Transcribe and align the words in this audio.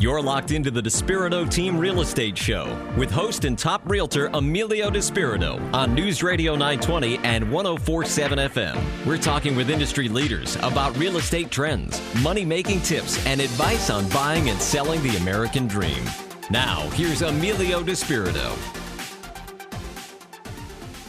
You're 0.00 0.22
locked 0.22 0.52
into 0.52 0.70
the 0.70 0.80
Despirito 0.80 1.50
Team 1.50 1.76
Real 1.76 2.02
Estate 2.02 2.38
Show 2.38 2.72
with 2.96 3.10
host 3.10 3.44
and 3.44 3.58
top 3.58 3.82
realtor 3.84 4.30
Emilio 4.32 4.90
Despirito 4.90 5.60
on 5.74 5.92
News 5.92 6.22
Radio 6.22 6.52
920 6.52 7.18
and 7.24 7.50
1047 7.50 8.38
FM. 8.38 9.04
We're 9.04 9.18
talking 9.18 9.56
with 9.56 9.70
industry 9.70 10.08
leaders 10.08 10.54
about 10.62 10.96
real 10.98 11.16
estate 11.16 11.50
trends, 11.50 12.00
money 12.22 12.44
making 12.44 12.82
tips, 12.82 13.26
and 13.26 13.40
advice 13.40 13.90
on 13.90 14.08
buying 14.10 14.50
and 14.50 14.62
selling 14.62 15.02
the 15.02 15.16
American 15.16 15.66
dream. 15.66 16.04
Now, 16.48 16.88
here's 16.90 17.22
Emilio 17.22 17.82
Despirito. 17.82 18.56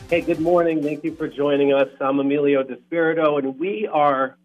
Hey, 0.10 0.21
good 0.21 0.40
morning. 0.40 0.82
Thank 0.82 1.04
you 1.04 1.14
for 1.14 1.28
joining 1.28 1.74
us. 1.74 1.90
I'm 2.02 2.20
Emilio 2.20 2.64
Despirito, 2.64 3.38
and 3.38 3.60
we 3.60 3.86
are 3.86 4.39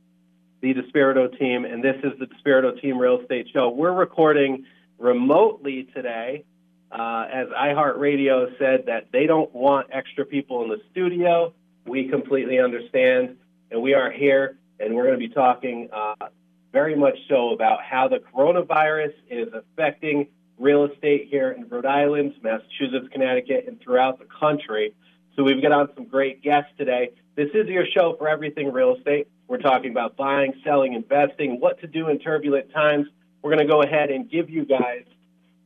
the 0.65 0.73
Despirito 0.73 1.39
team, 1.39 1.67
and 1.67 1.85
this 1.85 1.97
is 2.03 2.19
the 2.19 2.25
Despirito 2.25 2.81
Team 2.81 2.97
Real 2.97 3.21
Estate 3.21 3.49
Show. 3.53 3.69
We're 3.69 3.93
recording 3.93 4.65
remotely 4.99 5.91
today, 5.95 6.47
uh, 6.91 7.27
as 7.31 7.49
iHeartRadio 7.49 8.57
said 8.59 8.85
that 8.87 9.09
they 9.13 9.27
don't 9.27 9.55
want 9.55 9.89
extra 9.93 10.25
people 10.25 10.63
in 10.63 10.71
the 10.71 10.81
studio. 10.91 11.53
We 11.85 12.09
completely 12.09 12.61
understand, 12.61 13.37
and 13.71 13.83
we 13.83 13.93
are 13.93 14.11
here, 14.11 14.57
and 14.81 14.95
we're 14.95 15.03
going 15.03 15.21
to 15.21 15.29
be 15.29 15.35
talking 15.35 15.91
uh, 15.93 16.29
very 16.73 16.97
much 16.97 17.19
so 17.29 17.51
about 17.51 17.83
how 17.83 18.09
the 18.09 18.21
coronavirus 18.35 19.13
is 19.29 19.49
affecting 19.53 20.29
real 20.57 20.85
estate 20.87 21.29
here 21.31 21.51
in 21.51 21.69
Rhode 21.69 21.85
Island, 21.85 22.33
Massachusetts, 22.43 23.09
Connecticut, 23.13 23.67
and 23.69 23.79
throughout 23.83 24.19
the 24.19 24.25
country. 24.41 24.95
So 25.37 25.43
we've 25.43 25.61
got 25.61 25.73
on 25.73 25.91
some 25.95 26.07
great 26.07 26.43
guests 26.43 26.71
today. 26.79 27.11
This 27.37 27.51
is 27.53 27.69
your 27.69 27.85
show 27.95 28.17
for 28.17 28.31
everything 28.31 28.73
real 28.73 28.97
estate. 28.97 29.29
We're 29.47 29.59
talking 29.59 29.91
about 29.91 30.17
buying, 30.17 30.55
selling, 30.65 30.95
investing, 30.95 31.61
what 31.61 31.81
to 31.81 31.87
do 31.87 32.09
in 32.09 32.19
turbulent 32.19 32.73
times. 32.73 33.07
We're 33.43 33.55
going 33.55 33.67
to 33.67 33.73
go 33.73 33.83
ahead 33.83 34.11
and 34.11 34.31
give 34.31 34.49
you 34.49 34.65
guys 34.65 35.05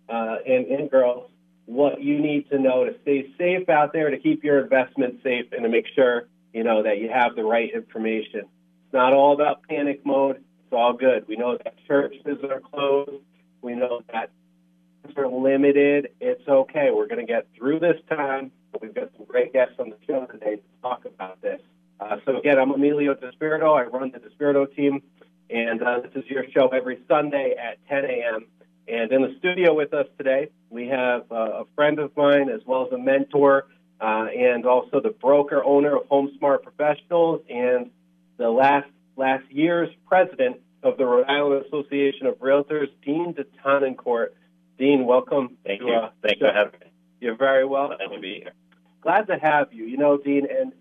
uh, 0.09 0.37
and, 0.47 0.67
and 0.67 0.91
girls 0.91 1.31
what 1.67 2.03
you 2.03 2.19
need 2.19 2.49
to 2.49 2.59
know 2.59 2.85
to 2.85 2.95
stay 3.03 3.31
safe 3.37 3.69
out 3.69 3.93
there, 3.93 4.11
to 4.11 4.19
keep 4.19 4.43
your 4.43 4.61
investment 4.61 5.21
safe, 5.23 5.47
and 5.53 5.63
to 5.63 5.69
make 5.69 5.85
sure 5.95 6.27
you 6.53 6.65
know 6.65 6.83
that 6.83 6.99
you 6.99 7.11
have 7.11 7.37
the 7.37 7.45
right 7.45 7.71
information. 7.73 8.41
It's 8.41 8.93
not 8.93 9.13
all 9.13 9.35
about 9.35 9.63
panic 9.69 10.05
mode. 10.05 10.37
It's 10.37 10.73
all 10.73 10.95
good. 10.95 11.29
We 11.29 11.37
know 11.37 11.59
that 11.63 11.75
churches 11.87 12.39
are 12.51 12.61
closed. 12.61 13.23
We 13.61 13.75
know 13.75 14.01
that 14.13 14.31
are 15.17 15.29
limited. 15.29 16.09
It's 16.21 16.47
okay. 16.49 16.91
We're 16.93 17.07
going 17.07 17.25
to 17.25 17.31
get 17.31 17.47
through 17.57 17.81
this 17.81 17.97
time. 18.09 18.51
We've 18.81 18.95
got 18.95 19.11
some 19.17 19.27
great 19.27 19.53
guests 19.53 19.75
on 19.79 19.91
the 19.91 19.97
show 20.07 20.27
today 20.27 20.57
to 20.57 20.63
talk 20.83 21.05
about 21.05 21.41
this. 21.43 21.61
Uh, 22.01 22.17
so 22.25 22.28
again, 22.39 22.59
I'm 22.59 22.71
Emilio 22.71 23.15
Despirito. 23.15 23.77
I 23.77 23.85
run 23.85 24.13
the 24.13 24.21
Despirito 24.21 24.75
team, 24.75 25.03
and 25.51 25.83
uh, 25.83 26.01
this 26.01 26.13
is 26.15 26.31
your 26.31 26.45
show 26.51 26.69
every 26.69 26.99
Sunday 27.09 27.55
at 27.59 27.79
10 27.89 28.05
a.m. 28.05 28.47
And 28.87 29.13
in 29.13 29.23
the 29.23 29.35
studio 29.39 29.75
with 29.75 29.93
us 29.93 30.07
today, 30.17 30.49
we 30.71 30.87
have 30.89 31.31
uh, 31.31 31.35
a 31.35 31.65
friend 31.75 31.99
of 31.99 32.17
mine 32.17 32.49
as 32.49 32.61
well 32.65 32.87
as 32.87 32.93
a 32.93 32.99
mentor, 32.99 33.67
uh, 34.01 34.27
and 34.37 34.65
also 34.65 35.01
the 35.01 35.11
broker 35.11 35.63
owner 35.65 35.97
of 35.97 36.09
HomeSmart 36.09 36.63
Professionals, 36.63 37.43
and 37.51 37.91
the 38.37 38.49
last 38.49 38.89
last 39.17 39.45
year's 39.51 39.91
president 40.07 40.61
of 40.85 40.97
the 40.97 41.05
Rhode 41.05 41.27
Island 41.27 41.67
Association 41.67 42.27
of 42.27 42.37
Realtors, 42.37 42.89
Dean 43.05 43.35
deTonnancourt. 43.35 44.29
Dean, 44.79 45.07
welcome. 45.07 45.57
Thank 45.67 45.81
to, 45.81 45.87
you. 45.87 45.93
Uh, 45.93 46.11
Thanks 46.23 46.39
for 46.39 46.53
having 46.53 46.79
me. 46.79 46.87
You're 47.21 47.37
very 47.37 47.65
welcome. 47.65 47.97
Glad 47.99 48.15
to 48.15 48.21
be 48.21 48.35
here 48.35 48.53
glad 49.01 49.27
to 49.27 49.39
have 49.39 49.73
you. 49.73 49.85
You 49.85 49.97
know, 49.97 50.19
Dean, 50.19 50.47
and 50.51 50.73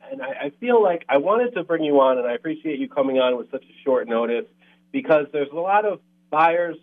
I, 0.47 0.59
feel 0.59 0.81
like 0.81 1.03
I 1.09 1.17
wanted 1.17 1.53
to 1.55 1.63
bring 1.63 1.83
you 1.83 1.99
on, 1.99 2.17
and 2.17 2.27
I 2.27 2.33
appreciate 2.33 2.79
you 2.79 2.87
coming 2.87 3.17
on 3.19 3.37
with 3.37 3.51
such 3.51 3.63
a 3.63 3.83
short 3.83 4.07
notice 4.07 4.45
because 4.91 5.25
there's 5.33 5.51
a 5.51 5.55
lot 5.55 5.85
of 5.85 5.99
buyers, 6.29 6.77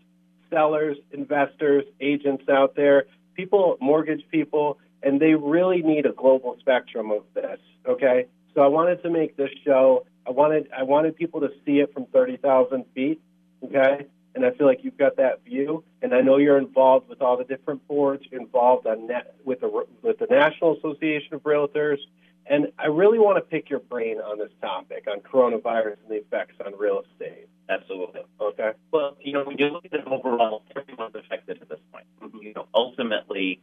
sellers, 0.51 0.97
investors, 1.13 1.85
agents 2.01 2.45
out 2.49 2.77
there, 2.77 3.05
people, 3.35 3.79
mortgage 3.81 4.23
people, 4.31 4.79
and 5.03 5.21
they 5.21 5.35
really 5.35 5.83
need 5.83 6.05
a 6.05 6.13
global 6.13 6.57
spectrum 6.61 7.11
of 7.11 7.23
this. 7.35 7.59
Okay, 7.87 8.27
so 8.55 8.61
I 8.61 8.69
wanted 8.69 9.03
to 9.03 9.11
make 9.11 9.37
this 9.37 9.51
show. 9.65 10.07
I 10.27 10.31
wanted 10.31 10.69
I 10.77 10.83
wanted 10.83 11.17
people 11.17 11.41
to 11.41 11.51
see 11.65 11.81
it 11.81 11.93
from 11.93 12.07
thirty 12.07 12.37
thousand 12.37 12.85
feet. 12.95 13.21
Okay, 13.65 14.07
and 14.35 14.45
I 14.45 14.51
feel 14.51 14.67
like 14.67 14.81
you've 14.83 14.99
got 14.99 15.17
that 15.17 15.45
view. 15.45 15.85
And 16.03 16.15
I 16.15 16.21
know 16.21 16.37
you're 16.37 16.59
involved 16.59 17.09
with 17.09 17.23
all 17.23 17.37
the 17.37 17.45
different 17.45 17.87
boards. 17.89 18.25
You're 18.31 18.41
involved 18.41 18.87
on 18.87 19.07
net, 19.07 19.35
with 19.45 19.61
the 19.61 19.87
with 20.03 20.19
the 20.19 20.27
National 20.27 20.77
Association 20.77 21.35
of 21.35 21.43
Realtors, 21.43 21.99
and 22.47 22.69
I 22.79 22.87
really 22.87 23.19
want 23.19 23.37
to 23.39 23.41
pick 23.41 23.71
your 23.71 23.81
brain 23.81 24.19
on 24.19 24.39
this 24.39 24.51
topic 24.61 25.07
on 25.11 25.21
coronavirus 25.21 25.97
and 26.03 26.11
the 26.11 26.17
effects 26.17 26.57
on 26.65 26.77
real 26.79 27.03
estate. 27.03 27.49
Absolutely. 27.69 28.21
Okay. 28.41 28.73
Well, 28.91 29.17
you 29.21 29.33
know, 29.33 29.45
when 29.45 29.57
you 29.59 29.69
look 29.69 29.87
at 29.87 29.95
it 29.95 30.07
overall, 30.07 30.63
everyone's 30.77 31.15
affected 31.15 31.63
at 31.63 31.69
this 31.69 31.81
point. 31.91 32.05
Mm-hmm. 32.23 32.39
You 32.39 32.53
know, 32.55 32.69
ultimately, 32.75 33.61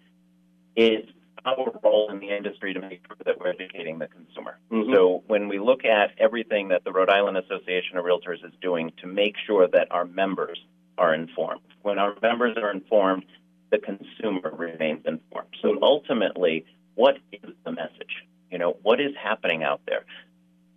it's 0.76 1.08
our 1.46 1.72
role 1.84 2.10
in 2.12 2.20
the 2.20 2.36
industry 2.36 2.74
to 2.74 2.80
make 2.80 3.02
sure 3.08 3.18
that 3.26 3.40
we're 3.40 3.50
educating 3.50 4.00
the 4.00 4.08
consumer. 4.08 4.58
Mm-hmm. 4.72 4.94
So 4.94 5.24
when 5.28 5.48
we 5.48 5.60
look 5.60 5.86
at 5.86 6.12
everything 6.18 6.70
that 6.70 6.84
the 6.84 6.92
Rhode 6.92 7.10
Island 7.10 7.38
Association 7.38 7.98
of 7.98 8.06
Realtors 8.06 8.44
is 8.46 8.54
doing 8.62 8.92
to 9.02 9.08
make 9.08 9.36
sure 9.46 9.68
that 9.68 9.88
our 9.92 10.06
members 10.06 10.60
are 10.98 11.14
informed, 11.14 11.62
when 11.84 12.00
our 12.00 12.16
members 12.22 12.58
are 12.58 12.72
informed, 12.72 13.26
the 13.72 13.78
consumer 13.78 14.52
remains 14.56 15.06
informed. 15.06 15.56
So 15.62 15.78
ultimately, 15.82 16.66
what 16.96 17.18
is 17.32 17.52
the 17.66 17.72
message? 17.72 18.26
You 18.52 18.58
know, 18.58 18.78
what 18.84 19.00
is 19.00 19.14
happening 19.22 19.64
out 19.64 19.82
there? 19.88 20.06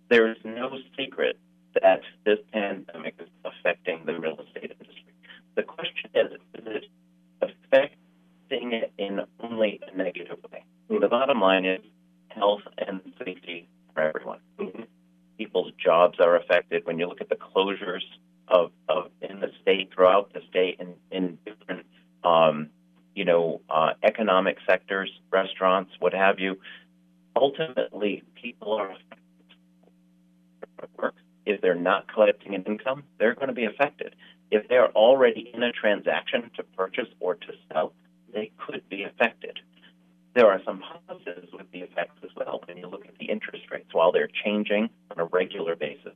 There's 0.09 0.37
no 0.43 0.77
secret 0.97 1.37
that 1.81 2.01
this 2.25 2.39
pandemic 2.53 3.15
is 3.19 3.27
affecting 3.43 4.05
the 4.05 4.17
real 4.17 4.39
estate 4.39 4.71
industry. 4.79 5.13
The 5.55 5.63
question 5.63 6.09
is, 6.13 6.31
is 6.53 6.65
it 6.65 6.85
affecting 7.41 8.73
it 8.73 8.93
in 8.97 9.21
only 9.39 9.79
a 9.87 9.95
negative 9.95 10.37
way. 10.51 10.63
The 10.89 11.07
bottom 11.07 11.41
line 11.41 11.65
is 11.65 11.81
health 12.29 12.61
and 12.77 13.01
safety 13.17 13.67
for 13.93 14.01
everyone. 14.01 14.39
Mm-hmm. 14.59 14.83
People's 15.37 15.71
jobs 15.83 16.19
are 16.19 16.37
affected. 16.37 16.85
When 16.85 16.99
you 16.99 17.07
look 17.07 17.21
at 17.21 17.29
the 17.29 17.35
closures 17.35 18.03
of, 18.47 18.71
of 18.87 19.09
in 19.21 19.39
the 19.39 19.51
state, 19.61 19.91
throughout 19.93 20.33
the 20.33 20.41
state, 20.49 20.79
in, 20.79 20.93
in 21.11 21.37
different, 21.45 21.85
um, 22.23 22.69
you 23.15 23.25
know, 23.25 23.61
uh, 23.69 23.93
economic 24.03 24.57
sectors, 24.67 25.11
restaurants, 25.31 25.91
what 25.99 26.13
have 26.13 26.39
you, 26.39 26.57
ultimately 27.35 28.23
people 28.41 28.73
are. 28.73 28.95
Work. 30.97 31.15
If 31.45 31.61
they're 31.61 31.75
not 31.75 32.11
collecting 32.11 32.53
an 32.55 32.63
income, 32.63 33.03
they're 33.17 33.35
going 33.35 33.47
to 33.47 33.53
be 33.53 33.65
affected. 33.65 34.15
If 34.51 34.67
they're 34.67 34.91
already 34.91 35.51
in 35.53 35.63
a 35.63 35.71
transaction 35.71 36.51
to 36.57 36.63
purchase 36.63 37.07
or 37.19 37.35
to 37.35 37.53
sell, 37.71 37.93
they 38.33 38.51
could 38.57 38.87
be 38.89 39.03
affected. 39.03 39.59
There 40.33 40.47
are 40.47 40.61
some 40.65 40.83
positives 41.07 41.53
with 41.53 41.71
the 41.71 41.79
effects 41.79 42.17
as 42.23 42.29
well 42.35 42.61
when 42.67 42.77
you 42.77 42.87
look 42.87 43.05
at 43.07 43.17
the 43.17 43.25
interest 43.25 43.63
rates. 43.71 43.89
While 43.93 44.11
they're 44.11 44.29
changing 44.43 44.89
on 45.11 45.19
a 45.19 45.25
regular 45.25 45.75
basis, 45.75 46.13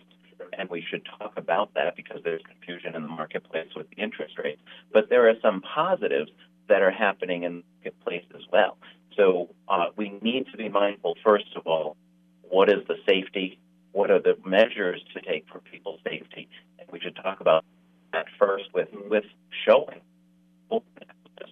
and 0.57 0.69
we 0.69 0.81
should 0.89 1.05
talk 1.19 1.33
about 1.37 1.73
that 1.75 1.95
because 1.95 2.21
there's 2.23 2.41
confusion 2.43 2.95
in 2.95 3.03
the 3.03 3.07
marketplace 3.07 3.69
with 3.75 3.89
the 3.89 4.01
interest 4.01 4.37
rates, 4.37 4.61
but 4.91 5.09
there 5.09 5.29
are 5.29 5.35
some 5.41 5.61
positives 5.61 6.31
that 6.67 6.81
are 6.81 6.91
happening 6.91 7.43
in 7.43 7.57
the 7.57 7.63
marketplace 7.83 8.25
as 8.35 8.43
well. 8.51 8.77
So 9.15 9.49
uh, 9.67 9.87
we 9.95 10.17
need 10.21 10.47
to 10.51 10.57
be 10.57 10.69
mindful, 10.69 11.15
first 11.23 11.55
of 11.55 11.67
all, 11.67 11.97
what 12.43 12.69
is 12.69 12.87
the 12.87 12.95
safety? 13.07 13.59
What 13.91 14.11
are 14.11 14.21
the 14.21 14.37
measures 14.45 15.01
to 15.13 15.21
take 15.21 15.45
for 15.51 15.59
people's 15.59 15.99
safety? 16.03 16.47
And 16.79 16.87
we 16.91 16.99
should 16.99 17.15
talk 17.15 17.41
about 17.41 17.65
that 18.13 18.25
first 18.37 18.65
with, 18.73 18.89
with 19.09 19.25
showing 19.65 20.01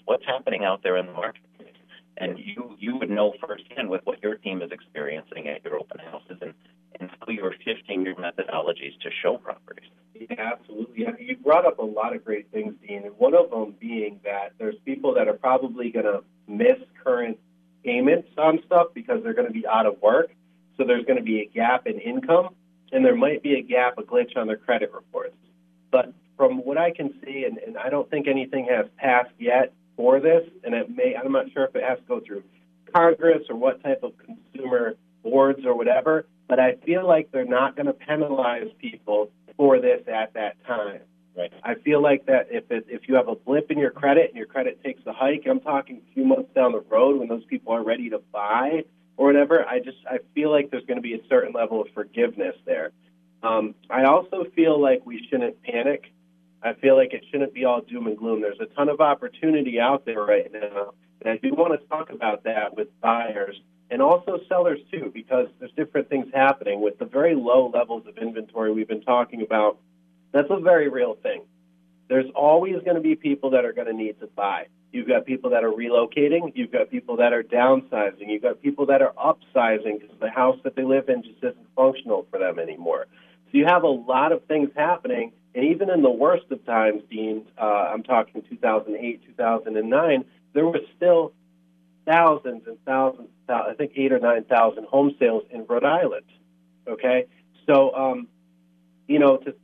what's 0.05 0.25
happening 0.25 0.63
out 0.63 0.83
there 0.83 0.97
in 0.97 1.05
the 1.05 1.13
market. 1.13 1.41
And 2.17 2.39
you, 2.39 2.75
you 2.79 2.97
would 2.97 3.11
know 3.11 3.33
firsthand 3.39 3.89
with 3.89 4.01
what 4.05 4.23
your 4.23 4.35
team 4.35 4.61
is 4.63 4.71
experiencing 4.71 5.47
at 5.47 5.63
your 5.63 5.75
open 5.75 5.99
houses 5.99 6.37
and, 6.41 6.53
and 6.99 7.11
how 7.19 7.31
you're 7.31 7.53
shifting 7.63 8.03
your 8.03 8.15
methodologies 8.15 8.99
to 9.01 9.09
show 9.21 9.37
properties. 9.37 9.89
Yeah, 10.15 10.53
absolutely. 10.53 11.05
You 11.19 11.37
brought 11.37 11.67
up 11.67 11.77
a 11.77 11.85
lot 11.85 12.15
of 12.15 12.25
great 12.25 12.51
things, 12.51 12.73
Dean, 12.81 13.03
and 13.05 13.15
one 13.19 13.35
of 13.35 13.51
them 13.51 13.75
being 13.79 14.19
that 14.23 14.53
there's 14.57 14.75
people 14.83 15.13
that 15.13 15.27
are 15.27 15.33
probably 15.33 15.91
going 15.91 16.05
to 16.05 16.23
miss 16.47 16.77
current 17.03 17.37
payments 17.87 18.27
on 18.37 18.59
stuff 18.65 18.87
because 18.93 19.23
they're 19.23 19.33
going 19.33 19.47
to 19.47 19.53
be 19.53 19.65
out 19.65 19.85
of 19.85 20.01
work. 20.01 20.29
So 20.75 20.83
there's 20.83 21.05
going 21.05 21.17
to 21.17 21.23
be 21.23 21.39
a 21.39 21.45
gap 21.45 21.87
in 21.87 21.99
income, 21.99 22.49
and 22.91 23.03
there 23.03 23.15
might 23.15 23.41
be 23.41 23.55
a 23.55 23.61
gap, 23.61 23.97
a 23.97 24.03
glitch 24.03 24.35
on 24.35 24.47
their 24.47 24.57
credit 24.57 24.93
reports. 24.93 25.37
But 25.89 26.13
from 26.35 26.57
what 26.57 26.77
I 26.77 26.91
can 26.91 27.13
see, 27.23 27.45
and, 27.45 27.57
and 27.57 27.77
I 27.77 27.89
don't 27.89 28.09
think 28.09 28.27
anything 28.27 28.67
has 28.69 28.85
passed 28.97 29.31
yet 29.39 29.73
for 29.95 30.19
this, 30.19 30.43
and 30.63 30.75
it 30.75 30.89
may, 30.93 31.15
I'm 31.15 31.31
not 31.31 31.51
sure 31.53 31.63
if 31.63 31.75
it 31.75 31.83
has 31.83 31.97
to 31.97 32.03
go 32.03 32.19
through 32.19 32.43
Congress 32.93 33.43
or 33.49 33.55
what 33.55 33.81
type 33.81 34.03
of 34.03 34.13
consumer 34.17 34.95
boards 35.23 35.65
or 35.65 35.75
whatever, 35.75 36.27
but 36.47 36.59
I 36.59 36.75
feel 36.85 37.07
like 37.07 37.31
they're 37.31 37.45
not 37.45 37.75
going 37.75 37.87
to 37.87 37.93
penalize 37.93 38.69
people 38.79 39.31
for 39.55 39.79
this 39.79 40.01
at 40.07 40.33
that 40.33 40.63
time. 40.65 41.01
Right. 41.37 41.53
I 41.63 41.75
feel 41.75 42.01
like 42.01 42.25
that 42.25 42.47
if 42.49 42.71
it, 42.71 42.87
if 42.89 43.07
you 43.07 43.15
have 43.15 43.27
a 43.27 43.35
blip 43.35 43.69
in 43.69 43.77
your 43.77 43.91
credit 43.91 44.29
and 44.29 44.37
your 44.37 44.47
credit 44.47 44.83
takes 44.83 45.05
a 45.05 45.13
hike, 45.13 45.43
I'm 45.47 45.59
talking 45.59 46.01
a 46.09 46.13
few 46.13 46.25
months 46.25 46.49
down 46.55 46.71
the 46.71 46.81
road 46.89 47.19
when 47.19 47.27
those 47.27 47.45
people 47.45 47.73
are 47.73 47.83
ready 47.83 48.09
to 48.09 48.19
buy 48.33 48.85
or 49.17 49.27
whatever. 49.27 49.63
I 49.63 49.79
just 49.79 49.99
I 50.09 50.17
feel 50.33 50.49
like 50.49 50.71
there's 50.71 50.85
going 50.85 50.97
to 50.97 51.01
be 51.01 51.13
a 51.13 51.21
certain 51.29 51.53
level 51.53 51.79
of 51.79 51.89
forgiveness 51.93 52.55
there. 52.65 52.91
Um, 53.43 53.75
I 53.87 54.05
also 54.05 54.45
feel 54.55 54.81
like 54.81 55.05
we 55.05 55.27
shouldn't 55.29 55.61
panic 55.61 56.11
I 56.63 56.73
feel 56.73 56.95
like 56.95 57.13
it 57.13 57.23
shouldn't 57.31 57.53
be 57.53 57.65
all 57.65 57.81
doom 57.81 58.07
and 58.07 58.17
gloom. 58.17 58.41
There's 58.41 58.59
a 58.59 58.65
ton 58.65 58.89
of 58.89 58.99
opportunity 58.99 59.79
out 59.79 60.05
there 60.05 60.23
right 60.23 60.51
now, 60.51 60.93
and 61.21 61.31
I 61.31 61.37
do 61.37 61.53
want 61.53 61.79
to 61.79 61.87
talk 61.87 62.09
about 62.09 62.43
that 62.43 62.75
with 62.75 62.87
buyers 62.99 63.59
and 63.89 64.01
also 64.01 64.39
sellers 64.49 64.79
too, 64.91 65.11
because 65.13 65.47
there's 65.59 65.71
different 65.77 66.09
things 66.09 66.27
happening 66.33 66.81
with 66.81 66.97
the 66.99 67.05
very 67.05 67.35
low 67.35 67.71
levels 67.73 68.05
of 68.07 68.17
inventory 68.17 68.73
we've 68.73 68.87
been 68.87 69.03
talking 69.03 69.41
about. 69.41 69.77
That's 70.31 70.47
a 70.49 70.59
very 70.59 70.89
real 70.89 71.15
thing. 71.15 71.43
There's 72.09 72.29
always 72.35 72.75
going 72.83 72.95
to 72.95 73.01
be 73.01 73.15
people 73.15 73.51
that 73.51 73.65
are 73.65 73.73
going 73.73 73.87
to 73.87 73.93
need 73.93 74.19
to 74.19 74.27
buy. 74.27 74.67
You've 74.91 75.07
got 75.07 75.25
people 75.25 75.49
that 75.49 75.63
are 75.63 75.71
relocating. 75.71 76.53
You've 76.55 76.71
got 76.71 76.89
people 76.89 77.17
that 77.17 77.33
are 77.33 77.43
downsizing. 77.43 78.27
You've 78.27 78.41
got 78.41 78.61
people 78.61 78.85
that 78.87 79.01
are 79.01 79.13
upsizing 79.13 79.99
because 79.99 80.15
the 80.19 80.29
house 80.29 80.57
that 80.63 80.75
they 80.75 80.83
live 80.83 81.09
in 81.09 81.23
just 81.23 81.37
isn't 81.39 81.67
functional 81.75 82.25
for 82.31 82.39
them 82.39 82.57
anymore. 82.59 83.07
So 83.51 83.57
you 83.57 83.65
have 83.65 83.83
a 83.83 83.87
lot 83.87 84.31
of 84.31 84.45
things 84.45 84.69
happening. 84.75 85.33
And 85.53 85.65
even 85.65 85.89
in 85.89 86.01
the 86.01 86.09
worst 86.09 86.45
of 86.51 86.65
times, 86.65 87.01
Dean, 87.09 87.45
uh, 87.57 87.89
I'm 87.93 88.03
talking 88.03 88.41
2008, 88.49 89.23
2009, 89.25 90.25
there 90.53 90.65
were 90.65 90.79
still 90.95 91.33
thousands 92.05 92.63
and 92.67 92.77
thousands, 92.85 93.27
I 93.49 93.73
think 93.77 93.91
eight 93.95 94.11
or 94.13 94.19
9,000 94.19 94.85
home 94.85 95.15
sales 95.19 95.43
in 95.51 95.65
Rhode 95.67 95.83
Island. 95.83 96.25
Okay? 96.87 97.25
So, 97.65 97.93
um, 97.93 98.27
you 99.07 99.19
know, 99.19 99.37
to, 99.37 99.55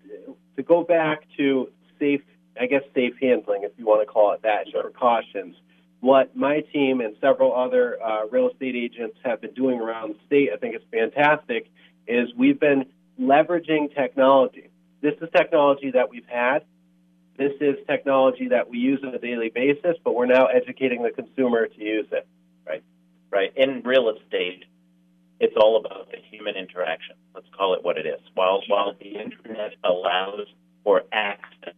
to 0.55 0.63
go 0.63 0.83
back 0.83 1.23
to 1.38 1.69
safe 2.00 2.21
I 2.59 2.67
guess, 2.67 2.83
safe 2.94 3.13
handling, 3.21 3.63
if 3.63 3.71
you 3.77 3.85
want 3.85 4.05
to 4.05 4.11
call 4.11 4.33
it 4.33 4.41
that, 4.44 4.69
sure. 4.69 4.83
precautions. 4.83 5.55
What 6.01 6.35
my 6.35 6.61
team 6.73 7.01
and 7.01 7.15
several 7.21 7.55
other 7.55 8.01
uh, 8.01 8.27
real 8.27 8.50
estate 8.50 8.75
agents 8.75 9.17
have 9.23 9.41
been 9.41 9.53
doing 9.53 9.79
around 9.79 10.15
the 10.15 10.19
state, 10.25 10.50
I 10.53 10.57
think 10.57 10.75
is 10.75 10.81
fantastic, 10.91 11.71
is 12.07 12.29
we've 12.38 12.59
been 12.59 12.85
leveraging 13.19 13.95
technology. 13.95 14.69
This 15.01 15.13
is 15.21 15.29
technology 15.35 15.91
that 15.91 16.09
we've 16.09 16.27
had. 16.27 16.59
This 17.38 17.53
is 17.61 17.75
technology 17.88 18.50
that 18.50 18.69
we 18.69 18.77
use 18.77 19.00
on 19.03 19.15
a 19.15 19.19
daily 19.19 19.50
basis, 19.50 19.95
but 20.03 20.13
we're 20.13 20.27
now 20.27 20.45
educating 20.45 21.01
the 21.01 21.11
consumer 21.11 21.67
to 21.67 21.83
use 21.83 22.07
it. 22.11 22.27
Right, 22.67 22.83
right. 23.31 23.51
In 23.55 23.81
real 23.83 24.09
estate, 24.09 24.65
it's 25.39 25.55
all 25.57 25.77
about 25.83 26.11
the 26.11 26.17
human 26.29 26.55
interaction. 26.55 27.15
Let's 27.33 27.47
call 27.57 27.74
it 27.74 27.83
what 27.83 27.97
it 27.97 28.06
is. 28.06 28.21
While 28.35 28.62
while 28.68 28.94
the 29.00 29.15
internet 29.15 29.74
allows 29.83 30.47
for 30.83 31.03
access 31.12 31.74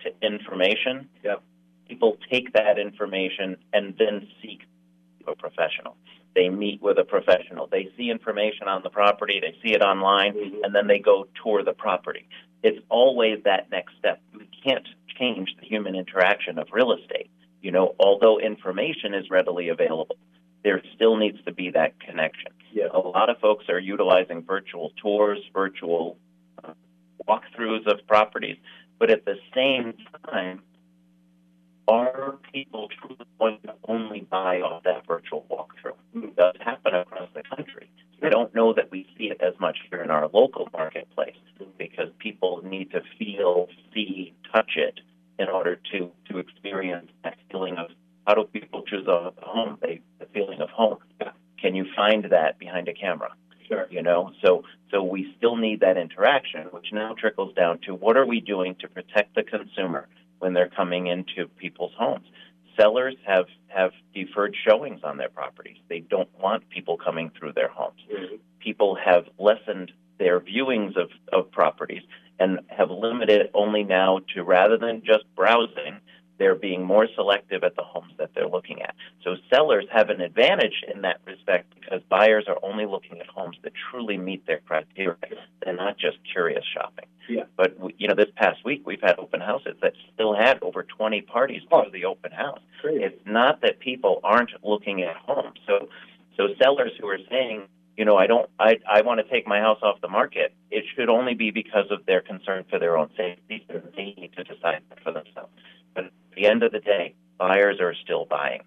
to 0.00 0.10
information, 0.26 1.08
yep. 1.24 1.42
people 1.88 2.18
take 2.30 2.52
that 2.52 2.78
information 2.78 3.56
and 3.72 3.94
then 3.98 4.28
seek 4.42 4.62
a 5.26 5.34
professional. 5.34 5.96
They 6.34 6.48
meet 6.48 6.82
with 6.82 6.98
a 6.98 7.04
professional. 7.04 7.66
They 7.66 7.88
see 7.96 8.10
information 8.10 8.68
on 8.68 8.82
the 8.82 8.90
property, 8.90 9.40
they 9.40 9.56
see 9.62 9.74
it 9.74 9.82
online, 9.82 10.34
mm-hmm. 10.34 10.64
and 10.64 10.74
then 10.74 10.86
they 10.86 10.98
go 10.98 11.26
tour 11.42 11.64
the 11.64 11.72
property. 11.72 12.28
It's 12.62 12.78
always 12.88 13.42
that 13.44 13.70
next 13.70 13.94
step. 13.98 14.20
We 14.34 14.48
can't 14.64 14.86
change 15.18 15.54
the 15.60 15.66
human 15.66 15.94
interaction 15.94 16.58
of 16.58 16.68
real 16.72 16.92
estate. 16.92 17.30
You 17.60 17.72
know, 17.72 17.94
although 17.98 18.38
information 18.38 19.14
is 19.14 19.30
readily 19.30 19.68
available, 19.68 20.16
there 20.62 20.82
still 20.94 21.16
needs 21.16 21.38
to 21.44 21.52
be 21.52 21.70
that 21.70 21.98
connection. 22.00 22.52
Yeah. 22.72 22.88
A 22.92 22.98
lot 22.98 23.30
of 23.30 23.38
folks 23.38 23.64
are 23.68 23.78
utilizing 23.78 24.44
virtual 24.44 24.92
tours, 25.02 25.38
virtual 25.52 26.16
uh, 26.62 26.72
walkthroughs 27.28 27.86
of 27.86 28.06
properties. 28.06 28.56
But 28.98 29.10
at 29.10 29.24
the 29.24 29.36
same 29.54 29.94
time, 30.28 30.62
are 31.86 32.38
people 32.52 32.88
truly 33.00 33.26
going 33.38 33.58
to 33.64 33.74
only 33.84 34.20
buy 34.20 34.60
off 34.60 34.82
that 34.84 35.06
virtual 35.06 35.46
walkthrough? 35.50 36.22
It 36.22 36.36
does 36.36 36.54
happen 36.60 36.94
across 36.94 37.30
the 37.34 37.42
country. 37.42 37.90
I 38.22 38.28
don't 38.28 38.54
know 38.54 38.74
that 38.74 38.90
we 38.90 39.06
see 39.16 39.24
it 39.24 39.40
as 39.40 39.54
much 39.60 39.78
here 39.88 40.02
in 40.02 40.10
our 40.10 40.28
local 40.32 40.68
marketplace 40.72 41.36
because 41.78 42.08
people 42.18 42.60
need 42.64 42.90
to 42.90 43.00
feel, 43.18 43.68
see, 43.94 44.34
touch 44.52 44.72
it 44.76 45.00
in 45.38 45.48
order 45.48 45.80
to, 45.92 46.10
to 46.30 46.38
experience 46.38 47.10
that 47.22 47.38
feeling 47.50 47.76
of 47.78 47.86
how 48.26 48.34
do 48.34 48.44
people 48.44 48.82
choose 48.82 49.06
a 49.06 49.32
home, 49.40 49.78
they, 49.80 50.00
the 50.18 50.26
feeling 50.34 50.60
of 50.60 50.68
home. 50.68 50.98
Can 51.60 51.74
you 51.74 51.86
find 52.08 52.24
that 52.30 52.58
behind 52.58 52.88
a 52.88 52.94
camera? 52.94 53.30
Sure. 53.66 53.86
You 53.90 54.02
know, 54.02 54.32
so 54.42 54.64
so 54.90 55.02
we 55.02 55.34
still 55.36 55.56
need 55.56 55.80
that 55.80 55.98
interaction, 55.98 56.62
which 56.70 56.86
now 56.92 57.14
trickles 57.18 57.54
down 57.54 57.80
to 57.86 57.94
what 57.94 58.16
are 58.16 58.26
we 58.26 58.40
doing 58.40 58.74
to 58.80 58.88
protect 58.88 59.34
the 59.34 59.42
consumer 59.42 60.08
when 60.38 60.54
they're 60.54 60.70
coming 60.70 61.08
into 61.08 61.48
people's 61.58 61.92
homes. 61.98 62.26
Sellers 62.80 63.16
have 63.26 63.46
have 63.66 63.90
deferred 64.14 64.56
showings 64.66 65.00
on 65.04 65.18
their 65.18 65.28
properties. 65.28 65.76
They 65.88 66.00
don't 66.00 66.30
want 66.40 66.68
people 66.70 66.96
coming 66.96 67.30
through 67.38 67.52
their 67.52 67.68
homes. 67.68 68.00
Mm-hmm. 68.10 68.36
People 68.60 68.96
have 69.04 69.24
lessened 69.38 69.92
their 70.18 70.40
viewings 70.40 70.96
of, 70.96 71.10
of 71.32 71.50
properties 71.50 72.02
and 72.40 72.60
have 72.68 72.90
limited 72.90 73.50
only 73.52 73.84
now 73.84 74.20
to 74.34 74.42
rather 74.42 74.78
than 74.78 75.02
just 75.04 75.24
browsing, 75.36 76.00
they're 76.38 76.54
being 76.54 76.84
more 76.84 77.06
selective 77.14 77.64
at 77.64 77.76
the 77.76 77.82
homes 77.82 78.12
that 78.18 78.30
they're 78.34 78.48
looking 78.48 78.82
at. 78.82 78.94
So 79.24 79.36
sellers 79.52 79.86
have 79.92 80.10
an 80.10 80.20
advantage 80.20 80.84
in 80.92 81.02
that 81.02 81.20
respect 81.26 81.74
because 81.74 82.00
buyers 82.08 82.44
are 82.48 82.58
only 82.62 82.86
looking 82.86 83.20
at 83.20 83.26
homes 83.26 83.56
that 83.62 83.72
truly 83.90 84.16
meet 84.16 84.46
their 84.46 84.60
criteria. 84.60 85.16
They're 85.64 85.74
not 85.74 85.98
just 85.98 86.18
curious 86.30 86.64
shopping. 86.72 87.06
Yeah. 87.28 87.44
But 87.56 87.76
you 87.98 88.08
know, 88.08 88.14
this 88.14 88.30
past 88.36 88.64
week 88.64 88.86
we've 88.86 89.02
had 89.02 89.18
open 89.18 89.40
houses 89.40 89.76
that 89.82 89.92
still 90.14 90.34
had 90.34 90.62
over 90.62 90.82
20 90.82 91.22
parties 91.22 91.62
oh. 91.70 91.84
to 91.84 91.90
the 91.90 92.04
open 92.04 92.32
house. 92.32 92.60
Great. 92.80 93.02
It's 93.02 93.26
not 93.26 93.60
that 93.62 93.80
people 93.80 94.20
aren't 94.24 94.52
looking 94.62 95.02
at 95.02 95.16
homes. 95.16 95.58
So 95.66 95.88
so 96.36 96.48
sellers 96.60 96.92
who 97.00 97.08
are 97.08 97.18
saying 97.28 97.66
you 97.98 98.04
know, 98.04 98.16
I 98.16 98.28
don't, 98.28 98.48
I, 98.60 98.78
I 98.88 99.00
want 99.02 99.18
to 99.18 99.28
take 99.28 99.44
my 99.44 99.58
house 99.58 99.80
off 99.82 100.00
the 100.00 100.08
market. 100.08 100.54
It 100.70 100.84
should 100.94 101.08
only 101.08 101.34
be 101.34 101.50
because 101.50 101.86
of 101.90 102.06
their 102.06 102.20
concern 102.20 102.64
for 102.70 102.78
their 102.78 102.96
own 102.96 103.10
safety. 103.16 103.66
They 103.68 104.14
need 104.16 104.30
to 104.36 104.44
decide 104.44 104.82
for 105.02 105.10
themselves. 105.12 105.50
The 106.38 106.46
end 106.46 106.62
of 106.62 106.70
the 106.70 106.78
day, 106.78 107.16
buyers 107.36 107.80
are 107.80 107.94
still 108.04 108.24
buying. 108.24 108.60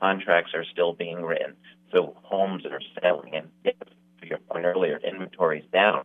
Contracts 0.00 0.50
are 0.52 0.64
still 0.64 0.94
being 0.94 1.22
written. 1.22 1.54
So 1.92 2.16
homes 2.24 2.64
are 2.66 2.80
selling. 3.00 3.36
And 3.36 3.48
to 3.64 4.26
your 4.26 4.38
point 4.38 4.64
earlier, 4.64 4.98
inventory 4.98 5.60
is 5.60 5.64
down. 5.72 6.02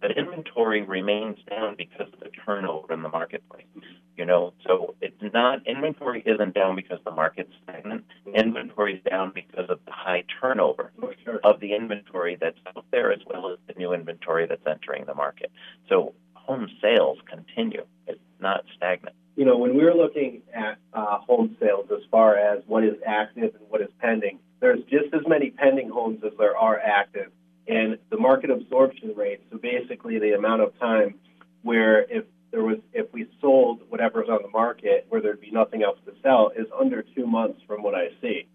But 0.00 0.16
inventory 0.16 0.82
remains 0.82 1.38
down 1.50 1.74
because 1.76 2.12
of 2.12 2.20
the 2.20 2.30
turnover 2.46 2.92
in 2.92 3.02
the 3.02 3.08
marketplace. 3.08 3.66
You 4.16 4.24
know, 4.24 4.52
so 4.64 4.94
it's 5.00 5.20
not 5.34 5.66
inventory 5.66 6.22
isn't 6.24 6.54
down 6.54 6.76
because 6.76 7.00
the 7.04 7.10
market's 7.10 7.52
stagnant. 7.64 8.04
Inventory 8.32 8.98
is 8.98 9.02
down 9.02 9.32
because 9.34 9.68
of 9.68 9.80
the 9.84 9.90
high 9.90 10.22
turnover 10.40 10.92
of 11.42 11.58
the 11.58 11.74
inventory 11.74 12.38
that's 12.40 12.58
out 12.68 12.84
there 12.92 13.10
as 13.10 13.20
well 13.26 13.50
as 13.50 13.58
the 13.66 13.74
new 13.76 13.94
inventory 13.94 14.46
that's 14.46 14.64
entering 14.64 15.06
the 15.06 15.14
market. 15.14 15.50
So 15.88 16.14
home 16.34 16.68
sales 16.80 17.18
continue. 17.28 17.84
It's 18.06 18.20
not 18.38 18.62
stagnant 18.76 19.16
you 19.36 19.44
know, 19.46 19.56
when 19.56 19.74
we 19.74 19.84
were 19.84 19.94
looking 19.94 20.42
at 20.52 20.78
uh, 20.92 21.18
home 21.18 21.56
sales 21.60 21.86
as 21.90 22.02
far 22.10 22.36
as 22.36 22.62
what 22.66 22.84
is 22.84 22.96
active 23.12 23.54
and 23.54 23.64
what 23.68 23.80
is 23.80 23.88
pending, 24.00 24.38
there's 24.60 24.80
just 24.90 25.12
as 25.12 25.22
many 25.26 25.50
pending 25.50 25.90
homes 25.90 26.20
as 26.24 26.32
there 26.38 26.56
are 26.56 26.78
active. 26.78 27.30
And 27.68 27.98
the 28.10 28.18
market 28.18 28.50
absorption 28.50 29.14
rate, 29.16 29.40
so 29.50 29.58
basically 29.58 30.18
the 30.18 30.32
amount 30.32 30.62
of 30.62 30.78
time 30.78 31.14
where 31.62 32.02
if 32.10 32.24
there 32.50 32.62
was 32.62 32.78
if 32.92 33.06
we 33.12 33.28
sold 33.40 33.80
whatever's 33.88 34.28
on 34.28 34.40
the 34.42 34.48
market 34.48 35.06
where 35.08 35.20
there'd 35.20 35.40
be 35.40 35.50
nothing 35.50 35.82
else 35.82 35.98
to 36.06 36.12
sell 36.22 36.50
is 36.56 36.66
under 36.78 37.02
two 37.02 37.26
months 37.26 37.60
from 37.66 37.82
what 37.82 37.94
I 37.94 38.08
see. 38.20 38.46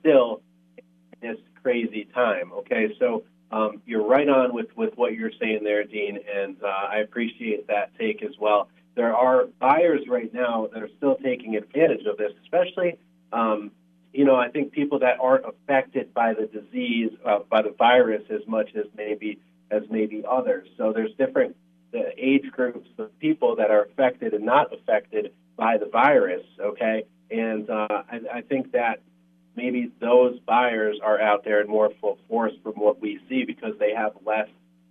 Still 0.00 0.42
this 1.22 1.38
crazy 1.62 2.08
time. 2.14 2.52
Okay, 2.52 2.94
so 2.98 3.24
um, 3.50 3.80
you're 3.86 4.06
right 4.06 4.28
on 4.28 4.52
with, 4.52 4.76
with 4.76 4.92
what 4.96 5.14
you're 5.14 5.32
saying 5.40 5.60
there, 5.64 5.84
Dean, 5.84 6.18
and 6.32 6.56
uh, 6.62 6.66
I 6.66 6.98
appreciate 6.98 7.66
that 7.68 7.96
take 7.98 8.22
as 8.22 8.34
well 8.38 8.68
there 8.94 9.14
are 9.14 9.46
buyers 9.58 10.02
right 10.08 10.32
now 10.32 10.68
that 10.72 10.82
are 10.82 10.90
still 10.96 11.16
taking 11.16 11.56
advantage 11.56 12.06
of 12.06 12.16
this, 12.18 12.32
especially, 12.42 12.98
um, 13.32 13.61
you 14.22 14.28
know, 14.28 14.36
I 14.36 14.50
think 14.50 14.70
people 14.70 15.00
that 15.00 15.18
aren't 15.20 15.44
affected 15.44 16.14
by 16.14 16.32
the 16.32 16.46
disease, 16.46 17.10
uh, 17.26 17.40
by 17.50 17.60
the 17.60 17.74
virus 17.76 18.22
as 18.30 18.46
much 18.46 18.70
as 18.76 18.84
maybe 18.96 19.40
as 19.68 19.82
maybe 19.90 20.22
others. 20.30 20.68
So 20.78 20.92
there's 20.92 21.10
different 21.18 21.56
uh, 21.92 22.02
age 22.16 22.48
groups 22.52 22.88
of 22.98 23.18
people 23.18 23.56
that 23.56 23.72
are 23.72 23.82
affected 23.82 24.32
and 24.32 24.44
not 24.44 24.72
affected 24.72 25.32
by 25.56 25.76
the 25.76 25.86
virus. 25.86 26.44
Okay, 26.60 27.02
and 27.32 27.68
uh, 27.68 27.88
I, 27.90 28.20
I 28.32 28.40
think 28.42 28.70
that 28.74 29.00
maybe 29.56 29.90
those 30.00 30.38
buyers 30.46 30.98
are 31.02 31.20
out 31.20 31.42
there 31.42 31.60
in 31.60 31.66
more 31.66 31.90
full 32.00 32.20
force 32.28 32.52
from 32.62 32.74
what 32.74 33.00
we 33.00 33.18
see 33.28 33.42
because 33.44 33.74
they 33.80 33.92
have 33.92 34.12
less 34.24 34.46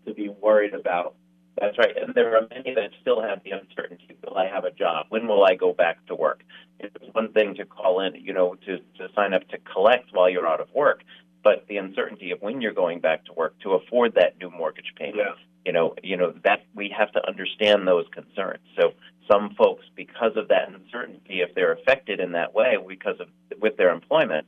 to 0.08 0.14
be 0.14 0.28
worried 0.28 0.74
about. 0.74 1.16
That's 1.58 1.78
right. 1.78 1.96
And 1.96 2.14
there 2.14 2.36
are 2.36 2.48
many 2.50 2.76
that 2.76 2.90
still 3.02 3.22
have 3.22 3.44
the 3.46 3.52
uncertainty. 3.52 4.18
Will 4.28 4.38
I 4.38 4.48
have 4.48 4.66
a 4.66 4.72
job? 4.72 5.06
When 5.08 5.26
will 5.26 5.46
I 5.46 5.56
go 5.56 5.72
back 5.72 6.06
to 6.08 6.16
work? 6.16 6.44
It's 6.84 7.14
one 7.14 7.32
thing 7.34 7.56
to 7.56 7.66
call 7.66 8.02
in, 8.02 8.16
you 8.16 8.34
know, 8.34 8.56
to, 8.66 8.78
to 8.78 9.08
sign 9.16 9.34
up 9.34 9.48
to 9.50 9.58
collect 9.60 10.10
while 10.12 10.30
you're 10.30 10.48
out 10.48 10.60
of 10.60 10.68
work, 10.74 11.04
but 11.44 11.66
the 11.68 11.78
uncertainty 11.78 12.32
of 12.32 12.42
when 12.42 12.62
you're 12.62 12.74
going 12.74 13.00
back 13.00 13.26
to 13.26 13.34
work 13.34 13.60
to 13.62 13.74
afford 13.74 14.16
that 14.16 14.38
new 14.40 14.50
mortgage 14.50 14.94
payment. 14.98 15.18
Yeah. 15.18 15.34
You 15.66 15.74
know, 15.74 15.96
you 16.02 16.18
know 16.18 16.34
that 16.44 16.66
we 16.74 16.94
have 16.98 17.12
to 17.12 17.28
understand 17.28 17.88
those 17.88 18.06
concerns. 18.12 18.64
So 18.80 18.94
some 19.32 19.54
folks, 19.56 19.86
because 19.96 20.36
of 20.36 20.48
that 20.48 20.70
uncertainty, 20.70 21.42
if 21.42 21.54
they're 21.54 21.74
affected 21.74 22.20
in 22.20 22.32
that 22.32 22.56
way 22.56 22.78
because 22.88 23.20
of 23.20 23.28
with 23.60 23.78
their 23.78 23.92
employment, 23.92 24.48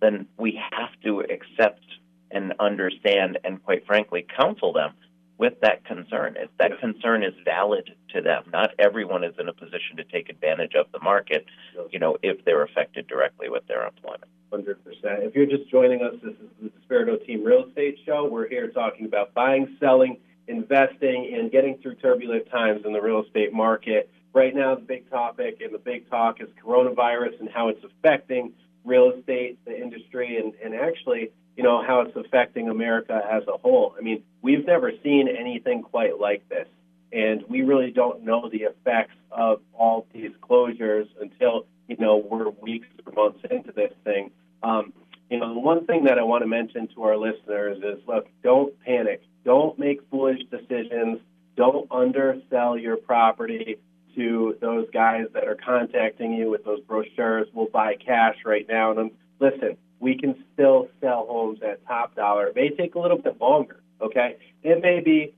then 0.00 0.26
we 0.36 0.60
have 0.72 0.90
to 1.04 1.20
accept 1.20 1.84
and 2.30 2.54
understand 2.58 3.38
and 3.44 3.62
quite 3.64 3.86
frankly 3.86 4.26
counsel 4.36 4.72
them 4.72 4.94
with 5.38 5.60
that 5.60 5.84
concern. 5.84 6.36
If 6.36 6.50
that 6.58 6.72
yeah. 6.72 6.76
concern 6.76 7.22
is 7.22 7.32
valid 7.44 7.90
to 8.12 8.20
them, 8.20 8.44
not 8.52 8.70
everyone 8.78 9.24
is 9.24 9.34
in 9.38 9.48
a 9.48 9.52
position 9.52 9.96
to 9.96 10.04
take 10.04 10.28
advantage 10.28 10.74
of 10.74 10.86
the 10.92 10.98
market, 10.98 11.46
you 11.90 11.98
know, 11.98 12.18
if 12.22 12.44
they're 12.44 12.62
affected 12.62 13.06
directly 13.06 13.48
with 13.48 13.66
their 13.68 13.86
employment. 13.86 14.24
100%. 14.52 14.76
If 15.04 15.34
you're 15.34 15.46
just 15.46 15.70
joining 15.70 16.02
us, 16.02 16.14
this 16.22 16.34
is 16.34 16.48
the 16.60 16.70
Despirito 16.70 17.24
Team 17.24 17.44
Real 17.44 17.66
Estate 17.68 17.98
Show. 18.04 18.26
We're 18.26 18.48
here 18.48 18.68
talking 18.68 19.06
about 19.06 19.32
buying, 19.34 19.76
selling, 19.78 20.18
investing, 20.48 21.34
and 21.38 21.50
getting 21.50 21.78
through 21.78 21.96
turbulent 21.96 22.50
times 22.50 22.82
in 22.84 22.92
the 22.92 23.00
real 23.00 23.22
estate 23.22 23.52
market. 23.52 24.10
Right 24.32 24.54
now, 24.54 24.74
the 24.74 24.80
big 24.80 25.08
topic 25.10 25.60
and 25.62 25.72
the 25.72 25.78
big 25.78 26.08
talk 26.10 26.40
is 26.40 26.48
coronavirus 26.64 27.40
and 27.40 27.48
how 27.48 27.68
it's 27.68 27.84
affecting 27.84 28.52
real 28.84 29.12
estate, 29.12 29.58
the 29.66 29.76
industry, 29.76 30.38
and, 30.38 30.54
and 30.64 30.74
actually, 30.74 31.30
you 31.58 31.64
know, 31.64 31.82
how 31.84 32.02
it's 32.02 32.14
affecting 32.14 32.68
America 32.68 33.20
as 33.28 33.42
a 33.48 33.58
whole. 33.58 33.92
I 33.98 34.00
mean, 34.00 34.22
we've 34.42 34.64
never 34.64 34.92
seen 35.02 35.26
anything 35.26 35.82
quite 35.82 36.20
like 36.20 36.48
this. 36.48 36.68
And 37.12 37.42
we 37.48 37.62
really 37.62 37.90
don't 37.90 38.22
know 38.22 38.48
the 38.48 38.58
effects 38.58 39.16
of 39.32 39.60
all 39.72 40.06
these 40.14 40.30
closures 40.40 41.08
until, 41.20 41.66
you 41.88 41.96
know, 41.98 42.16
we're 42.18 42.50
weeks 42.50 42.86
or 43.04 43.12
months 43.12 43.40
into 43.50 43.72
this 43.72 43.92
thing. 44.04 44.30
Um, 44.62 44.92
you 45.30 45.40
know, 45.40 45.52
the 45.52 45.58
one 45.58 45.84
thing 45.84 46.04
that 46.04 46.16
I 46.16 46.22
want 46.22 46.44
to 46.44 46.46
mention 46.46 46.86
to 46.94 47.02
our 47.02 47.16
listeners 47.16 47.78
is 47.78 48.06
look, 48.06 48.28
don't 48.44 48.78
panic. 48.84 49.22
Don't 49.44 49.76
make 49.80 50.00
foolish 50.12 50.42
decisions. 50.52 51.18
Don't 51.56 51.90
undersell 51.90 52.78
your 52.78 52.98
property 52.98 53.78
to 54.14 54.56
those 54.60 54.86
guys 54.92 55.26
that 55.34 55.48
are 55.48 55.56
contacting 55.56 56.34
you 56.34 56.50
with 56.50 56.64
those 56.64 56.82
brochures. 56.82 57.48
We'll 57.52 57.66
buy 57.66 57.96
cash 57.96 58.36
right 58.44 58.66
now. 58.68 58.92
And 58.92 59.10
listen, 59.40 59.76
we 60.00 60.16
can 60.16 60.44
still 60.52 60.88
sell 61.00 61.26
homes 61.28 61.60
at 61.62 61.86
top 61.86 62.14
dollar. 62.14 62.48
It 62.48 62.56
may 62.56 62.70
take 62.70 62.94
a 62.94 62.98
little 62.98 63.18
bit 63.18 63.40
longer, 63.40 63.80
okay? 64.00 64.36
It 64.62 64.80
may 64.82 65.00
be 65.00 65.34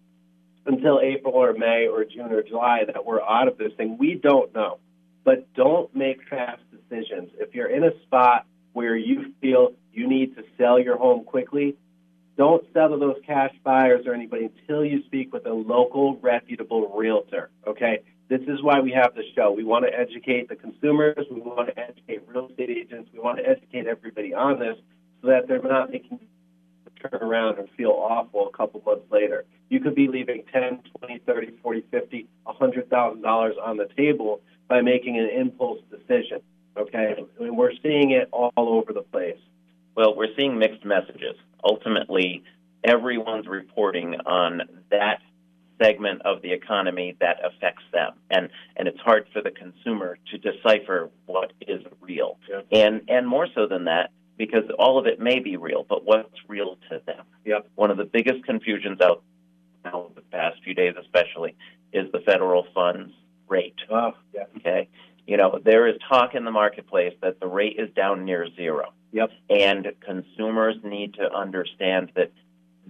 until 0.66 1.00
April 1.00 1.34
or 1.34 1.52
May 1.54 1.88
or 1.88 2.04
June 2.04 2.32
or 2.32 2.42
July 2.42 2.84
that 2.86 3.04
we're 3.04 3.22
out 3.22 3.48
of 3.48 3.58
this 3.58 3.72
thing. 3.76 3.96
We 3.98 4.14
don't 4.14 4.54
know. 4.54 4.78
But 5.24 5.52
don't 5.54 5.94
make 5.94 6.22
fast 6.28 6.62
decisions. 6.70 7.30
If 7.38 7.54
you're 7.54 7.68
in 7.68 7.84
a 7.84 7.98
spot 8.02 8.46
where 8.72 8.96
you 8.96 9.34
feel 9.40 9.72
you 9.92 10.08
need 10.08 10.36
to 10.36 10.44
sell 10.56 10.78
your 10.78 10.96
home 10.96 11.24
quickly, 11.24 11.76
don't 12.36 12.64
to 12.72 12.96
those 12.98 13.16
cash 13.26 13.52
buyers 13.62 14.06
or 14.06 14.14
anybody 14.14 14.46
until 14.46 14.84
you 14.84 15.02
speak 15.04 15.32
with 15.32 15.46
a 15.46 15.52
local, 15.52 16.16
reputable 16.22 16.88
realtor. 16.96 17.50
Okay? 17.66 18.00
This 18.30 18.40
is 18.42 18.62
why 18.62 18.78
we 18.80 18.92
have 18.92 19.14
the 19.14 19.24
show. 19.34 19.50
We 19.50 19.64
want 19.64 19.84
to 19.84 19.92
educate 19.92 20.48
the 20.48 20.56
consumers. 20.56 21.26
We 21.30 21.40
want 21.40 21.68
to 21.68 21.78
educate 21.78 22.22
real 22.28 22.48
estate 22.48 22.70
agents. 22.70 23.10
We 23.12 23.18
want 23.18 23.38
to 23.38 23.46
educate 23.46 23.86
everybody 23.86 24.32
on 24.32 24.60
this 24.60 24.76
so 25.20 25.28
that 25.28 25.48
they're 25.48 25.60
not 25.60 25.90
making 25.90 26.20
turn 27.00 27.22
around 27.22 27.58
and 27.58 27.68
feel 27.76 27.90
awful 27.90 28.48
a 28.48 28.56
couple 28.56 28.82
months 28.84 29.06
later. 29.10 29.44
You 29.68 29.80
could 29.80 29.94
be 29.94 30.08
leaving 30.08 30.44
10, 30.52 30.82
20, 30.98 31.18
30, 31.26 31.56
40, 31.62 31.84
50, 31.90 32.28
$100,000 32.46 33.52
on 33.62 33.76
the 33.76 33.88
table 33.96 34.40
by 34.68 34.80
making 34.80 35.18
an 35.18 35.28
impulse 35.28 35.80
decision. 35.90 36.40
Okay? 36.76 37.24
Mean, 37.40 37.56
we're 37.56 37.72
seeing 37.82 38.10
it 38.12 38.28
all 38.32 38.52
over 38.56 38.92
the 38.92 39.02
place. 39.02 39.38
Well, 39.96 40.14
we're 40.14 40.34
seeing 40.36 40.58
mixed 40.58 40.84
messages. 40.84 41.36
Ultimately, 41.64 42.44
everyone's 42.84 43.46
reporting 43.46 44.16
on 44.26 44.62
that 44.90 45.20
segment 45.82 46.22
of 46.22 46.42
the 46.42 46.52
economy 46.52 47.16
that 47.20 47.38
affects 47.44 47.84
them, 47.92 48.12
and 48.30 48.48
and 48.76 48.88
it's 48.88 49.00
hard 49.00 49.26
for 49.32 49.42
the 49.42 49.50
consumer 49.50 50.18
to 50.30 50.38
decipher 50.38 51.10
what 51.26 51.52
is 51.66 51.82
real, 52.00 52.38
yeah. 52.48 52.60
and 52.72 53.02
and 53.08 53.26
more 53.26 53.46
so 53.54 53.66
than 53.66 53.84
that, 53.84 54.10
because 54.36 54.64
all 54.78 54.98
of 54.98 55.06
it 55.06 55.20
may 55.20 55.38
be 55.38 55.56
real, 55.56 55.84
but 55.88 56.04
what's 56.04 56.38
real 56.48 56.78
to 56.90 57.00
them? 57.06 57.24
Yep. 57.44 57.68
One 57.74 57.90
of 57.90 57.96
the 57.96 58.04
biggest 58.04 58.44
confusions 58.44 59.00
out 59.00 59.22
now 59.84 60.10
the 60.14 60.22
past 60.22 60.62
few 60.64 60.74
days, 60.74 60.94
especially, 61.00 61.56
is 61.92 62.10
the 62.12 62.20
federal 62.20 62.66
funds 62.74 63.12
rate. 63.48 63.76
Oh, 63.90 64.12
yeah. 64.34 64.44
Okay. 64.56 64.88
You 65.26 65.36
know, 65.36 65.60
there 65.62 65.86
is 65.86 65.96
talk 66.08 66.34
in 66.34 66.44
the 66.44 66.50
marketplace 66.50 67.14
that 67.22 67.40
the 67.40 67.46
rate 67.46 67.76
is 67.78 67.90
down 67.94 68.24
near 68.24 68.48
zero. 68.56 68.92
Yep. 69.12 69.30
And 69.48 69.92
consumers 70.00 70.76
need 70.82 71.14
to 71.14 71.32
understand 71.32 72.12
that 72.16 72.32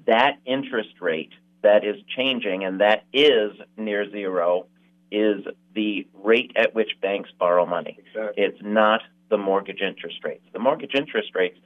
that 0.06 0.38
interest 0.46 1.00
rate 1.00 1.32
that 1.62 1.84
is 1.84 1.96
changing 2.16 2.64
and 2.64 2.80
that 2.80 3.04
is 3.12 3.52
near 3.76 4.10
zero 4.10 4.66
is 5.10 5.44
the 5.74 6.06
rate 6.22 6.52
at 6.56 6.74
which 6.74 6.90
banks 7.00 7.30
borrow 7.38 7.66
money. 7.66 7.98
Exactly. 7.98 8.44
It's 8.44 8.58
not 8.62 9.00
the 9.28 9.38
mortgage 9.38 9.80
interest 9.80 10.18
rates. 10.24 10.44
The 10.52 10.58
mortgage 10.58 10.94
interest 10.94 11.34
rates, 11.34 11.58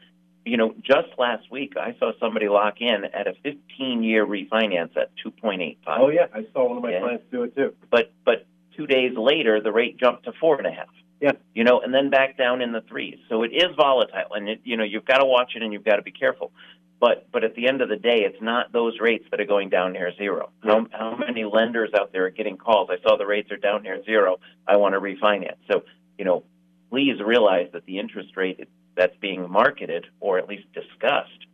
you 0.45 0.57
know, 0.57 0.75
just 0.83 1.09
last 1.19 1.51
week 1.51 1.75
I 1.77 1.95
saw 1.99 2.13
somebody 2.21 2.49
lock 2.49 2.81
in 2.81 3.05
at 3.05 3.27
a 3.27 3.35
15-year 3.45 4.27
refinance 4.27 4.97
at 4.97 5.11
2.85. 5.25 5.77
Oh 5.87 6.09
yeah, 6.11 6.27
I 6.33 6.47
saw 6.53 6.69
one 6.69 6.79
of 6.79 6.83
my 6.83 6.93
yeah. 6.93 7.01
clients 7.01 7.25
do 7.31 7.43
it 7.45 7.57
too. 7.57 7.75
But 7.91 8.13
but 8.25 8.47
two 8.77 8.87
days 8.87 9.17
later 9.17 9.61
the 9.61 9.73
rate 9.73 9.99
jumped 9.99 10.25
to 10.25 10.33
four 10.41 10.59
and 10.59 10.67
a 10.67 10.73
half. 10.73 10.89
Yeah. 11.21 11.33
You 11.55 11.65
know, 11.65 11.81
and 11.81 11.95
then 11.95 12.11
back 12.11 12.37
down 12.37 12.61
in 12.61 12.73
the 12.73 12.83
threes. 12.83 13.19
So 13.31 13.45
it 13.45 13.53
is 13.53 13.69
volatile, 13.77 14.35
and 14.35 14.49
it, 14.49 14.61
you 14.65 14.77
know 14.77 14.85
you've 14.85 15.07
got 15.07 15.19
to 15.19 15.27
watch 15.27 15.53
it 15.55 15.63
and 15.63 15.73
you've 15.73 15.85
got 15.85 15.97
to 15.97 16.03
be 16.03 16.13
careful. 16.13 16.53
But 17.01 17.27
but 17.33 17.45
at 17.45 17.55
the 17.55 17.69
end 17.69 17.83
of 17.83 17.89
the 17.89 17.97
day, 17.97 18.21
it's 18.21 18.41
not 18.41 18.73
those 18.73 18.99
rates 19.01 19.25
that 19.31 19.41
are 19.41 19.47
going 19.47 19.69
down 19.69 19.93
near 19.93 20.15
zero. 20.17 20.51
How, 20.63 20.87
how 20.93 21.17
many 21.17 21.45
lenders 21.45 21.91
out 21.99 22.13
there 22.13 22.27
are 22.27 22.31
getting 22.31 22.57
calls? 22.57 22.89
I 22.91 22.97
saw 23.03 23.17
the 23.17 23.27
rates 23.27 23.51
are 23.51 23.57
down 23.57 23.83
near 23.83 24.03
zero. 24.05 24.39
I 24.67 24.77
want 24.77 24.95
to 24.95 25.01
refinance. 25.01 25.57
So 25.71 25.83
you 26.19 26.25
know, 26.25 26.45
please 26.91 27.21
realize 27.25 27.69
that 27.73 27.85
the 27.87 27.99
interest 27.99 28.37
rate 28.37 28.69
that's 28.97 29.17
being 29.21 29.51
marketed 29.51 30.07
or 30.21 30.39
at 30.39 30.49
least 30.49 30.67
discussed 30.73 31.47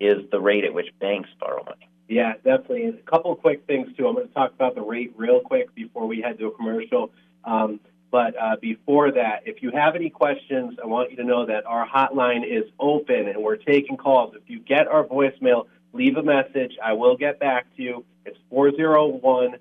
is 0.00 0.28
the 0.30 0.40
rate 0.40 0.64
at 0.64 0.74
which 0.74 0.88
banks 0.98 1.28
borrow 1.38 1.62
money. 1.64 1.88
Yeah, 2.08 2.34
definitely. 2.44 2.86
A 2.86 3.10
couple 3.10 3.34
quick 3.36 3.66
things 3.66 3.88
too. 3.96 4.08
I'm 4.08 4.14
going 4.14 4.26
to 4.26 4.34
talk 4.34 4.52
about 4.52 4.74
the 4.74 4.82
rate 4.82 5.12
real 5.16 5.40
quick 5.40 5.72
before 5.74 6.08
we 6.08 6.20
head 6.20 6.38
to 6.40 6.48
a 6.48 6.50
commercial. 6.50 7.12
Um, 7.44 7.78
but 8.10 8.34
uh, 8.40 8.56
before 8.60 9.12
that, 9.12 9.42
if 9.46 9.62
you 9.62 9.70
have 9.72 9.94
any 9.94 10.10
questions, 10.10 10.78
I 10.82 10.86
want 10.86 11.10
you 11.10 11.16
to 11.18 11.24
know 11.24 11.46
that 11.46 11.66
our 11.66 11.86
hotline 11.88 12.44
is 12.44 12.64
open 12.78 13.28
and 13.28 13.42
we're 13.42 13.56
taking 13.56 13.96
calls. 13.96 14.34
If 14.34 14.48
you 14.48 14.60
get 14.60 14.88
our 14.88 15.04
voicemail, 15.04 15.66
leave 15.92 16.16
a 16.16 16.22
message. 16.22 16.72
I 16.82 16.94
will 16.94 17.16
get 17.16 17.38
back 17.38 17.66
to 17.76 17.82
you. 17.82 18.04
It's 18.24 18.38
401 18.50 19.56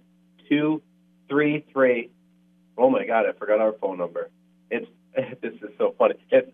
233. 0.49 2.09
Oh 2.77 2.89
my 2.89 3.05
God, 3.05 3.25
I 3.27 3.33
forgot 3.33 3.59
our 3.59 3.73
phone 3.73 3.97
number. 3.97 4.29
It's 4.71 4.87
This 5.41 5.53
is 5.61 5.69
so 5.77 5.95
funny. 5.97 6.15
It's, 6.29 6.51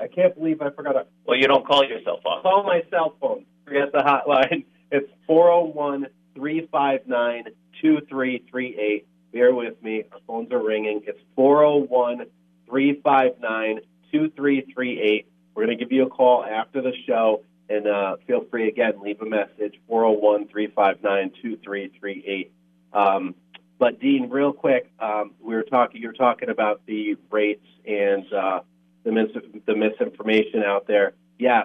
I 0.00 0.06
can't 0.06 0.34
believe 0.34 0.62
I 0.62 0.70
forgot 0.70 0.96
our. 0.96 1.04
Well, 1.26 1.36
you 1.36 1.46
don't 1.46 1.66
call 1.66 1.84
your 1.84 2.02
cell 2.04 2.20
phone. 2.22 2.42
Call 2.42 2.64
my 2.64 2.82
cell 2.90 3.16
phone. 3.20 3.44
Forget 3.64 3.92
the 3.92 3.98
hotline. 3.98 4.64
It's 4.90 5.10
401 5.26 6.06
359 6.34 7.44
2338. 7.80 9.06
Bear 9.32 9.54
with 9.54 9.80
me. 9.82 10.04
Our 10.12 10.18
phones 10.26 10.52
are 10.52 10.62
ringing. 10.62 11.02
It's 11.06 11.20
401 11.36 12.26
359 12.68 13.80
2338. 14.12 15.26
We're 15.54 15.66
going 15.66 15.78
to 15.78 15.84
give 15.84 15.92
you 15.92 16.06
a 16.06 16.10
call 16.10 16.44
after 16.44 16.82
the 16.82 16.92
show, 17.06 17.42
and 17.68 17.86
uh, 17.86 18.16
feel 18.26 18.44
free 18.50 18.68
again, 18.68 19.00
leave 19.02 19.20
a 19.20 19.26
message 19.26 19.74
401 19.86 20.48
359 20.48 21.30
2338. 21.42 22.52
Um, 22.92 23.34
but 23.78 24.00
Dean, 24.00 24.28
real 24.30 24.52
quick, 24.52 24.90
um, 24.98 25.32
we 25.40 25.54
were 25.54 25.62
talking. 25.62 26.02
You're 26.02 26.12
talking 26.12 26.50
about 26.50 26.82
the 26.86 27.16
rates 27.30 27.66
and 27.86 28.30
uh, 28.32 28.60
the 29.04 29.12
mis- 29.12 29.30
the 29.66 29.74
misinformation 29.74 30.62
out 30.64 30.86
there. 30.86 31.14
Yeah, 31.38 31.64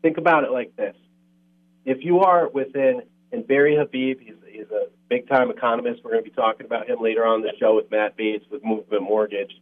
think 0.00 0.16
about 0.16 0.44
it 0.44 0.52
like 0.52 0.74
this: 0.76 0.96
if 1.84 2.02
you 2.02 2.20
are 2.20 2.48
within, 2.48 3.02
and 3.30 3.46
Barry 3.46 3.76
Habib, 3.76 4.20
he's, 4.20 4.36
he's 4.50 4.70
a 4.70 4.86
big 5.14 5.28
time 5.28 5.50
economist. 5.50 6.02
We're 6.02 6.12
going 6.12 6.24
to 6.24 6.30
be 6.30 6.34
talking 6.34 6.66
about 6.66 6.88
him 6.88 7.00
later 7.00 7.24
on 7.24 7.42
the 7.42 7.52
show 7.60 7.76
with 7.76 7.88
Matt 7.90 8.16
Bates 8.16 8.44
with 8.50 8.64
Movement 8.64 9.02
Mortgage. 9.02 9.52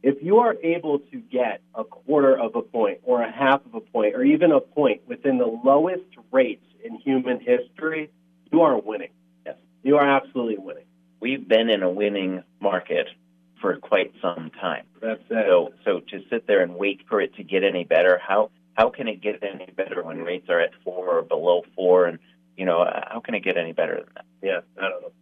If 0.00 0.22
you 0.22 0.38
are 0.38 0.54
able 0.62 1.00
to 1.00 1.18
get 1.18 1.60
a 1.74 1.82
quarter 1.82 2.38
of 2.38 2.54
a 2.54 2.62
point 2.62 3.00
or 3.02 3.20
a 3.20 3.32
half 3.32 3.66
of 3.66 3.74
a 3.74 3.80
point 3.80 4.14
or 4.14 4.22
even 4.22 4.52
a 4.52 4.60
point 4.60 5.00
within 5.08 5.38
the 5.38 5.46
lowest 5.64 6.04
rates 6.30 6.64
in 6.84 6.98
human 6.98 7.40
history, 7.40 8.10
you 8.52 8.60
are 8.60 8.80
winning. 8.80 9.10
Yes. 9.44 9.56
You 9.82 9.96
are 9.96 10.08
absolutely 10.08 10.58
winning. 10.58 10.84
We've 11.18 11.46
been 11.48 11.68
in 11.68 11.82
a 11.82 11.90
winning 11.90 12.44
market 12.60 13.08
for 13.60 13.76
quite 13.78 14.12
some 14.22 14.52
time. 14.60 14.84
That's 15.02 15.20
it. 15.30 15.46
So 15.48 15.72
so 15.84 15.98
to 15.98 16.20
sit 16.30 16.46
there 16.46 16.62
and 16.62 16.76
wait 16.76 17.00
for 17.08 17.20
it 17.20 17.34
to 17.34 17.42
get 17.42 17.64
any 17.64 17.82
better, 17.82 18.20
how 18.24 18.50
how 18.74 18.90
can 18.90 19.08
it 19.08 19.20
get 19.20 19.42
any 19.42 19.72
better 19.76 20.04
when 20.04 20.18
rates 20.18 20.48
are 20.48 20.60
at 20.60 20.70
four 20.84 21.18
or 21.18 21.22
below 21.22 21.62
four 21.74 22.06
and 22.06 22.20
you 22.58 22.64
know, 22.64 22.84
how 22.84 23.20
can 23.20 23.34
it 23.34 23.40
get 23.40 23.56
any 23.56 23.72
better 23.72 23.94
than 23.94 24.08
that? 24.16 24.24
Yeah, 24.42 24.60
I 24.76 24.88
don't 24.88 25.02
know. 25.02 25.12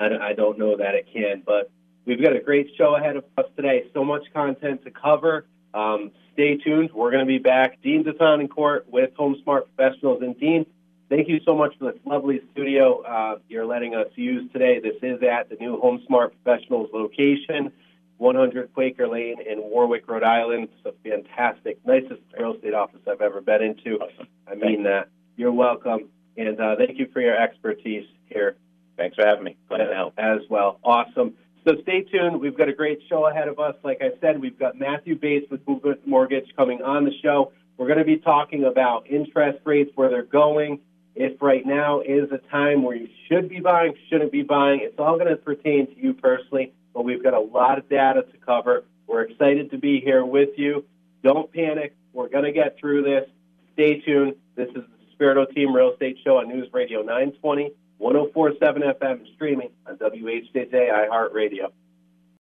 I, 0.00 0.30
I 0.30 0.32
don't 0.32 0.58
know 0.58 0.78
that 0.78 0.94
it 0.94 1.06
can, 1.12 1.42
but 1.44 1.70
we've 2.06 2.20
got 2.20 2.34
a 2.34 2.40
great 2.40 2.70
show 2.76 2.96
ahead 2.96 3.16
of 3.16 3.24
us 3.36 3.44
today. 3.54 3.84
So 3.92 4.02
much 4.02 4.22
content 4.32 4.82
to 4.84 4.90
cover. 4.90 5.46
Um, 5.74 6.10
stay 6.32 6.56
tuned. 6.56 6.90
We're 6.94 7.10
going 7.10 7.24
to 7.24 7.28
be 7.28 7.38
back. 7.38 7.82
Dean 7.82 8.02
deTonnancourt 8.02 8.86
with 8.86 9.10
HomeSmart 9.14 9.64
Professionals. 9.76 10.22
And 10.22 10.40
Dean, 10.40 10.64
thank 11.10 11.28
you 11.28 11.40
so 11.44 11.54
much 11.54 11.76
for 11.78 11.92
this 11.92 12.00
lovely 12.06 12.40
studio 12.52 13.02
uh, 13.02 13.38
you're 13.46 13.66
letting 13.66 13.94
us 13.94 14.08
use 14.14 14.50
today. 14.52 14.80
This 14.80 14.96
is 15.02 15.22
at 15.22 15.50
the 15.50 15.56
new 15.56 15.78
HomeSmart 15.78 16.32
Professionals 16.42 16.88
location, 16.94 17.72
100 18.16 18.72
Quaker 18.72 19.06
Lane 19.06 19.36
in 19.46 19.58
Warwick, 19.60 20.08
Rhode 20.08 20.24
Island. 20.24 20.68
It's 20.72 20.96
a 20.96 21.08
fantastic, 21.08 21.78
nicest 21.84 22.22
real 22.38 22.54
estate 22.54 22.72
office 22.72 23.00
I've 23.06 23.20
ever 23.20 23.42
been 23.42 23.62
into. 23.62 23.98
Awesome. 23.98 24.28
I 24.50 24.54
mean 24.54 24.84
that. 24.84 25.08
You're 25.36 25.52
welcome. 25.52 26.08
And 26.36 26.60
uh, 26.60 26.76
thank 26.76 26.98
you 26.98 27.08
for 27.12 27.20
your 27.20 27.36
expertise 27.36 28.06
here. 28.26 28.56
Thanks 28.96 29.16
for 29.16 29.26
having 29.26 29.44
me. 29.44 29.56
Glad 29.68 29.86
to 29.86 29.94
help. 29.94 30.14
As 30.18 30.40
well. 30.48 30.78
Awesome. 30.82 31.34
So 31.66 31.74
stay 31.82 32.02
tuned. 32.02 32.40
We've 32.40 32.56
got 32.56 32.68
a 32.68 32.72
great 32.72 33.00
show 33.08 33.26
ahead 33.26 33.48
of 33.48 33.58
us. 33.58 33.74
Like 33.82 34.00
I 34.00 34.10
said, 34.20 34.40
we've 34.40 34.58
got 34.58 34.78
Matthew 34.78 35.16
Bates 35.18 35.50
with 35.50 35.66
Movement 35.66 36.06
Mortgage 36.06 36.46
coming 36.56 36.80
on 36.82 37.04
the 37.04 37.12
show. 37.22 37.52
We're 37.76 37.88
going 37.88 37.98
to 37.98 38.04
be 38.04 38.18
talking 38.18 38.64
about 38.64 39.06
interest 39.10 39.58
rates, 39.64 39.90
where 39.96 40.08
they're 40.08 40.22
going, 40.22 40.80
if 41.14 41.42
right 41.42 41.66
now 41.66 42.00
is 42.00 42.30
a 42.30 42.38
time 42.50 42.82
where 42.82 42.96
you 42.96 43.08
should 43.28 43.48
be 43.48 43.60
buying, 43.60 43.94
shouldn't 44.08 44.32
be 44.32 44.42
buying. 44.42 44.80
It's 44.82 44.98
all 44.98 45.18
going 45.18 45.28
to 45.28 45.36
pertain 45.36 45.86
to 45.88 46.00
you 46.00 46.14
personally, 46.14 46.72
but 46.94 47.04
we've 47.04 47.22
got 47.22 47.34
a 47.34 47.40
lot 47.40 47.78
of 47.78 47.88
data 47.88 48.22
to 48.22 48.38
cover. 48.38 48.84
We're 49.06 49.22
excited 49.22 49.70
to 49.72 49.78
be 49.78 50.00
here 50.00 50.24
with 50.24 50.50
you. 50.56 50.84
Don't 51.22 51.52
panic. 51.52 51.94
We're 52.12 52.28
going 52.28 52.44
to 52.44 52.52
get 52.52 52.78
through 52.78 53.02
this. 53.02 53.28
Stay 53.74 54.00
tuned. 54.00 54.36
This 54.54 54.68
is 54.70 54.84
Despirito 55.18 55.52
Team 55.54 55.74
Real 55.74 55.92
Estate 55.92 56.18
Show 56.24 56.38
on 56.38 56.48
News 56.48 56.68
Radio 56.72 57.00
920, 57.00 57.72
1047 57.98 58.82
FM, 58.82 59.34
streaming 59.34 59.70
on 59.86 59.96
WHJJ 59.96 60.72
iHeartRadio. 60.72 61.70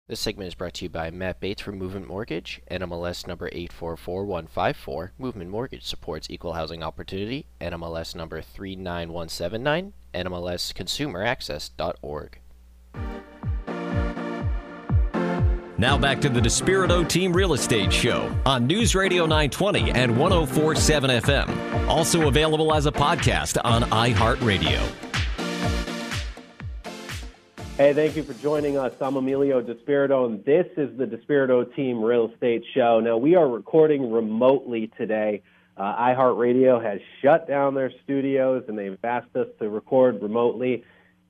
This 0.08 0.20
segment 0.20 0.50
is 0.50 0.56
brought 0.56 0.76
to 0.76 0.86
you 0.86 0.90
by 0.90 1.10
Matt 1.10 1.40
Bates 1.40 1.64
from 1.64 1.80
Movement 1.80 2.08
Mortgage, 2.08 2.62
NMLS 2.70 3.26
number 3.28 3.50
844154. 3.52 5.14
Movement 5.18 5.50
Mortgage 5.50 5.84
supports 5.84 6.30
equal 6.30 6.54
housing 6.54 6.84
opportunity, 6.84 7.48
NMLS 7.60 8.14
number 8.14 8.40
39179, 8.42 9.94
NMLSconsumeraccess.org. 10.14 12.40
Now 15.86 16.00
back 16.00 16.20
to 16.22 16.30
the 16.30 16.40
Despirito 16.40 17.08
Team 17.08 17.32
Real 17.32 17.54
Estate 17.54 17.94
Show 17.94 18.36
on 18.44 18.66
News 18.66 18.96
Radio 18.96 19.28
920 19.28 19.92
and 19.92 20.18
1047 20.18 21.12
FM. 21.12 21.88
Also 21.88 22.28
available 22.28 22.74
as 22.74 22.88
a 22.88 22.92
podcast 22.92 23.60
on 23.64 23.84
iHeartRadio. 23.84 24.82
Hey, 27.78 27.94
thank 27.94 28.16
you 28.16 28.24
for 28.24 28.34
joining 28.34 28.80
us. 28.80 28.94
I'm 29.00 29.16
Emilio 29.16 29.62
Despirito, 29.62 30.26
and 30.26 30.44
this 30.44 30.66
is 30.76 30.98
the 30.98 31.06
Despirito 31.06 31.76
Team 31.76 32.04
Real 32.04 32.32
Estate 32.34 32.64
Show. 32.74 33.00
Now, 33.00 33.18
we 33.18 33.36
are 33.36 33.48
recording 33.48 34.12
remotely 34.12 34.90
today. 34.98 35.44
Uh, 35.78 35.96
iHeartRadio 35.98 36.84
has 36.84 37.00
shut 37.22 37.48
down 37.48 37.76
their 37.76 37.92
studios, 38.04 38.64
and 38.68 38.76
they've 38.76 38.98
asked 39.04 39.36
us 39.36 39.50
to 39.60 39.70
record 39.70 40.20
remotely 40.24 40.84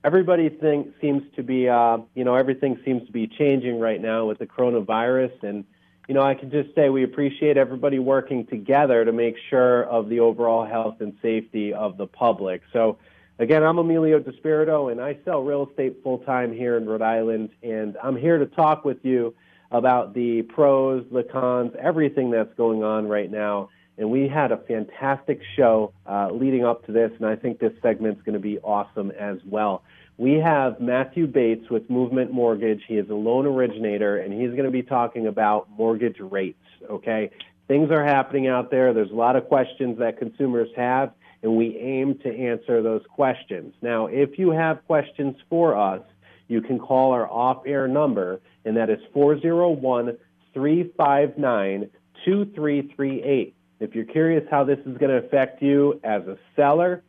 everybody 0.06 0.48
think, 0.48 0.94
seems 1.00 1.24
to 1.34 1.42
be, 1.42 1.68
uh, 1.68 1.98
you 2.14 2.22
know, 2.22 2.36
everything 2.36 2.78
seems 2.84 3.04
to 3.06 3.12
be 3.12 3.26
changing 3.26 3.80
right 3.80 4.00
now 4.00 4.24
with 4.24 4.38
the 4.38 4.46
coronavirus. 4.46 5.32
And, 5.42 5.64
you 6.06 6.14
know, 6.14 6.22
I 6.22 6.34
can 6.34 6.48
just 6.48 6.72
say 6.76 6.90
we 6.90 7.02
appreciate 7.02 7.56
everybody 7.56 7.98
working 7.98 8.46
together 8.46 9.04
to 9.04 9.10
make 9.10 9.34
sure 9.50 9.82
of 9.86 10.08
the 10.08 10.20
overall 10.20 10.64
health 10.64 11.00
and 11.00 11.12
safety 11.20 11.74
of 11.74 11.96
the 11.96 12.06
public. 12.06 12.62
So, 12.72 12.98
again, 13.40 13.64
I'm 13.64 13.78
Emilio 13.78 14.20
Despirito, 14.20 14.92
and 14.92 15.00
I 15.00 15.18
sell 15.24 15.42
real 15.42 15.68
estate 15.68 15.96
full 16.04 16.18
time 16.18 16.52
here 16.52 16.76
in 16.76 16.86
Rhode 16.86 17.02
Island. 17.02 17.50
And 17.64 17.96
I'm 18.00 18.16
here 18.16 18.38
to 18.38 18.46
talk 18.46 18.84
with 18.84 19.04
you 19.04 19.34
about 19.72 20.14
the 20.14 20.42
pros, 20.42 21.04
the 21.10 21.24
cons, 21.24 21.72
everything 21.80 22.30
that's 22.30 22.54
going 22.54 22.84
on 22.84 23.08
right 23.08 23.30
now. 23.30 23.70
And 23.98 24.10
we 24.10 24.28
had 24.28 24.52
a 24.52 24.58
fantastic 24.58 25.40
show 25.56 25.92
uh, 26.06 26.28
leading 26.30 26.64
up 26.64 26.84
to 26.86 26.92
this, 26.92 27.10
and 27.18 27.26
I 27.26 27.36
think 27.36 27.58
this 27.58 27.72
segment's 27.82 28.22
going 28.22 28.34
to 28.34 28.40
be 28.40 28.58
awesome 28.58 29.10
as 29.12 29.38
well. 29.46 29.82
We 30.18 30.34
have 30.34 30.80
Matthew 30.80 31.26
Bates 31.26 31.68
with 31.70 31.88
Movement 31.90 32.32
Mortgage. 32.32 32.82
He 32.88 32.96
is 32.96 33.08
a 33.10 33.14
loan 33.14 33.46
originator, 33.46 34.18
and 34.18 34.32
he's 34.32 34.50
going 34.50 34.64
to 34.64 34.70
be 34.70 34.82
talking 34.82 35.26
about 35.26 35.68
mortgage 35.70 36.18
rates. 36.20 36.58
Okay, 36.90 37.30
things 37.68 37.90
are 37.90 38.04
happening 38.04 38.48
out 38.48 38.70
there. 38.70 38.92
There's 38.92 39.10
a 39.10 39.14
lot 39.14 39.36
of 39.36 39.48
questions 39.48 39.98
that 39.98 40.18
consumers 40.18 40.68
have, 40.76 41.12
and 41.42 41.56
we 41.56 41.76
aim 41.76 42.18
to 42.18 42.34
answer 42.34 42.82
those 42.82 43.02
questions. 43.14 43.74
Now, 43.82 44.06
if 44.06 44.38
you 44.38 44.50
have 44.50 44.86
questions 44.86 45.36
for 45.48 45.76
us, 45.76 46.02
you 46.48 46.60
can 46.60 46.78
call 46.78 47.12
our 47.12 47.30
off-air 47.30 47.88
number, 47.88 48.40
and 48.64 48.76
that 48.76 48.88
is 48.88 49.00
401 49.12 50.16
359 50.54 51.90
2338. 52.24 53.54
If 53.78 53.94
you're 53.94 54.04
curious 54.04 54.44
how 54.50 54.64
this 54.64 54.78
is 54.80 54.96
going 54.96 55.10
to 55.10 55.26
affect 55.26 55.62
you 55.62 56.00
as 56.02 56.22
a 56.22 56.38
seller, 56.54 57.02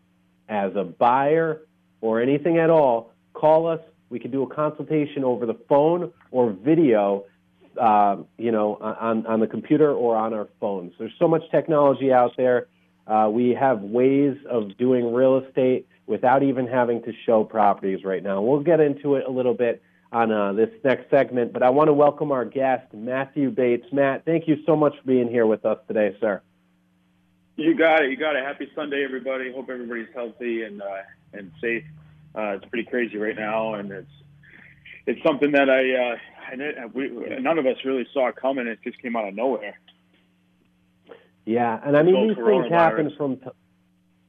as 0.50 0.76
a 0.76 0.84
buyer, 0.84 1.62
or 2.02 2.22
anything 2.22 2.58
at 2.58 2.70
all, 2.70 3.14
call 3.34 3.68
us. 3.68 3.80
We 4.10 4.20
can 4.20 4.32
do 4.32 4.44
a 4.44 4.48
consultation 4.48 5.24
over 5.24 5.46
the 5.46 5.58
phone 5.68 6.12
or 6.32 6.52
video, 6.52 7.26
uh, 7.80 8.18
you 8.38 8.52
know, 8.52 8.76
on, 8.76 9.26
on 9.28 9.40
the 9.40 9.48
computer 9.48 9.92
or 9.94 10.16
on 10.16 10.34
our 10.34 10.48
phones. 10.60 10.94
There's 10.98 11.14
so 11.20 11.28
much 11.28 11.44
technology 11.52 12.12
out 12.12 12.32
there. 12.38 12.68
Uh, 13.06 13.30
we 13.32 13.52
have 13.52 13.82
ways 13.82 14.38
of 14.50 14.78
doing 14.78 15.14
real 15.14 15.38
estate 15.38 15.88
without 16.06 16.44
even 16.44 16.68
having 16.68 17.02
to 17.04 17.14
show 17.26 17.44
properties 17.44 18.04
right 18.04 18.24
now. 18.24 18.42
We'll 18.42 18.62
get 18.62 18.80
into 18.80 19.16
it 19.16 19.26
a 19.26 19.32
little 19.32 19.54
bit 19.54 19.82
on 20.12 20.32
uh, 20.32 20.54
this 20.54 20.70
next 20.84 21.10
segment, 21.10 21.52
but 21.52 21.64
I 21.64 21.70
want 21.70 21.90
to 21.90 21.94
welcome 21.94 22.32
our 22.32 22.46
guest, 22.46 22.94
Matthew 22.94 23.52
Bates. 23.52 23.86
Matt, 23.92 24.24
thank 24.24 24.48
you 24.48 24.58
so 24.66 24.76
much 24.76 24.94
for 24.98 25.04
being 25.06 25.30
here 25.30 25.46
with 25.46 25.66
us 25.66 25.80
today, 25.88 26.16
sir. 26.22 26.42
You 27.58 27.74
got 27.74 28.04
it. 28.04 28.12
You 28.12 28.18
got 28.18 28.36
it. 28.36 28.46
Happy 28.46 28.70
Sunday, 28.76 29.04
everybody. 29.04 29.52
Hope 29.52 29.70
everybody's 29.72 30.08
healthy 30.14 30.62
and 30.62 30.80
uh, 30.80 31.02
and 31.34 31.52
safe. 31.60 31.84
Uh, 32.36 32.52
it's 32.52 32.66
pretty 32.66 32.88
crazy 32.88 33.18
right 33.18 33.36
now, 33.36 33.74
and 33.74 33.92
it's 33.92 34.12
it's 35.08 35.22
something 35.24 35.52
that 35.54 35.68
I, 35.68 36.12
uh, 36.12 36.82
I 36.82 36.86
we, 36.86 37.10
none 37.40 37.58
of 37.58 37.66
us 37.66 37.78
really 37.84 38.06
saw 38.14 38.32
coming. 38.32 38.68
It 38.68 38.78
just 38.84 39.02
came 39.02 39.16
out 39.16 39.28
of 39.28 39.34
nowhere. 39.34 39.80
Yeah, 41.46 41.80
and 41.84 41.98
I 41.98 42.04
mean 42.04 42.28
these 42.28 42.38
things 42.38 42.68
happen 42.70 43.12
from. 43.18 43.38
T- 43.38 43.50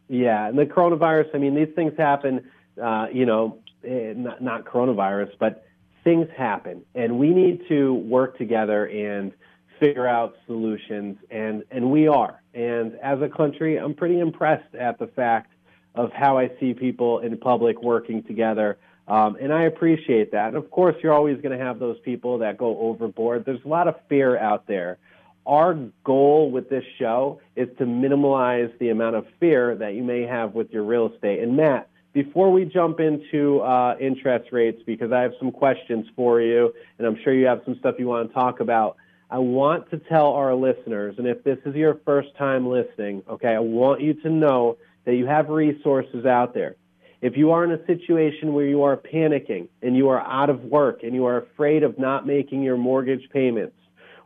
yeah, 0.08 0.48
and 0.48 0.58
the 0.58 0.64
coronavirus. 0.64 1.34
I 1.34 1.38
mean 1.38 1.54
these 1.54 1.74
things 1.76 1.92
happen. 1.98 2.48
Uh, 2.82 3.08
you 3.12 3.26
know, 3.26 3.58
eh, 3.84 4.14
not, 4.16 4.40
not 4.40 4.64
coronavirus, 4.64 5.32
but 5.38 5.66
things 6.02 6.28
happen, 6.34 6.82
and 6.94 7.18
we 7.18 7.28
need 7.28 7.68
to 7.68 7.92
work 7.92 8.38
together 8.38 8.86
and 8.86 9.34
figure 9.78 10.06
out 10.06 10.36
solutions, 10.46 11.18
and 11.30 11.64
and 11.70 11.90
we 11.90 12.08
are. 12.08 12.42
And 12.54 12.94
as 13.02 13.20
a 13.22 13.28
country, 13.28 13.76
I'm 13.76 13.94
pretty 13.94 14.20
impressed 14.20 14.74
at 14.74 14.98
the 14.98 15.06
fact 15.06 15.52
of 15.94 16.12
how 16.12 16.38
I 16.38 16.50
see 16.60 16.74
people 16.74 17.20
in 17.20 17.36
public 17.38 17.82
working 17.82 18.22
together. 18.22 18.78
Um, 19.08 19.36
and 19.40 19.52
I 19.52 19.62
appreciate 19.62 20.32
that. 20.32 20.48
And 20.48 20.56
of 20.56 20.70
course, 20.70 20.94
you're 21.02 21.14
always 21.14 21.40
going 21.40 21.58
to 21.58 21.64
have 21.64 21.78
those 21.78 21.98
people 22.00 22.38
that 22.38 22.58
go 22.58 22.78
overboard. 22.78 23.44
There's 23.44 23.64
a 23.64 23.68
lot 23.68 23.88
of 23.88 23.96
fear 24.08 24.38
out 24.38 24.66
there. 24.66 24.98
Our 25.46 25.78
goal 26.04 26.50
with 26.50 26.68
this 26.68 26.84
show 26.98 27.40
is 27.56 27.68
to 27.78 27.86
minimize 27.86 28.70
the 28.78 28.90
amount 28.90 29.16
of 29.16 29.26
fear 29.40 29.74
that 29.76 29.94
you 29.94 30.02
may 30.02 30.22
have 30.22 30.54
with 30.54 30.70
your 30.70 30.82
real 30.82 31.10
estate. 31.10 31.42
And 31.42 31.56
Matt, 31.56 31.88
before 32.12 32.52
we 32.52 32.66
jump 32.66 33.00
into 33.00 33.60
uh, 33.60 33.96
interest 33.98 34.52
rates, 34.52 34.82
because 34.84 35.10
I 35.10 35.22
have 35.22 35.32
some 35.38 35.50
questions 35.50 36.06
for 36.14 36.40
you, 36.42 36.74
and 36.98 37.06
I'm 37.06 37.18
sure 37.22 37.32
you 37.32 37.46
have 37.46 37.62
some 37.64 37.78
stuff 37.78 37.94
you 37.98 38.06
want 38.06 38.28
to 38.28 38.34
talk 38.34 38.60
about. 38.60 38.96
I 39.30 39.38
want 39.38 39.90
to 39.90 39.98
tell 39.98 40.32
our 40.32 40.54
listeners, 40.54 41.16
and 41.18 41.26
if 41.26 41.44
this 41.44 41.58
is 41.66 41.74
your 41.74 42.00
first 42.06 42.28
time 42.38 42.66
listening, 42.66 43.22
okay, 43.28 43.54
I 43.54 43.58
want 43.58 44.00
you 44.00 44.14
to 44.14 44.30
know 44.30 44.78
that 45.04 45.16
you 45.16 45.26
have 45.26 45.50
resources 45.50 46.24
out 46.24 46.54
there. 46.54 46.76
If 47.20 47.36
you 47.36 47.50
are 47.50 47.62
in 47.62 47.72
a 47.72 47.84
situation 47.84 48.54
where 48.54 48.64
you 48.64 48.82
are 48.84 48.96
panicking 48.96 49.68
and 49.82 49.94
you 49.94 50.08
are 50.08 50.20
out 50.20 50.48
of 50.48 50.62
work 50.64 51.02
and 51.02 51.14
you 51.14 51.26
are 51.26 51.38
afraid 51.38 51.82
of 51.82 51.98
not 51.98 52.26
making 52.26 52.62
your 52.62 52.78
mortgage 52.78 53.28
payments, 53.30 53.76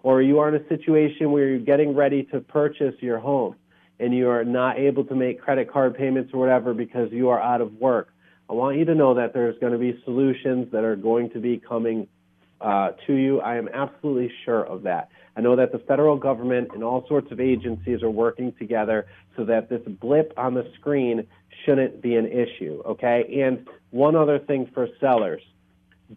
or 0.05 0.23
you 0.23 0.39
are 0.39 0.55
in 0.55 0.63
a 0.63 0.69
situation 0.69 1.33
where 1.33 1.49
you're 1.49 1.59
getting 1.59 1.97
ready 1.97 2.23
to 2.25 2.41
purchase 2.41 2.95
your 3.01 3.19
home 3.19 3.57
and 3.99 4.15
you 4.15 4.29
are 4.29 4.45
not 4.45 4.79
able 4.79 5.05
to 5.05 5.17
make 5.17 5.41
credit 5.41 5.73
card 5.73 5.97
payments 5.97 6.33
or 6.33 6.39
whatever 6.39 6.75
because 6.75 7.11
you 7.11 7.29
are 7.29 7.41
out 7.41 7.61
of 7.61 7.73
work, 7.75 8.13
I 8.49 8.53
want 8.53 8.77
you 8.77 8.85
to 8.85 8.95
know 8.95 9.15
that 9.15 9.33
there's 9.33 9.59
going 9.59 9.73
to 9.73 9.79
be 9.79 10.01
solutions 10.05 10.71
that 10.71 10.85
are 10.85 10.97
going 10.97 11.31
to 11.31 11.41
be 11.41 11.59
coming 11.59 12.07
uh, 12.63 12.93
to 13.07 13.15
you. 13.15 13.41
I 13.41 13.57
am 13.57 13.69
absolutely 13.69 14.33
sure 14.45 14.65
of 14.65 14.83
that. 14.83 15.09
I 15.37 15.41
know 15.41 15.57
that 15.57 15.73
the 15.73 15.79
federal 15.79 16.17
government 16.17 16.71
and 16.75 16.85
all 16.85 17.07
sorts 17.09 17.33
of 17.33 17.41
agencies 17.41 18.03
are 18.03 18.11
working 18.11 18.53
together 18.59 19.07
so 19.37 19.45
that 19.47 19.69
this 19.69 19.83
blip 20.01 20.33
on 20.37 20.55
the 20.55 20.71
screen 20.79 21.27
shouldn't 21.65 22.03
be 22.03 22.17
an 22.17 22.27
issue, 22.27 22.83
okay? 22.87 23.43
And 23.43 23.67
one 23.91 24.15
other 24.15 24.39
thing 24.39 24.71
for 24.75 24.89
sellers 25.01 25.43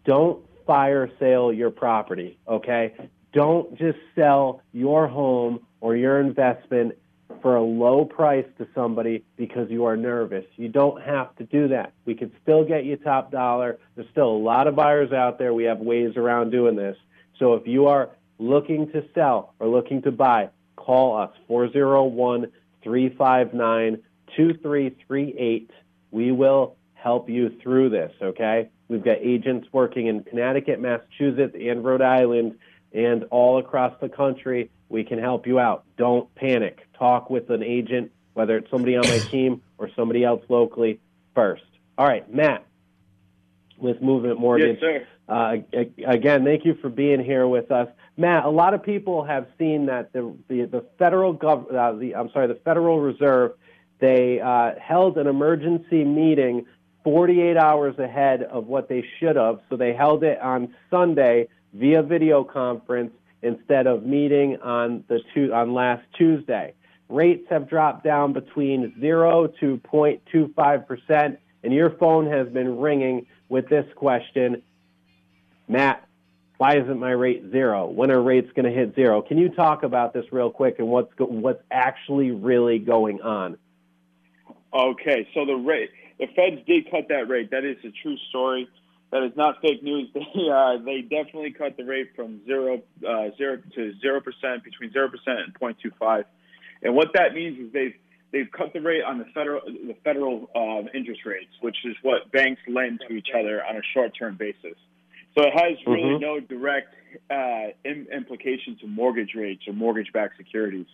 don't 0.04 0.44
fire 0.66 1.10
sale 1.18 1.52
your 1.52 1.70
property, 1.70 2.38
okay? 2.46 2.94
Don't 3.32 3.76
just 3.78 3.98
sell 4.14 4.62
your 4.72 5.08
home 5.08 5.60
or 5.80 5.96
your 5.96 6.20
investment 6.20 6.96
for 7.42 7.56
a 7.56 7.62
low 7.62 8.04
price 8.04 8.46
to 8.58 8.66
somebody 8.74 9.24
because 9.36 9.70
you 9.70 9.84
are 9.84 9.96
nervous. 9.96 10.44
You 10.56 10.68
don't 10.68 11.02
have 11.02 11.34
to 11.36 11.44
do 11.44 11.68
that. 11.68 11.92
We 12.04 12.14
can 12.14 12.32
still 12.42 12.64
get 12.64 12.84
you 12.84 12.96
top 12.96 13.30
dollar. 13.30 13.78
There's 13.94 14.08
still 14.10 14.28
a 14.28 14.38
lot 14.38 14.66
of 14.66 14.76
buyers 14.76 15.12
out 15.12 15.38
there. 15.38 15.54
We 15.54 15.64
have 15.64 15.78
ways 15.78 16.16
around 16.16 16.50
doing 16.50 16.76
this. 16.76 16.96
So 17.38 17.54
if 17.54 17.66
you 17.66 17.86
are 17.86 18.10
looking 18.38 18.90
to 18.92 19.04
sell 19.14 19.54
or 19.58 19.68
looking 19.68 20.02
to 20.02 20.12
buy, 20.12 20.50
call 20.76 21.16
us 21.16 21.30
401 21.48 22.52
359 22.82 24.02
2338. 24.36 25.70
We 26.10 26.32
will 26.32 26.76
help 26.94 27.28
you 27.28 27.56
through 27.62 27.90
this, 27.90 28.12
okay? 28.20 28.70
We've 28.88 29.04
got 29.04 29.18
agents 29.20 29.68
working 29.72 30.06
in 30.06 30.24
Connecticut, 30.24 30.80
Massachusetts, 30.80 31.54
and 31.58 31.84
Rhode 31.84 32.02
Island, 32.02 32.58
and 32.92 33.24
all 33.30 33.58
across 33.58 33.92
the 34.00 34.08
country. 34.08 34.70
We 34.88 35.04
can 35.04 35.18
help 35.18 35.46
you 35.46 35.58
out. 35.58 35.84
Don't 35.96 36.32
panic. 36.34 36.80
Talk 36.98 37.30
with 37.30 37.50
an 37.50 37.62
agent, 37.62 38.12
whether 38.34 38.56
it's 38.56 38.70
somebody 38.70 38.96
on 38.96 39.06
my 39.08 39.18
team 39.30 39.62
or 39.78 39.90
somebody 39.96 40.24
else 40.24 40.42
locally 40.48 41.00
first. 41.34 41.64
All 41.98 42.06
right, 42.06 42.32
Matt 42.32 42.64
with 43.78 44.00
Movement 44.00 44.40
Mortgage. 44.40 44.78
Yes, 44.80 45.02
sir. 45.02 45.06
Uh, 45.28 45.56
again, 46.06 46.44
thank 46.44 46.64
you 46.64 46.74
for 46.80 46.88
being 46.88 47.22
here 47.22 47.48
with 47.48 47.70
us, 47.70 47.88
Matt. 48.16 48.44
A 48.44 48.48
lot 48.48 48.74
of 48.74 48.82
people 48.82 49.24
have 49.24 49.48
seen 49.58 49.86
that 49.86 50.12
the 50.12 50.34
the, 50.48 50.66
the 50.66 50.84
federal 50.98 51.34
gov- 51.36 51.74
uh, 51.74 51.98
the 51.98 52.14
I'm 52.14 52.30
sorry, 52.30 52.46
the 52.46 52.60
Federal 52.64 53.00
Reserve 53.00 53.52
they 53.98 54.40
uh, 54.40 54.72
held 54.80 55.16
an 55.16 55.26
emergency 55.26 56.04
meeting 56.04 56.66
48 57.04 57.56
hours 57.56 57.98
ahead 57.98 58.42
of 58.42 58.66
what 58.66 58.88
they 58.88 59.04
should 59.18 59.36
have. 59.36 59.60
So 59.70 59.76
they 59.76 59.94
held 59.94 60.22
it 60.24 60.40
on 60.40 60.74
Sunday 60.90 61.48
via 61.72 62.02
video 62.02 62.44
conference 62.44 63.12
instead 63.42 63.86
of 63.86 64.04
meeting 64.04 64.58
on 64.62 65.04
the 65.08 65.20
two, 65.34 65.52
on 65.52 65.74
last 65.74 66.02
Tuesday. 66.16 66.74
Rates 67.08 67.46
have 67.50 67.68
dropped 67.68 68.02
down 68.04 68.32
between 68.32 68.94
0 69.00 69.48
to 69.60 69.80
0.25 69.92 70.86
percent, 70.86 71.38
and 71.62 71.72
your 71.72 71.90
phone 71.90 72.26
has 72.26 72.48
been 72.48 72.78
ringing 72.78 73.26
with 73.48 73.68
this 73.68 73.86
question, 73.94 74.62
Matt. 75.68 76.02
Why 76.58 76.78
isn't 76.78 76.98
my 76.98 77.10
rate 77.10 77.50
zero? 77.50 77.86
When 77.86 78.10
are 78.10 78.20
rates 78.20 78.50
going 78.56 78.64
to 78.64 78.72
hit 78.72 78.94
zero? 78.94 79.20
Can 79.20 79.36
you 79.36 79.50
talk 79.50 79.82
about 79.82 80.14
this 80.14 80.24
real 80.32 80.50
quick 80.50 80.76
and 80.78 80.88
what's 80.88 81.12
go- 81.14 81.26
what's 81.26 81.62
actually 81.70 82.30
really 82.30 82.78
going 82.78 83.20
on? 83.20 83.58
Okay, 84.72 85.28
so 85.34 85.44
the 85.44 85.54
rate, 85.54 85.90
the 86.18 86.26
Feds 86.34 86.64
did 86.66 86.90
cut 86.90 87.08
that 87.08 87.28
rate. 87.28 87.50
That 87.50 87.64
is 87.64 87.76
a 87.84 87.90
true 88.02 88.16
story. 88.30 88.68
That 89.12 89.22
is 89.22 89.32
not 89.36 89.60
fake 89.62 89.82
news. 89.82 90.08
They 90.14 90.50
uh, 90.50 90.78
they 90.84 91.00
definitely 91.02 91.52
cut 91.52 91.76
the 91.76 91.84
rate 91.84 92.10
from 92.16 92.44
zero 92.44 92.82
uh, 93.06 93.28
zero 93.36 93.58
to 93.74 93.92
zero 94.00 94.20
percent 94.20 94.64
between 94.64 94.92
zero 94.92 95.08
percent 95.08 95.40
and 95.46 95.54
0.25. 95.54 96.24
And 96.82 96.94
what 96.94 97.08
that 97.14 97.34
means 97.34 97.58
is 97.58 97.72
they've 97.72 97.94
they've 98.32 98.50
cut 98.50 98.72
the 98.72 98.80
rate 98.80 99.02
on 99.02 99.18
the 99.18 99.24
federal 99.34 99.62
the 99.64 99.96
federal 100.04 100.50
uh, 100.54 100.88
interest 100.94 101.24
rates, 101.24 101.52
which 101.60 101.76
is 101.84 101.94
what 102.02 102.30
banks 102.32 102.60
lend 102.68 103.00
to 103.08 103.14
each 103.14 103.28
other 103.38 103.64
on 103.64 103.76
a 103.76 103.82
short 103.94 104.12
term 104.18 104.36
basis. 104.36 104.76
So 105.36 105.44
it 105.44 105.52
has 105.52 105.78
really 105.86 106.02
mm-hmm. 106.02 106.22
no 106.22 106.40
direct 106.40 106.94
uh, 107.30 107.68
implication 107.84 108.78
to 108.80 108.86
mortgage 108.86 109.34
rates 109.34 109.62
or 109.66 109.74
mortgage 109.74 110.12
backed 110.12 110.36
securities. 110.38 110.86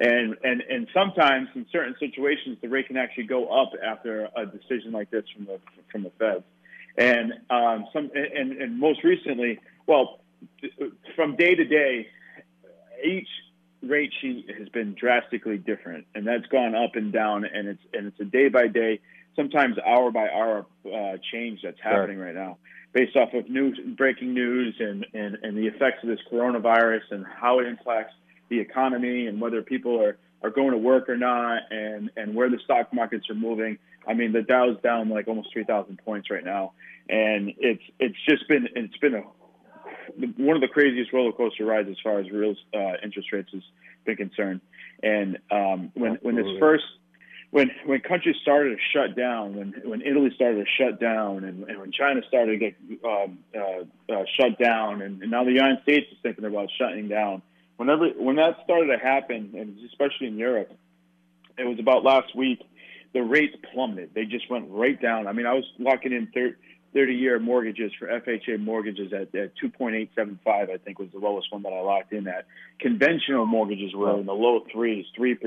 And, 0.00 0.36
and, 0.42 0.62
and 0.62 0.88
sometimes 0.94 1.48
in 1.54 1.66
certain 1.70 1.94
situations, 2.00 2.58
the 2.62 2.68
rate 2.68 2.88
can 2.88 2.96
actually 2.96 3.24
go 3.24 3.48
up 3.48 3.72
after 3.84 4.28
a 4.34 4.46
decision 4.46 4.92
like 4.92 5.10
this 5.10 5.24
from 5.34 5.44
the, 5.44 5.60
from 5.90 6.02
the 6.04 6.10
Fed. 6.18 6.42
And, 6.96 7.32
um, 7.50 7.86
some, 7.92 8.10
and, 8.14 8.52
and 8.52 8.78
most 8.78 9.02
recently, 9.02 9.58
well, 9.86 10.20
from 11.16 11.36
day 11.36 11.54
to 11.54 11.64
day, 11.64 12.08
each 13.04 13.28
rate 13.82 14.12
sheet 14.20 14.46
has 14.58 14.68
been 14.68 14.94
drastically 14.94 15.58
different, 15.58 16.06
and 16.14 16.26
that's 16.26 16.46
gone 16.46 16.74
up 16.74 16.94
and 16.94 17.12
down, 17.12 17.44
and 17.44 17.68
it's 17.68 17.82
and 17.92 18.06
it's 18.06 18.20
a 18.20 18.24
day 18.24 18.48
by 18.48 18.68
day, 18.68 19.00
sometimes 19.36 19.76
hour 19.78 20.10
by 20.10 20.28
hour 20.28 20.66
uh, 20.86 21.16
change 21.32 21.60
that's 21.62 21.80
happening 21.80 22.18
sure. 22.18 22.26
right 22.26 22.34
now, 22.34 22.58
based 22.92 23.16
off 23.16 23.32
of 23.34 23.48
news, 23.48 23.78
breaking 23.96 24.34
news, 24.34 24.76
and, 24.78 25.06
and 25.14 25.38
and 25.42 25.56
the 25.56 25.66
effects 25.66 26.02
of 26.02 26.08
this 26.08 26.20
coronavirus 26.30 27.02
and 27.10 27.26
how 27.26 27.58
it 27.58 27.66
impacts 27.66 28.14
the 28.48 28.60
economy 28.60 29.26
and 29.26 29.40
whether 29.40 29.62
people 29.62 30.00
are, 30.00 30.16
are 30.42 30.50
going 30.50 30.72
to 30.72 30.78
work 30.78 31.08
or 31.08 31.16
not 31.16 31.62
and, 31.70 32.10
and 32.16 32.34
where 32.34 32.50
the 32.50 32.58
stock 32.64 32.92
markets 32.92 33.28
are 33.30 33.34
moving. 33.34 33.78
I 34.06 34.14
mean, 34.14 34.32
the 34.32 34.42
Dow's 34.42 34.80
down 34.82 35.08
like 35.08 35.28
almost 35.28 35.52
3,000 35.52 35.98
points 36.04 36.30
right 36.30 36.44
now. 36.44 36.72
And 37.08 37.52
it's, 37.58 37.82
it's 37.98 38.16
just 38.28 38.48
been, 38.48 38.68
it's 38.74 38.96
been 38.98 39.14
a, 39.14 39.22
one 40.36 40.56
of 40.56 40.62
the 40.62 40.68
craziest 40.68 41.12
roller 41.12 41.32
coaster 41.32 41.64
rides 41.64 41.88
as 41.88 41.96
far 42.02 42.18
as 42.18 42.30
real 42.30 42.54
uh, 42.74 42.94
interest 43.02 43.32
rates 43.32 43.50
has 43.52 43.62
been 44.04 44.16
concerned. 44.16 44.60
And 45.02 45.38
um, 45.50 45.90
when, 45.94 46.18
when 46.22 46.36
this 46.36 46.46
first, 46.58 46.84
when 47.50 47.70
when 47.84 48.00
countries 48.00 48.36
started 48.40 48.70
to 48.70 48.82
shut 48.92 49.14
down, 49.14 49.54
when 49.54 49.74
when 49.84 50.00
Italy 50.00 50.30
started 50.34 50.64
to 50.64 50.82
shut 50.82 50.98
down, 50.98 51.44
and, 51.44 51.64
and 51.64 51.78
when 51.78 51.92
China 51.92 52.22
started 52.26 52.52
to 52.52 52.58
get 52.58 52.74
um, 53.04 53.38
uh, 53.54 54.12
uh, 54.12 54.24
shut 54.40 54.58
down, 54.58 55.02
and, 55.02 55.22
and 55.22 55.30
now 55.30 55.44
the 55.44 55.52
United 55.52 55.82
States 55.82 56.06
is 56.10 56.18
thinking 56.22 56.46
about 56.46 56.70
shutting 56.78 57.08
down, 57.08 57.42
whenever 57.82 58.08
when 58.16 58.36
that 58.36 58.58
started 58.64 58.96
to 58.96 58.98
happen, 58.98 59.54
and 59.58 59.76
especially 59.86 60.28
in 60.28 60.38
Europe, 60.38 60.72
it 61.58 61.64
was 61.64 61.78
about 61.78 62.04
last 62.04 62.34
week. 62.36 62.60
The 63.12 63.20
rates 63.20 63.54
plummeted. 63.74 64.14
They 64.14 64.24
just 64.24 64.50
went 64.50 64.70
right 64.70 65.00
down. 65.00 65.26
I 65.26 65.32
mean, 65.32 65.44
I 65.44 65.52
was 65.52 65.64
locking 65.78 66.12
in 66.12 66.28
30 66.94 67.12
year 67.12 67.38
mortgages 67.38 67.92
for 67.98 68.06
FHA 68.06 68.58
mortgages 68.58 69.12
at, 69.12 69.34
at 69.34 69.52
2.875, 69.62 70.38
I 70.46 70.78
think 70.78 70.98
was 70.98 71.10
the 71.12 71.18
lowest 71.18 71.52
one 71.52 71.62
that 71.62 71.74
I 71.74 71.80
locked 71.80 72.14
in 72.14 72.26
at. 72.26 72.46
Conventional 72.78 73.44
mortgages 73.44 73.94
were 73.94 74.18
in 74.18 74.24
the 74.24 74.32
low 74.32 74.64
threes, 74.72 75.04
3%, 75.18 75.38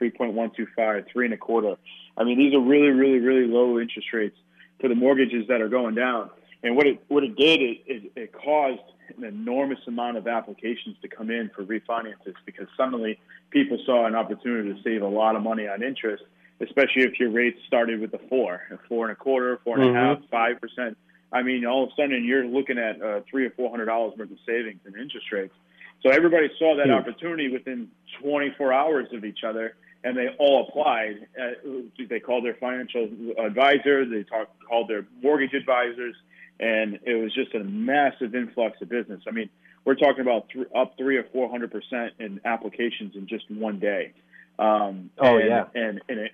3.125, 0.00 1.04
three 1.12 1.24
and 1.24 1.34
a 1.34 1.36
quarter. 1.36 1.74
I 2.16 2.22
mean, 2.22 2.38
these 2.38 2.54
are 2.54 2.60
really, 2.60 2.90
really, 2.90 3.18
really 3.18 3.48
low 3.48 3.80
interest 3.80 4.12
rates 4.12 4.36
for 4.80 4.88
the 4.88 4.94
mortgages 4.94 5.48
that 5.48 5.60
are 5.60 5.68
going 5.68 5.96
down. 5.96 6.30
And 6.62 6.76
what 6.76 6.86
it, 6.86 7.02
what 7.08 7.24
it 7.24 7.36
did, 7.36 7.62
it, 7.62 7.78
it, 7.86 8.12
it 8.14 8.32
caused 8.32 8.82
an 9.16 9.24
enormous 9.24 9.78
amount 9.86 10.16
of 10.16 10.26
applications 10.26 10.96
to 11.02 11.08
come 11.08 11.30
in 11.30 11.50
for 11.54 11.64
refinances 11.64 12.34
because 12.44 12.66
suddenly 12.76 13.18
people 13.50 13.78
saw 13.84 14.06
an 14.06 14.14
opportunity 14.14 14.72
to 14.72 14.82
save 14.82 15.02
a 15.02 15.08
lot 15.08 15.36
of 15.36 15.42
money 15.42 15.66
on 15.66 15.82
interest, 15.82 16.22
especially 16.60 17.02
if 17.02 17.18
your 17.18 17.30
rates 17.30 17.58
started 17.66 18.00
with 18.00 18.12
a 18.14 18.20
four, 18.28 18.62
a 18.70 18.78
four 18.88 19.08
and 19.08 19.12
a 19.12 19.16
quarter, 19.16 19.58
four 19.64 19.78
and 19.78 19.86
mm-hmm. 19.86 19.96
a 19.96 20.00
half, 20.00 20.18
five 20.30 20.60
percent. 20.60 20.96
I 21.32 21.42
mean, 21.42 21.66
all 21.66 21.84
of 21.84 21.90
a 21.90 21.92
sudden 22.00 22.24
you're 22.24 22.46
looking 22.46 22.78
at 22.78 23.00
uh, 23.02 23.20
three 23.30 23.46
or 23.46 23.50
four 23.50 23.70
hundred 23.70 23.86
dollars 23.86 24.14
worth 24.18 24.30
of 24.30 24.38
savings 24.46 24.80
in 24.86 24.98
interest 25.00 25.30
rates. 25.32 25.54
So 26.02 26.10
everybody 26.10 26.48
saw 26.58 26.76
that 26.76 26.86
mm-hmm. 26.86 26.92
opportunity 26.92 27.48
within 27.48 27.88
24 28.22 28.72
hours 28.72 29.08
of 29.12 29.24
each 29.24 29.40
other, 29.46 29.74
and 30.04 30.16
they 30.16 30.28
all 30.38 30.68
applied. 30.68 31.26
Uh, 31.40 31.80
they 32.08 32.20
called 32.20 32.44
their 32.44 32.54
financial 32.54 33.08
advisor, 33.38 34.04
they 34.06 34.22
talked, 34.22 34.52
called 34.64 34.88
their 34.88 35.06
mortgage 35.22 35.54
advisors, 35.54 36.14
and 36.60 36.98
it 37.04 37.14
was 37.14 37.32
just 37.34 37.54
a 37.54 37.62
massive 37.62 38.34
influx 38.34 38.80
of 38.82 38.88
business. 38.88 39.22
I 39.26 39.30
mean, 39.30 39.48
we're 39.84 39.94
talking 39.94 40.20
about 40.20 40.48
th- 40.50 40.66
up 40.74 40.96
three 40.98 41.16
or 41.16 41.24
four 41.32 41.48
hundred 41.50 41.70
percent 41.70 42.14
in 42.18 42.40
applications 42.44 43.14
in 43.14 43.26
just 43.26 43.50
one 43.50 43.78
day. 43.78 44.12
Um, 44.58 45.10
oh 45.18 45.36
and, 45.36 45.48
yeah, 45.48 45.64
and 45.74 46.00
and 46.08 46.18
it, 46.18 46.32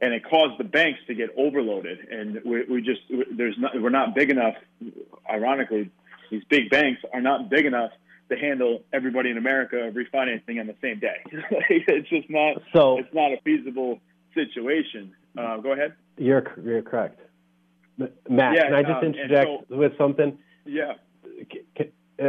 and 0.00 0.12
it 0.12 0.24
caused 0.24 0.58
the 0.58 0.64
banks 0.64 1.00
to 1.06 1.14
get 1.14 1.30
overloaded, 1.36 1.98
and 2.10 2.40
we, 2.44 2.64
we 2.64 2.82
just 2.82 3.00
there's 3.36 3.56
not 3.58 3.80
we're 3.80 3.90
not 3.90 4.14
big 4.14 4.30
enough. 4.30 4.54
Ironically, 5.30 5.90
these 6.30 6.44
big 6.48 6.70
banks 6.70 7.00
are 7.14 7.20
not 7.20 7.48
big 7.48 7.66
enough 7.66 7.92
to 8.28 8.36
handle 8.36 8.82
everybody 8.92 9.30
in 9.30 9.38
America 9.38 9.92
refinancing 9.94 10.60
on 10.60 10.66
the 10.66 10.74
same 10.82 10.98
day. 10.98 11.22
it's 11.70 12.08
just 12.08 12.28
not 12.28 12.62
so. 12.74 12.98
It's 12.98 13.14
not 13.14 13.32
a 13.32 13.38
feasible 13.44 14.00
situation. 14.34 15.14
Uh, 15.38 15.58
go 15.58 15.72
ahead. 15.72 15.94
You're 16.18 16.44
you're 16.62 16.82
correct. 16.82 17.20
Matt, 17.98 18.54
yeah, 18.54 18.64
can 18.64 18.74
I 18.74 18.82
just 18.82 18.94
um, 18.94 19.04
interject 19.04 19.46
so, 19.68 19.76
with 19.76 19.96
something? 19.98 20.38
Yeah. 20.64 20.94
Uh, 22.20 22.24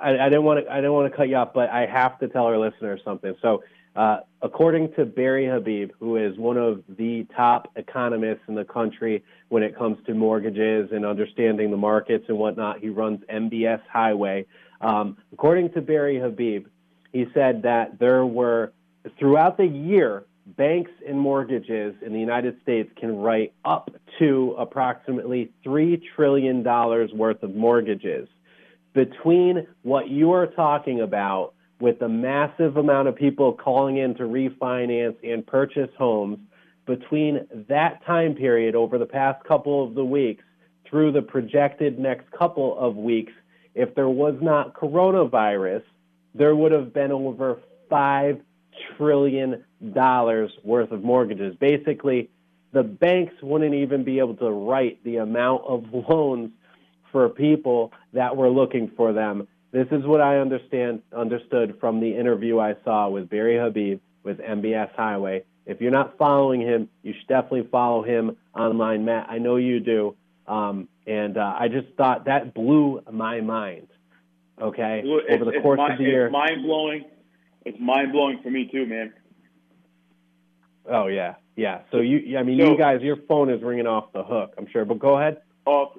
I, 0.00 0.18
I 0.18 0.28
didn't 0.28 0.44
want 0.44 0.64
to. 0.64 0.72
I 0.72 0.76
didn't 0.76 0.92
want 0.92 1.10
to 1.10 1.16
cut 1.16 1.28
you 1.28 1.36
off, 1.36 1.52
but 1.54 1.70
I 1.70 1.86
have 1.86 2.18
to 2.20 2.28
tell 2.28 2.44
our 2.44 2.58
listeners 2.58 3.00
something. 3.04 3.34
So, 3.40 3.62
uh, 3.96 4.20
according 4.42 4.92
to 4.94 5.04
Barry 5.04 5.46
Habib, 5.46 5.92
who 5.98 6.16
is 6.16 6.36
one 6.36 6.56
of 6.56 6.82
the 6.88 7.26
top 7.36 7.70
economists 7.76 8.42
in 8.48 8.54
the 8.54 8.64
country 8.64 9.24
when 9.48 9.62
it 9.62 9.76
comes 9.76 9.98
to 10.06 10.14
mortgages 10.14 10.90
and 10.92 11.06
understanding 11.06 11.70
the 11.70 11.76
markets 11.76 12.24
and 12.28 12.36
whatnot, 12.38 12.80
he 12.80 12.88
runs 12.88 13.20
MBS 13.32 13.80
Highway. 13.90 14.46
Um, 14.80 15.16
according 15.32 15.72
to 15.72 15.80
Barry 15.80 16.18
Habib, 16.18 16.66
he 17.12 17.26
said 17.32 17.62
that 17.62 17.98
there 17.98 18.26
were 18.26 18.72
throughout 19.18 19.56
the 19.56 19.66
year 19.66 20.24
banks 20.46 20.90
and 21.06 21.18
mortgages 21.18 21.94
in 22.04 22.12
the 22.12 22.20
United 22.20 22.60
States 22.62 22.90
can 22.98 23.16
write 23.16 23.52
up 23.64 23.90
to 24.18 24.54
approximately 24.58 25.52
$3 25.64 26.00
trillion 26.14 26.62
worth 26.62 27.42
of 27.42 27.54
mortgages. 27.54 28.28
Between 28.92 29.66
what 29.82 30.08
you 30.08 30.32
are 30.32 30.46
talking 30.46 31.00
about 31.00 31.54
with 31.80 31.98
the 31.98 32.08
massive 32.08 32.76
amount 32.76 33.08
of 33.08 33.16
people 33.16 33.52
calling 33.52 33.96
in 33.96 34.14
to 34.16 34.22
refinance 34.24 35.16
and 35.22 35.46
purchase 35.46 35.90
homes, 35.98 36.38
between 36.86 37.46
that 37.68 38.04
time 38.04 38.34
period 38.34 38.74
over 38.74 38.98
the 38.98 39.06
past 39.06 39.42
couple 39.44 39.82
of 39.82 39.94
the 39.94 40.04
weeks 40.04 40.44
through 40.88 41.10
the 41.12 41.22
projected 41.22 41.98
next 41.98 42.30
couple 42.30 42.78
of 42.78 42.94
weeks, 42.96 43.32
if 43.74 43.94
there 43.94 44.08
was 44.08 44.34
not 44.40 44.74
coronavirus, 44.74 45.82
there 46.34 46.54
would 46.54 46.72
have 46.72 46.92
been 46.92 47.10
over 47.10 47.60
5 47.88 48.40
trillion 48.96 49.64
dollars 49.92 50.50
worth 50.62 50.90
of 50.90 51.02
mortgages. 51.02 51.54
Basically, 51.56 52.30
the 52.72 52.82
banks 52.82 53.34
wouldn't 53.42 53.74
even 53.74 54.04
be 54.04 54.18
able 54.18 54.36
to 54.36 54.50
write 54.50 55.02
the 55.04 55.16
amount 55.16 55.62
of 55.66 55.84
loans 55.92 56.50
for 57.12 57.28
people 57.28 57.92
that 58.12 58.36
were 58.36 58.50
looking 58.50 58.90
for 58.96 59.12
them. 59.12 59.46
This 59.70 59.86
is 59.90 60.04
what 60.04 60.20
I 60.20 60.38
understand 60.38 61.02
understood 61.16 61.78
from 61.80 62.00
the 62.00 62.16
interview 62.16 62.58
I 62.58 62.74
saw 62.84 63.08
with 63.08 63.28
Barry 63.28 63.58
Habib 63.58 64.00
with 64.22 64.38
MBS 64.38 64.94
Highway. 64.94 65.44
If 65.66 65.80
you're 65.80 65.90
not 65.90 66.18
following 66.18 66.60
him, 66.60 66.88
you 67.02 67.14
should 67.18 67.28
definitely 67.28 67.68
follow 67.70 68.02
him 68.02 68.36
online, 68.54 69.04
Matt. 69.04 69.28
I 69.30 69.38
know 69.38 69.56
you 69.56 69.80
do. 69.80 70.16
Um, 70.46 70.88
and 71.06 71.36
uh, 71.38 71.56
I 71.58 71.68
just 71.68 71.88
thought 71.96 72.26
that 72.26 72.54
blew 72.54 73.02
my 73.10 73.40
mind. 73.40 73.88
Okay, 74.60 75.02
well, 75.04 75.20
over 75.30 75.44
the 75.44 75.60
course 75.60 75.78
mind, 75.78 75.92
of 75.94 75.98
the 75.98 76.04
year, 76.04 76.30
mind 76.30 76.62
blowing 76.62 77.04
it's 77.64 77.78
mind 77.80 78.12
blowing 78.12 78.40
for 78.42 78.50
me 78.50 78.68
too, 78.70 78.86
man. 78.86 79.12
Oh 80.88 81.06
yeah, 81.06 81.34
yeah. 81.56 81.82
So 81.90 81.98
you, 81.98 82.36
I 82.38 82.42
mean, 82.42 82.58
so, 82.60 82.72
you 82.72 82.78
guys, 82.78 83.00
your 83.00 83.16
phone 83.28 83.50
is 83.50 83.62
ringing 83.62 83.86
off 83.86 84.12
the 84.12 84.22
hook. 84.22 84.54
I'm 84.58 84.66
sure, 84.70 84.84
but 84.84 84.98
go 84.98 85.18
ahead. 85.18 85.38
Off, 85.66 85.96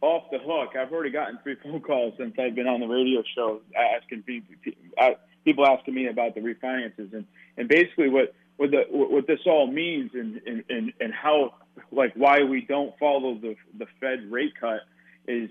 off 0.00 0.24
the 0.30 0.38
hook. 0.38 0.76
I've 0.76 0.92
already 0.92 1.10
gotten 1.10 1.38
three 1.42 1.56
phone 1.62 1.80
calls 1.80 2.14
since 2.18 2.34
I've 2.38 2.54
been 2.54 2.68
on 2.68 2.80
the 2.80 2.86
radio 2.86 3.22
show 3.34 3.60
asking 3.76 4.22
people, 4.22 4.54
uh, 4.98 5.10
people 5.44 5.66
asking 5.66 5.94
me 5.94 6.06
about 6.06 6.34
the 6.34 6.40
refinances 6.40 7.12
and 7.12 7.26
and 7.56 7.68
basically 7.68 8.08
what 8.08 8.34
what 8.56 8.70
the 8.70 8.84
what 8.90 9.26
this 9.26 9.40
all 9.46 9.66
means 9.66 10.12
and 10.14 10.40
and 10.46 10.92
and 11.00 11.12
how 11.12 11.54
like 11.90 12.12
why 12.14 12.42
we 12.44 12.60
don't 12.62 12.96
follow 12.98 13.34
the 13.34 13.56
the 13.78 13.86
Fed 14.00 14.30
rate 14.30 14.52
cut 14.60 14.80
is 15.26 15.50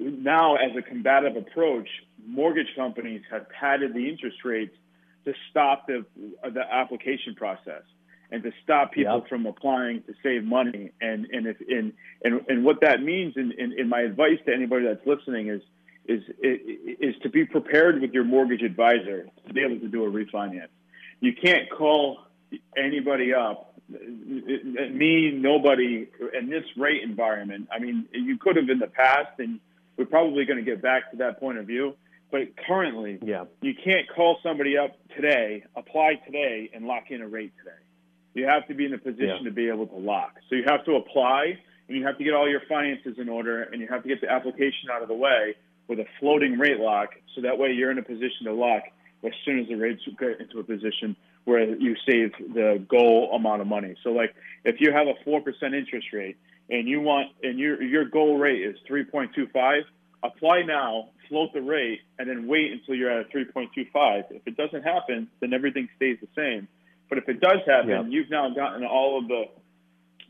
now 0.00 0.56
as 0.56 0.72
a 0.76 0.82
combative 0.82 1.36
approach, 1.36 1.88
mortgage 2.26 2.74
companies 2.76 3.22
have 3.30 3.48
padded 3.48 3.94
the 3.94 4.08
interest 4.08 4.38
rates 4.44 4.74
to 5.24 5.32
stop 5.50 5.86
the 5.86 6.04
the 6.42 6.62
application 6.70 7.34
process 7.34 7.82
and 8.30 8.42
to 8.42 8.52
stop 8.62 8.92
people 8.92 9.18
yep. 9.18 9.28
from 9.28 9.46
applying 9.46 10.02
to 10.02 10.14
save 10.22 10.44
money. 10.44 10.90
And 11.00 11.26
and 11.32 11.46
if 11.46 11.60
in 11.60 11.92
and 12.22 12.40
and 12.48 12.64
what 12.64 12.80
that 12.82 13.02
means, 13.02 13.34
in, 13.36 13.52
in, 13.52 13.78
in 13.78 13.88
my 13.88 14.00
advice 14.00 14.38
to 14.46 14.54
anybody 14.54 14.86
that's 14.86 15.06
listening 15.06 15.48
is 15.48 15.62
is 16.06 16.22
is 16.40 17.14
to 17.22 17.28
be 17.28 17.44
prepared 17.44 18.00
with 18.00 18.12
your 18.12 18.24
mortgage 18.24 18.62
advisor 18.62 19.28
to 19.46 19.52
be 19.52 19.60
able 19.60 19.78
to 19.80 19.88
do 19.88 20.04
a 20.04 20.10
refinance. 20.10 20.68
You 21.20 21.32
can't 21.34 21.68
call 21.70 22.20
anybody 22.76 23.34
up, 23.34 23.74
me, 23.88 25.32
nobody 25.32 26.08
in 26.38 26.48
this 26.48 26.64
rate 26.76 27.02
environment. 27.02 27.68
I 27.72 27.78
mean, 27.78 28.06
you 28.12 28.38
could 28.38 28.56
have 28.56 28.68
in 28.68 28.78
the 28.78 28.86
past, 28.86 29.38
and 29.38 29.60
we're 29.96 30.06
probably 30.06 30.44
going 30.44 30.58
to 30.58 30.64
get 30.64 30.80
back 30.80 31.10
to 31.10 31.16
that 31.18 31.40
point 31.40 31.58
of 31.58 31.66
view. 31.66 31.94
But 32.30 32.56
currently, 32.66 33.18
yeah. 33.22 33.44
you 33.62 33.74
can't 33.74 34.06
call 34.14 34.38
somebody 34.42 34.76
up 34.76 34.96
today, 35.16 35.64
apply 35.74 36.20
today, 36.26 36.70
and 36.74 36.86
lock 36.86 37.10
in 37.10 37.22
a 37.22 37.28
rate 37.28 37.52
today. 37.58 37.76
You 38.38 38.46
have 38.46 38.66
to 38.68 38.74
be 38.74 38.84
in 38.86 38.94
a 38.94 38.98
position 38.98 39.40
yeah. 39.42 39.48
to 39.48 39.50
be 39.50 39.68
able 39.68 39.86
to 39.88 39.96
lock. 39.96 40.34
So 40.48 40.54
you 40.54 40.64
have 40.66 40.84
to 40.84 40.92
apply, 40.94 41.58
and 41.88 41.96
you 41.96 42.06
have 42.06 42.18
to 42.18 42.24
get 42.24 42.34
all 42.34 42.48
your 42.48 42.62
finances 42.68 43.16
in 43.18 43.28
order, 43.28 43.62
and 43.62 43.80
you 43.80 43.88
have 43.88 44.02
to 44.04 44.08
get 44.08 44.20
the 44.20 44.30
application 44.30 44.90
out 44.92 45.02
of 45.02 45.08
the 45.08 45.14
way 45.14 45.56
with 45.88 45.98
a 45.98 46.06
floating 46.20 46.58
rate 46.58 46.78
lock, 46.78 47.10
so 47.34 47.40
that 47.42 47.58
way 47.58 47.72
you're 47.72 47.90
in 47.90 47.98
a 47.98 48.02
position 48.02 48.44
to 48.44 48.52
lock 48.52 48.82
as 49.24 49.32
soon 49.44 49.58
as 49.58 49.68
the 49.68 49.74
rates 49.74 50.02
get 50.20 50.40
into 50.40 50.60
a 50.60 50.64
position 50.64 51.16
where 51.44 51.64
you 51.64 51.96
save 52.06 52.32
the 52.54 52.84
goal 52.88 53.30
amount 53.34 53.60
of 53.60 53.66
money. 53.66 53.96
So 54.04 54.10
like 54.10 54.34
if 54.64 54.76
you 54.80 54.92
have 54.92 55.06
a 55.08 55.14
four 55.24 55.40
percent 55.40 55.74
interest 55.74 56.08
rate 56.12 56.36
and 56.70 56.86
you 56.86 57.00
want 57.00 57.32
and 57.42 57.58
your 57.58 57.82
your 57.82 58.04
goal 58.04 58.36
rate 58.36 58.62
is 58.62 58.76
three 58.86 59.04
point 59.04 59.30
two 59.34 59.48
five, 59.52 59.82
apply 60.22 60.62
now, 60.62 61.08
float 61.28 61.52
the 61.52 61.62
rate, 61.62 62.00
and 62.18 62.28
then 62.28 62.46
wait 62.46 62.70
until 62.72 62.94
you're 62.94 63.10
at 63.10 63.26
a 63.26 63.28
three 63.30 63.46
point 63.46 63.70
two 63.74 63.86
five. 63.92 64.24
If 64.30 64.42
it 64.46 64.56
doesn't 64.56 64.82
happen, 64.82 65.28
then 65.40 65.52
everything 65.52 65.88
stays 65.96 66.18
the 66.20 66.28
same. 66.36 66.68
But 67.08 67.18
if 67.18 67.28
it 67.28 67.40
does 67.40 67.60
happen, 67.66 67.88
yeah. 67.88 68.02
you've 68.02 68.30
now 68.30 68.50
gotten 68.50 68.84
all 68.84 69.18
of 69.18 69.28
the 69.28 69.44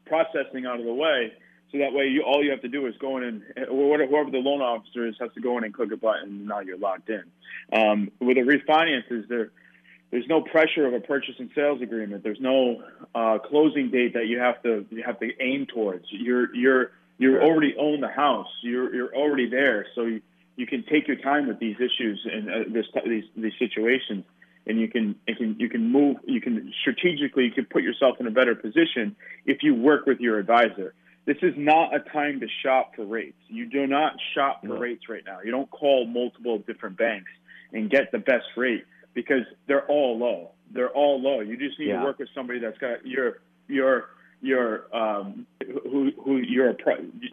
processing 0.07 0.67
out 0.67 0.79
of 0.79 0.87
the 0.87 0.95
way 0.95 1.33
so 1.71 1.79
that 1.79 1.93
way, 1.93 2.07
you 2.07 2.23
all 2.23 2.43
you 2.43 2.51
have 2.51 2.63
to 2.63 2.69
do 2.69 2.87
is 2.87 2.95
go 2.99 3.19
in 3.19 3.25
and 3.25 3.43
whoever 3.69 4.31
the 4.31 4.39
loan 4.39 4.63
officer 4.63 5.07
is 5.07 5.17
has 5.21 5.31
to 5.35 5.41
go 5.41 5.59
in 5.59 5.65
and 5.65 5.75
click 5.75 5.93
a 5.93 5.97
button, 5.97 6.29
and 6.29 6.47
now 6.47 6.61
you're 6.61 6.79
locked 6.79 7.11
in. 7.11 7.25
Um, 7.73 8.11
with 8.21 8.39
a 8.39 8.41
refinances, 8.41 9.29
there 9.29 9.51
there's 10.11 10.27
no 10.29 10.41
pressure 10.41 10.87
of 10.87 10.95
a 10.95 11.01
purchase 11.01 11.35
and 11.39 11.51
sales 11.55 11.83
agreement. 11.83 12.23
There's 12.23 12.41
no 12.41 12.83
uh, 13.15 13.39
closing 13.39 13.91
date 13.91 14.15
that 14.15 14.27
you 14.29 14.39
have 14.39 14.63
to 14.63 14.87
you 14.91 15.03
have 15.05 15.21
to 15.21 15.29
aim 15.41 15.67
towards. 15.67 16.07
You're 16.11 16.55
you're 16.55 16.93
you 17.19 17.39
already 17.39 17.75
own 17.79 18.01
the 18.01 18.09
house. 18.09 18.49
You're 18.63 18.95
you're 18.95 19.15
already 19.15 19.51
there, 19.51 19.87
so 19.95 20.05
you, 20.05 20.23
you 20.57 20.67
can 20.67 20.85
take 20.85 21.07
your 21.07 21.19
time 21.19 21.49
with 21.49 21.59
these 21.59 21.77
issues 21.77 22.27
and 22.33 22.49
uh, 22.49 22.59
this 22.69 22.87
these 23.05 23.25
these 23.37 23.59
situations, 23.59 24.25
and 24.69 24.79
you 24.79 24.89
can 24.89 25.17
you 25.27 25.35
can 25.35 25.57
you 25.59 25.69
can 25.69 25.91
move. 25.91 26.19
You 26.27 26.41
can 26.41 26.73
strategically 26.81 27.45
you 27.45 27.53
can 27.53 27.65
put 27.65 27.83
yourself 27.83 28.17
in 28.21 28.27
a 28.27 28.31
better 28.31 28.55
position 28.55 29.17
if 29.47 29.63
you 29.63 29.75
work 29.75 30.07
with 30.07 30.21
your 30.21 30.39
advisor 30.39 30.95
this 31.29 31.37
is 31.43 31.53
not 31.59 31.95
a 31.95 32.01
time 32.01 32.41
to 32.41 32.47
shop 32.63 32.97
for 32.97 33.05
rates. 33.05 33.37
You 33.49 33.67
do 33.67 33.87
not 33.87 34.15
shop 34.35 34.63
for 34.63 34.69
no. 34.69 34.79
rates 34.79 35.11
right 35.11 35.23
now. 35.27 35.41
You 35.45 35.51
don't 35.51 35.71
call 35.71 36.07
multiple 36.07 36.57
different 36.67 36.97
banks 36.97 37.31
and 37.71 37.91
get 37.91 38.11
the 38.13 38.19
best 38.19 38.47
rate 38.57 38.87
because 39.13 39.43
they're 39.67 39.85
all 39.89 40.19
low. 40.19 40.53
They're 40.73 40.89
all 40.89 41.21
low. 41.21 41.41
You 41.41 41.59
just 41.59 41.79
need 41.79 41.89
yeah. 41.89 41.99
to 41.99 42.05
work 42.05 42.19
with 42.19 42.31
somebody 42.35 42.61
that's 42.61 42.79
got 42.79 43.07
your 43.07 43.41
your 43.69 44.09
your 44.41 44.97
um 44.97 45.47
who 45.67 46.13
who 46.25 46.39
you're 46.39 46.71
a 46.71 46.77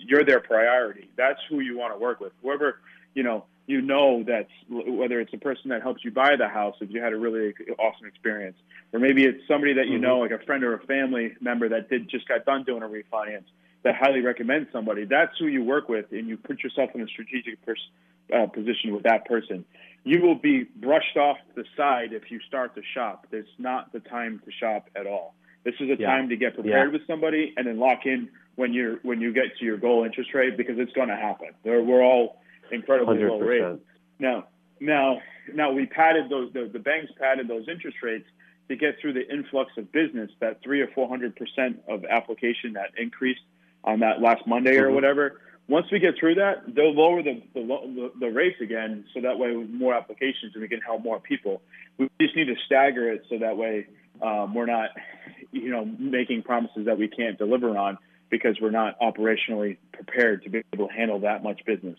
you're 0.06 0.26
their 0.26 0.41
priority. 0.41 1.10
That's 1.15 1.39
who 1.50 1.62
you 1.62 1.78
want 1.78 1.93
to 1.93 1.98
work 1.98 2.19
with. 2.19 2.34
Whoever 2.41 2.82
you 3.13 3.24
know 3.24 3.45
you 3.67 3.82
know 3.82 4.23
that 4.23 4.47
whether 4.69 5.19
it's 5.19 5.34
a 5.34 5.38
person 5.38 5.69
that 5.69 5.82
helps 5.82 6.04
you 6.04 6.12
buy 6.12 6.36
the 6.38 6.47
house 6.47 6.75
if 6.82 6.91
you 6.91 7.01
had 7.01 7.13
a 7.13 7.17
really 7.17 7.54
awesome 7.80 8.06
experience, 8.06 8.58
or 8.93 8.99
maybe 8.99 9.23
it's 9.23 9.41
somebody 9.47 9.73
that 9.73 9.88
you 9.88 9.93
mm-hmm. 9.93 10.04
know 10.04 10.19
like 10.19 10.32
a 10.32 10.39
friend 10.45 10.63
or 10.63 10.75
a 10.75 10.86
family 10.86 11.34
member 11.41 11.69
that 11.69 11.89
did 11.89 12.10
just 12.10 12.28
got 12.28 12.45
done 12.45 12.63
doing 12.63 12.84
a 12.84 12.88
refinance 12.88 13.45
that 13.86 13.95
highly 13.95 14.21
recommend 14.21 14.67
somebody, 14.73 15.06
that's 15.06 15.38
who 15.38 15.45
you 15.45 15.63
work 15.63 15.88
with, 15.88 16.06
and 16.12 16.28
you 16.28 16.38
put 16.38 16.63
yourself 16.63 16.89
in 16.95 17.01
a 17.01 17.08
strategic 17.08 17.63
pers- 17.63 17.91
uh, 18.36 18.47
position 18.47 18.91
with 18.93 19.04
that 19.04 19.25
person. 19.25 19.63
You 20.04 20.21
will 20.21 20.36
be 20.36 20.63
brushed 20.63 21.15
off 21.17 21.38
the 21.56 21.65
side 21.78 22.12
if 22.12 22.32
you 22.32 22.39
start 22.47 22.73
to 22.75 22.82
shop. 22.95 23.28
It's 23.32 23.47
not 23.60 23.93
the 23.93 23.99
time 23.99 24.41
to 24.45 24.51
shop 24.51 24.89
at 24.95 25.06
all. 25.06 25.36
This 25.63 25.75
is 25.80 25.89
a 25.89 25.99
yeah. 25.99 26.08
time 26.08 26.30
to 26.30 26.36
get 26.36 26.56
prepared 26.56 26.91
yeah. 26.91 26.97
with 26.97 27.08
somebody 27.08 27.54
and 27.58 27.67
then 27.67 27.80
lock 27.80 28.06
in 28.06 28.30
when 28.56 28.73
you're 28.73 28.97
when 29.04 29.21
you 29.21 29.34
get 29.34 29.56
to 29.60 29.65
your 29.65 29.78
goal 29.78 30.04
interest 30.04 30.34
rate 30.34 30.58
because 30.58 30.75
it's 30.80 30.93
going 30.93 31.10
to 31.10 31.15
happen. 31.15 31.49
They're, 31.63 31.84
we're 31.84 32.04
all 32.04 32.41
incredibly 32.71 33.17
100%. 33.17 33.30
low 33.30 33.39
rate. 33.39 33.80
Now, 34.19 34.45
now, 34.80 35.21
now 35.54 35.71
we 35.71 35.86
padded 35.86 36.30
those. 36.30 36.51
The, 36.54 36.69
the 36.71 36.80
banks 36.80 37.12
padded 37.19 37.47
those 37.47 37.67
interest 37.67 37.97
rates 38.04 38.25
to 38.67 38.75
get 38.75 38.99
through 38.99 39.13
the 39.13 39.32
influx 39.32 39.71
of 39.78 39.91
business. 39.91 40.32
That 40.39 40.62
three 40.63 40.82
or 40.82 40.88
four 40.88 41.08
hundred 41.08 41.36
percent 41.36 41.82
of 41.88 42.06
application 42.06 42.73
that 42.73 42.91
increased 42.97 43.41
on 43.84 43.99
that 43.99 44.21
last 44.21 44.45
Monday 44.47 44.78
or 44.78 44.86
mm-hmm. 44.86 44.95
whatever. 44.95 45.41
Once 45.67 45.88
we 45.91 45.99
get 45.99 46.13
through 46.19 46.36
that, 46.36 46.63
they'll 46.75 46.93
lower 46.93 47.23
the, 47.23 47.41
the, 47.56 48.12
the 48.19 48.28
rates 48.28 48.62
again, 48.62 49.04
so 49.13 49.21
that 49.21 49.39
way 49.39 49.56
with 49.56 49.69
more 49.69 49.95
applications 49.95 50.54
and 50.54 50.62
we 50.62 50.67
can 50.67 50.80
help 50.80 51.01
more 51.04 51.19
people. 51.19 51.60
We 51.97 52.08
just 52.21 52.36
need 52.36 52.45
to 52.45 52.56
stagger 52.67 53.12
it 53.12 53.23
so 53.30 53.39
that 53.39 53.58
way 53.58 53.88
um, 54.21 54.54
we're 54.54 54.67
not, 54.67 54.91
you 55.51 55.71
know, 55.71 55.84
making 55.84 56.43
promises 56.43 56.86
that 56.86 56.99
we 56.99 57.08
can't 57.08 57.39
deliver 57.39 57.75
on 57.75 57.97
because 58.30 58.58
we're 58.62 58.69
not 58.69 58.99
operationally 58.99 59.78
prepared 59.91 60.43
to 60.43 60.49
be 60.49 60.62
able 60.71 60.88
to 60.88 60.93
handle 60.93 61.19
that 61.21 61.41
much 61.41 61.62
business. 61.65 61.97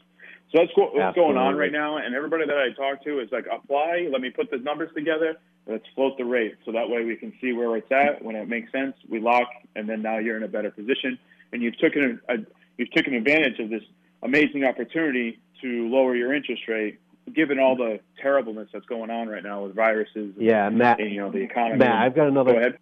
So 0.53 0.59
that's 0.59 0.71
what's 0.77 0.97
Absolutely. 0.97 1.35
going 1.35 1.37
on 1.37 1.57
right 1.57 1.73
now. 1.73 1.99
And 1.99 2.15
everybody 2.15 2.47
that 2.47 2.57
I 2.57 2.73
talk 2.73 3.03
to 3.05 3.21
is 3.21 3.31
like, 3.33 3.47
apply, 3.51 4.09
let 4.11 4.21
me 4.21 4.31
put 4.31 4.51
the 4.51 4.59
numbers 4.59 4.91
together, 4.95 5.37
let's 5.67 5.85
float 5.95 6.17
the 6.19 6.25
rate. 6.25 6.55
So 6.65 6.73
that 6.73 6.89
way 6.89 7.05
we 7.05 7.17
can 7.17 7.33
see 7.41 7.53
where 7.53 7.77
it's 7.77 7.91
at. 7.91 8.23
When 8.23 8.37
it 8.37 8.49
makes 8.49 8.71
sense, 8.71 8.95
we 9.09 9.21
lock, 9.21 9.49
and 9.75 9.89
then 9.89 10.03
now 10.03 10.19
you're 10.19 10.37
in 10.37 10.45
a 10.45 10.49
better 10.49 10.71
position 10.71 11.19
and 11.53 11.63
you've 11.63 11.79
taken 11.79 12.21
a, 12.29 12.35
you've 12.77 12.93
taken 12.93 13.15
advantage 13.15 13.59
of 13.59 13.71
this 13.71 13.83
amazing 14.23 14.65
opportunity 14.65 15.39
to 15.63 15.89
lower 15.89 16.15
your 16.15 16.35
interest 16.35 16.63
rate, 16.69 16.99
given 17.35 17.59
all 17.59 17.77
the 17.77 18.01
terribleness 18.21 18.69
that's 18.73 18.87
going 18.87 19.11
on 19.11 19.29
right 19.29 19.43
now 19.43 19.65
with 19.65 19.75
viruses. 19.75 20.35
Yeah, 20.39 20.69
Matt. 20.69 21.01
And, 21.01 21.11
you 21.11 21.21
know 21.21 21.31
the 21.31 21.39
economy. 21.39 21.79
Matt, 21.79 21.97
I've 21.97 22.15
got 22.15 22.29
another. 22.29 22.53
Go 22.53 22.77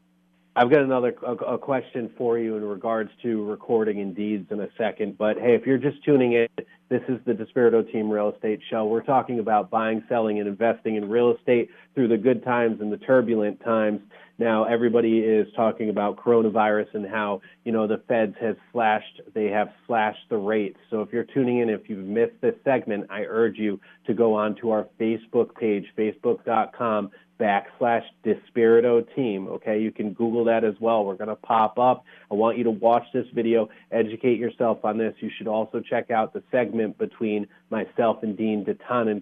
I've 0.56 0.70
got 0.70 0.82
another 0.82 1.14
a, 1.26 1.32
a 1.32 1.58
question 1.58 2.10
for 2.16 2.38
you 2.38 2.56
in 2.56 2.64
regards 2.64 3.10
to 3.22 3.44
recording 3.44 4.00
and 4.00 4.14
deeds 4.14 4.46
in 4.52 4.60
a 4.60 4.68
second. 4.78 5.18
But 5.18 5.36
hey, 5.36 5.54
if 5.54 5.66
you're 5.66 5.78
just 5.78 6.04
tuning 6.04 6.32
in, 6.32 6.48
this 6.88 7.02
is 7.08 7.18
the 7.24 7.32
Despirito 7.32 7.90
Team 7.90 8.10
Real 8.10 8.30
Estate 8.30 8.60
Show. 8.70 8.84
We're 8.84 9.02
talking 9.02 9.38
about 9.38 9.70
buying, 9.70 10.02
selling, 10.08 10.38
and 10.38 10.48
investing 10.48 10.96
in 10.96 11.08
real 11.08 11.34
estate 11.34 11.70
through 11.94 12.08
the 12.08 12.16
good 12.16 12.44
times 12.44 12.80
and 12.80 12.92
the 12.92 12.98
turbulent 12.98 13.60
times. 13.64 14.00
Now 14.38 14.64
everybody 14.64 15.20
is 15.20 15.46
talking 15.54 15.90
about 15.90 16.16
coronavirus 16.16 16.94
and 16.94 17.06
how 17.06 17.40
you 17.64 17.72
know 17.72 17.86
the 17.86 18.02
Feds 18.08 18.34
has 18.40 18.56
slashed 18.72 19.20
they 19.32 19.46
have 19.46 19.68
slashed 19.86 20.28
the 20.28 20.36
rates. 20.36 20.78
So 20.90 21.02
if 21.02 21.12
you're 21.12 21.24
tuning 21.24 21.58
in, 21.58 21.70
if 21.70 21.88
you've 21.88 22.04
missed 22.04 22.40
this 22.40 22.54
segment, 22.64 23.06
I 23.10 23.20
urge 23.22 23.58
you 23.58 23.80
to 24.06 24.14
go 24.14 24.34
on 24.34 24.56
to 24.56 24.70
our 24.70 24.88
Facebook 25.00 25.54
page, 25.54 25.86
facebook.com 25.96 27.10
backslash 27.38 28.02
Despirito 28.24 29.04
team. 29.14 29.48
Okay, 29.48 29.80
you 29.80 29.90
can 29.90 30.12
Google 30.12 30.44
that 30.44 30.64
as 30.64 30.74
well. 30.80 31.04
We're 31.04 31.16
going 31.16 31.28
to 31.28 31.36
pop 31.36 31.78
up. 31.78 32.04
I 32.30 32.34
want 32.34 32.58
you 32.58 32.64
to 32.64 32.70
watch 32.70 33.04
this 33.12 33.26
video, 33.34 33.68
educate 33.90 34.38
yourself 34.38 34.84
on 34.84 34.98
this. 34.98 35.14
You 35.20 35.30
should 35.36 35.48
also 35.48 35.80
check 35.80 36.10
out 36.10 36.32
the 36.32 36.42
segment 36.50 36.98
between 36.98 37.46
myself 37.70 38.22
and 38.22 38.36
Dean 38.36 38.64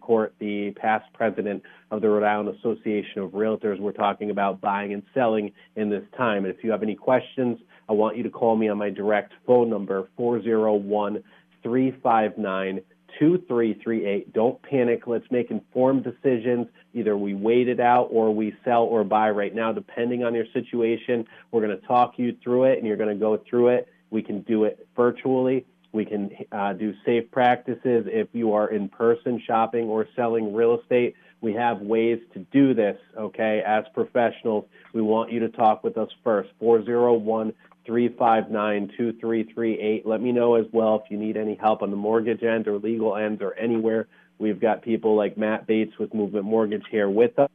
Court, 0.01 0.35
the 0.38 0.72
past 0.72 1.07
president 1.14 1.62
of 1.90 2.01
the 2.01 2.09
Rhode 2.09 2.25
Island 2.25 2.57
Association 2.59 3.22
of 3.22 3.31
Realtors. 3.31 3.81
We're 3.81 3.92
talking 3.92 4.31
about 4.31 4.61
buying 4.61 4.92
and 4.92 5.03
selling 5.14 5.53
in 5.77 5.90
this 5.90 6.05
time. 6.16 6.44
And 6.44 6.55
if 6.55 6.62
you 6.62 6.70
have 6.70 6.83
any 6.83 6.94
questions, 6.94 7.59
I 7.88 7.92
want 7.92 8.16
you 8.16 8.22
to 8.22 8.31
call 8.31 8.57
me 8.57 8.68
on 8.68 8.79
my 8.79 8.90
direct 8.90 9.33
phone 9.46 9.70
number, 9.70 10.09
401 10.16 11.22
359 11.62 12.81
2338. 13.18 14.33
Don't 14.33 14.61
panic. 14.62 15.07
Let's 15.07 15.31
make 15.31 15.51
informed 15.51 16.05
decisions. 16.05 16.68
Either 16.94 17.16
we 17.16 17.35
wait 17.35 17.68
it 17.68 17.81
out 17.81 18.09
or 18.11 18.35
we 18.35 18.55
sell 18.64 18.85
or 18.85 19.05
buy 19.05 19.31
right 19.31 19.55
now, 19.55 19.72
depending 19.72 20.25
on 20.25 20.35
your 20.35 20.46
situation. 20.53 21.27
We're 21.51 21.66
going 21.66 21.79
to 21.79 21.87
talk 21.87 22.18
you 22.18 22.37
through 22.42 22.64
it 22.64 22.79
and 22.79 22.87
you're 22.87 22.96
going 22.96 23.16
to 23.16 23.20
go 23.20 23.37
through 23.48 23.68
it. 23.68 23.88
We 24.11 24.22
can 24.22 24.42
do 24.42 24.64
it 24.64 24.87
virtually 24.94 25.64
We 25.92 26.05
can 26.05 26.31
uh, 26.53 26.72
do 26.75 26.94
safe 27.05 27.31
practices 27.31 28.07
if 28.09 28.29
you 28.33 28.53
are 28.53 28.70
in 28.70 28.88
person 28.88 29.40
shopping 29.46 29.88
or 29.88 30.07
selling 30.16 30.55
real 30.55 30.79
estate. 30.81 31.14
We 31.40 31.53
have 31.55 31.81
ways 31.81 32.20
to 32.35 32.40
do 32.53 32.72
this, 32.72 32.98
okay, 33.18 33.62
as 33.66 33.85
professionals. 33.94 34.64
We 34.94 35.03
want 35.03 35.33
you 35.33 35.40
to 35.40 35.48
talk 35.48 35.83
with 35.83 35.98
us 35.98 36.09
first. 36.22 36.51
401 36.61 37.53
359 37.87 38.88
2338. 38.97 40.07
Let 40.07 40.21
me 40.21 40.33
know 40.33 40.55
as 40.55 40.66
well 40.73 41.03
if 41.05 41.11
you 41.11 41.16
need 41.16 41.37
any 41.37 41.55
help 41.55 41.83
on 41.83 41.90
the 41.90 41.97
mortgage 41.97 42.42
end 42.42 42.68
or 42.68 42.79
legal 42.79 43.16
end 43.16 43.42
or 43.42 43.55
anywhere. 43.55 44.09
We've 44.38 44.61
got 44.61 44.83
people 44.83 45.16
like 45.16 45.37
Matt 45.37 45.66
Bates 45.66 45.92
with 45.99 46.14
Movement 46.14 46.45
Mortgage 46.45 46.85
here 46.90 47.09
with 47.09 47.38
us 47.38 47.51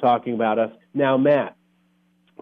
talking 0.00 0.34
about 0.34 0.58
us. 0.58 0.70
Now, 0.92 1.16
Matt, 1.16 1.56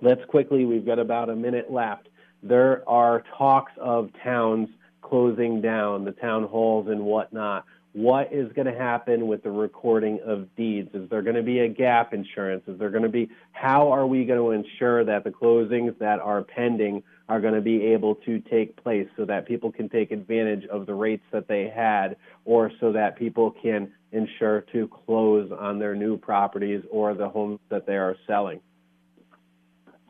let's 0.01 0.25
quickly, 0.27 0.65
we've 0.65 0.87
got 0.87 0.99
about 0.99 1.31
a 1.31 1.37
minute 1.37 1.71
left. 1.71 2.09
There 2.43 2.89
are 2.89 3.25
talks 3.39 3.73
of 3.81 4.11
towns 4.23 4.69
closing 5.01 5.61
down, 5.61 6.05
the 6.05 6.13
town 6.13 6.45
halls 6.45 6.89
and 6.89 7.03
whatnot 7.03 7.65
what 7.93 8.33
is 8.33 8.51
going 8.55 8.67
to 8.67 8.79
happen 8.79 9.27
with 9.27 9.43
the 9.43 9.51
recording 9.51 10.19
of 10.25 10.55
deeds? 10.57 10.89
Is 10.95 11.11
there 11.11 11.21
going 11.21 11.37
to 11.37 11.43
be 11.43 11.61
a 11.61 11.69
gap 11.69 12.15
insurance? 12.15 12.63
Is 12.67 12.79
there 12.79 12.91
going 12.91 13.03
to 13.03 13.09
be, 13.09 13.29
how 13.53 13.93
are 13.93 14.07
we 14.07 14.25
going 14.25 14.39
to 14.39 14.51
ensure 14.51 15.05
that 15.05 15.25
the 15.25 15.31
closings 15.31 15.99
that 15.99 16.19
are 16.21 16.43
pending 16.43 17.03
are 17.29 17.41
going 17.41 17.55
to 17.55 17.61
be 17.61 17.83
able 17.85 18.15
to 18.17 18.41
take 18.41 18.83
place 18.83 19.07
so 19.17 19.27
that 19.27 19.47
people 19.47 19.71
can 19.71 19.89
take 19.91 20.11
advantage 20.11 20.65
of 20.67 20.87
the 20.87 20.95
rates 20.95 21.25
that 21.33 21.49
they 21.49 21.69
had 21.69 22.17
or 22.47 22.73
so 22.81 22.93
that 22.93 23.17
people 23.17 23.55
can 23.63 23.93
ensure 24.13 24.63
to 24.73 24.89
close 25.07 25.51
on 25.59 25.79
their 25.79 25.95
new 25.95 26.17
properties 26.17 26.83
or 26.91 27.13
the 27.15 27.29
homes 27.29 27.61
that 27.69 27.87
they 27.87 27.97
are 27.97 28.17
selling? 28.27 28.61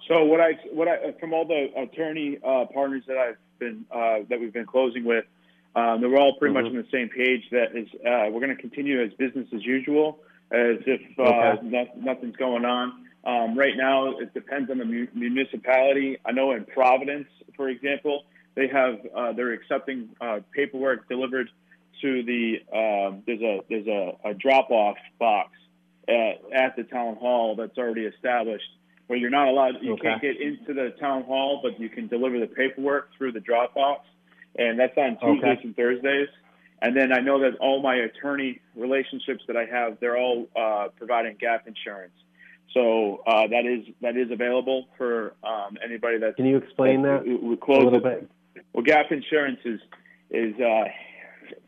So 0.09 0.25
what 0.25 0.40
I, 0.40 0.53
what 0.73 0.88
I, 0.88 1.12
from 1.18 1.33
all 1.33 1.47
the 1.47 1.68
attorney 1.77 2.38
uh, 2.45 2.64
partners 2.73 3.03
that 3.09 3.18
I've 3.18 3.37
been, 3.59 3.85
uh, 3.90 4.18
that 4.29 4.40
we've 4.40 4.53
been 4.53 4.66
closing 4.66 5.05
with, 5.05 5.25
um, 5.74 6.02
we're 6.02 6.18
all 6.18 6.37
pretty 6.38 6.54
mm-hmm. 6.54 6.64
much 6.64 6.70
on 6.70 6.76
the 6.76 6.88
same 6.92 7.08
page. 7.08 7.42
That 7.50 7.76
is, 7.76 7.88
uh, 8.00 8.30
we're 8.30 8.40
going 8.40 8.54
to 8.54 8.61
continue 8.61 9.02
as 9.02 9.12
business 9.14 9.48
as 9.54 9.64
usual, 9.64 10.20
as 10.50 10.76
if 10.87 11.00
uh, 11.18 11.22
okay. 11.22 11.58
no, 11.62 11.87
nothing's 11.96 12.37
going 12.37 12.64
on. 12.64 13.06
Um, 13.24 13.56
right 13.56 13.76
now, 13.76 14.18
it 14.18 14.35
depends 14.35 14.70
on 14.70 14.78
the 14.78 14.85
mu- 14.85 15.06
municipality. 15.14 16.18
I 16.26 16.32
know 16.32 16.52
in 16.52 16.64
Providence, 16.64 17.28
for 17.56 17.68
example, 17.68 18.24
they 18.54 18.68
have 18.68 18.98
uh, 19.16 19.32
they're 19.32 19.52
accepting 19.52 20.11
uh, 20.20 20.40
paperwork 20.54 21.08
delivered 21.08 21.48
to 22.02 22.22
the 22.24 22.56
um, 22.72 23.22
there's 23.26 23.40
a 23.40 23.61
there's 23.68 23.87
a, 23.87 24.30
a 24.30 24.35
drop 24.35 24.70
off 24.70 24.96
box 25.18 25.50
at, 26.08 26.42
at 26.52 26.76
the 26.76 26.82
town 26.82 27.16
hall 27.16 27.54
that's 27.56 27.78
already 27.78 28.02
established 28.02 28.68
where 29.06 29.18
you're 29.18 29.30
not 29.30 29.48
allowed 29.48 29.76
you 29.80 29.94
okay. 29.94 30.02
can't 30.02 30.22
get 30.22 30.40
into 30.40 30.74
the 30.74 30.94
town 31.00 31.22
hall, 31.22 31.61
but 31.62 31.78
you 31.80 31.88
can 31.88 32.08
deliver 32.08 32.38
the 32.40 32.46
paperwork 32.46 33.11
through 33.16 33.32
the 33.32 33.40
drop 33.40 33.74
box 33.74 34.06
and 34.57 34.79
that's 34.79 34.97
on 34.97 35.19
Tuesdays 35.19 35.59
okay. 35.59 35.61
and 35.65 35.77
Thursdays. 35.77 36.29
And 36.81 36.97
then 36.97 37.12
I 37.12 37.21
know 37.21 37.41
that 37.41 37.59
all 37.61 37.81
my 37.81 37.95
attorney 37.95 38.61
relationships 38.75 39.45
that 39.47 39.57
I 39.57 39.67
have, 39.67 39.99
they're 40.01 40.17
all 40.17 40.49
uh, 40.57 40.88
providing 40.97 41.37
gap 41.38 41.69
insurance. 41.69 42.12
So 42.75 43.23
uh, 43.27 43.47
that 43.49 43.67
is 43.67 43.95
that 44.01 44.17
is 44.17 44.31
available 44.31 44.88
for 44.97 45.35
um, 45.45 45.77
anybody 45.85 46.19
that. 46.19 46.37
Can 46.37 46.47
you 46.47 46.57
explain 46.57 47.03
that, 47.03 47.25
we, 47.25 47.57
close 47.57 47.83
a 47.83 47.85
little 47.85 48.01
bit? 48.01 48.29
Well, 48.73 48.83
gap 48.83 49.12
insurance 49.12 49.61
is 49.65 49.81
is 50.31 50.55
uh, 50.59 50.85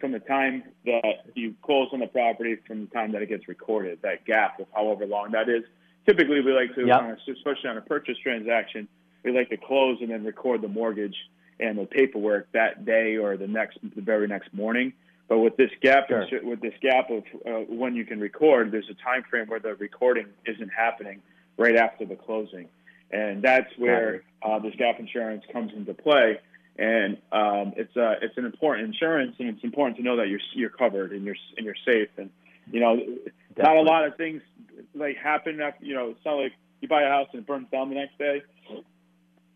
from 0.00 0.12
the 0.12 0.20
time 0.20 0.64
that 0.86 1.26
you 1.34 1.54
close 1.62 1.88
on 1.92 2.00
the 2.00 2.06
property 2.06 2.56
from 2.66 2.86
the 2.86 2.90
time 2.90 3.12
that 3.12 3.22
it 3.22 3.28
gets 3.28 3.46
recorded. 3.46 4.00
That 4.02 4.24
gap 4.24 4.58
of 4.60 4.66
however 4.74 5.06
long 5.06 5.32
that 5.32 5.48
is. 5.48 5.62
Typically, 6.06 6.40
we 6.40 6.52
like 6.52 6.74
to, 6.74 6.86
yep. 6.86 7.18
especially 7.28 7.70
on 7.70 7.78
a 7.78 7.80
purchase 7.80 8.18
transaction, 8.22 8.86
we 9.24 9.32
like 9.32 9.48
to 9.48 9.56
close 9.56 9.96
and 10.02 10.10
then 10.10 10.22
record 10.22 10.60
the 10.60 10.68
mortgage 10.68 11.16
and 11.60 11.78
the 11.78 11.86
paperwork 11.86 12.50
that 12.52 12.84
day 12.84 13.16
or 13.16 13.36
the 13.36 13.46
next, 13.46 13.78
the 13.94 14.02
very 14.02 14.26
next 14.26 14.52
morning. 14.52 14.92
But 15.28 15.38
with 15.38 15.56
this 15.56 15.70
gap, 15.80 16.08
sure. 16.08 16.26
with 16.42 16.60
this 16.60 16.74
gap 16.82 17.10
of 17.10 17.24
uh, 17.46 17.50
when 17.68 17.94
you 17.94 18.04
can 18.04 18.20
record, 18.20 18.70
there's 18.72 18.90
a 18.90 19.02
time 19.02 19.24
frame 19.28 19.46
where 19.46 19.60
the 19.60 19.74
recording 19.74 20.26
isn't 20.44 20.68
happening 20.68 21.22
right 21.56 21.76
after 21.76 22.04
the 22.04 22.16
closing, 22.16 22.68
and 23.10 23.42
that's 23.42 23.70
where 23.78 24.22
uh, 24.42 24.58
this 24.58 24.74
gap 24.76 25.00
insurance 25.00 25.42
comes 25.50 25.72
into 25.74 25.94
play. 25.94 26.40
And 26.76 27.16
um, 27.32 27.72
it's 27.76 27.96
uh, 27.96 28.16
it's 28.20 28.36
an 28.36 28.44
important 28.44 28.86
insurance, 28.88 29.36
and 29.38 29.48
it's 29.48 29.64
important 29.64 29.96
to 29.96 30.02
know 30.02 30.16
that 30.16 30.28
you're 30.28 30.40
you're 30.52 30.70
covered 30.70 31.12
and 31.12 31.24
you're 31.24 31.36
and 31.56 31.64
you're 31.64 31.76
safe. 31.86 32.10
And 32.18 32.28
you 32.70 32.80
know, 32.80 32.96
Definitely. 32.96 33.62
not 33.62 33.76
a 33.76 33.82
lot 33.82 34.06
of 34.06 34.16
things 34.16 34.42
like 34.94 35.16
happen. 35.16 35.60
After, 35.62 35.86
you 35.86 35.94
know, 35.94 36.10
it's 36.10 36.24
not 36.26 36.34
like 36.34 36.52
you 36.80 36.88
buy 36.88 37.02
a 37.02 37.08
house 37.08 37.28
and 37.32 37.40
it 37.40 37.46
burns 37.46 37.68
down 37.72 37.88
the 37.88 37.94
next 37.94 38.18
day 38.18 38.42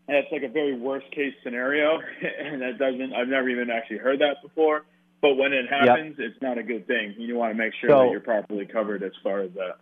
that's 0.09 0.31
like 0.31 0.43
a 0.43 0.47
very 0.47 0.77
worst 0.77 1.09
case 1.11 1.33
scenario, 1.43 1.99
and 2.39 2.61
that 2.61 2.77
doesn't. 2.77 3.13
I've 3.13 3.27
never 3.27 3.49
even 3.49 3.69
actually 3.69 3.97
heard 3.97 4.19
that 4.19 4.37
before. 4.41 4.85
But 5.21 5.35
when 5.35 5.51
it 5.51 5.65
happens, 5.69 6.15
yep. 6.17 6.29
it's 6.29 6.41
not 6.41 6.57
a 6.57 6.63
good 6.63 6.87
thing. 6.87 7.15
You 7.17 7.35
want 7.35 7.51
to 7.51 7.57
make 7.57 7.73
sure 7.81 7.89
so, 7.89 7.99
that 7.99 8.11
you're 8.11 8.21
properly 8.21 8.65
covered 8.65 9.03
as 9.03 9.11
far 9.21 9.41
as 9.41 9.51
that. 9.53 9.77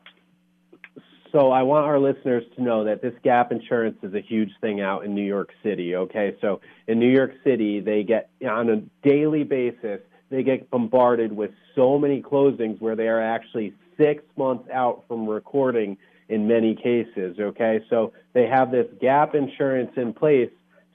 So 1.31 1.51
I 1.51 1.61
want 1.61 1.85
our 1.85 1.99
listeners 1.99 2.43
to 2.55 2.63
know 2.63 2.85
that 2.85 3.01
this 3.01 3.13
gap 3.23 3.51
insurance 3.51 3.97
is 4.01 4.15
a 4.15 4.21
huge 4.21 4.49
thing 4.61 4.81
out 4.81 5.05
in 5.05 5.13
New 5.13 5.25
York 5.25 5.51
City. 5.61 5.95
Okay, 5.95 6.35
so 6.41 6.61
in 6.87 6.99
New 6.99 7.11
York 7.11 7.33
City, 7.43 7.81
they 7.81 8.03
get 8.03 8.29
on 8.43 8.69
a 8.69 9.07
daily 9.07 9.43
basis 9.43 9.99
they 10.29 10.43
get 10.43 10.69
bombarded 10.69 11.31
with 11.31 11.51
so 11.75 11.97
many 11.97 12.21
closings 12.21 12.79
where 12.81 12.95
they 12.95 13.07
are 13.07 13.21
actually 13.21 13.73
six 13.97 14.23
months 14.35 14.69
out 14.71 15.03
from 15.07 15.27
recording 15.27 15.97
in 16.29 16.47
many 16.47 16.75
cases. 16.75 17.37
Okay, 17.39 17.81
so 17.89 18.13
they 18.33 18.47
have 18.47 18.71
this 18.71 18.87
gap 18.99 19.35
insurance 19.35 19.91
in 19.95 20.13
place 20.13 20.51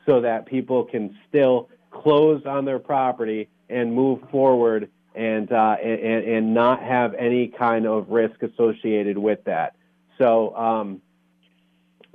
so 0.07 0.21
that 0.21 0.47
people 0.47 0.85
can 0.85 1.16
still 1.29 1.68
close 1.90 2.45
on 2.47 2.64
their 2.64 2.79
property 2.79 3.49
and 3.68 3.95
move 3.95 4.21
forward 4.31 4.90
and 5.14 5.53
uh, 5.53 5.77
and, 5.83 6.25
and 6.25 6.55
not 6.55 6.83
have 6.83 7.14
any 7.14 7.49
kind 7.49 7.87
of 7.87 8.09
risk 8.09 8.42
associated 8.42 9.18
with 9.18 9.45
that. 9.45 9.77
So 10.18 10.55
um, 10.57 11.03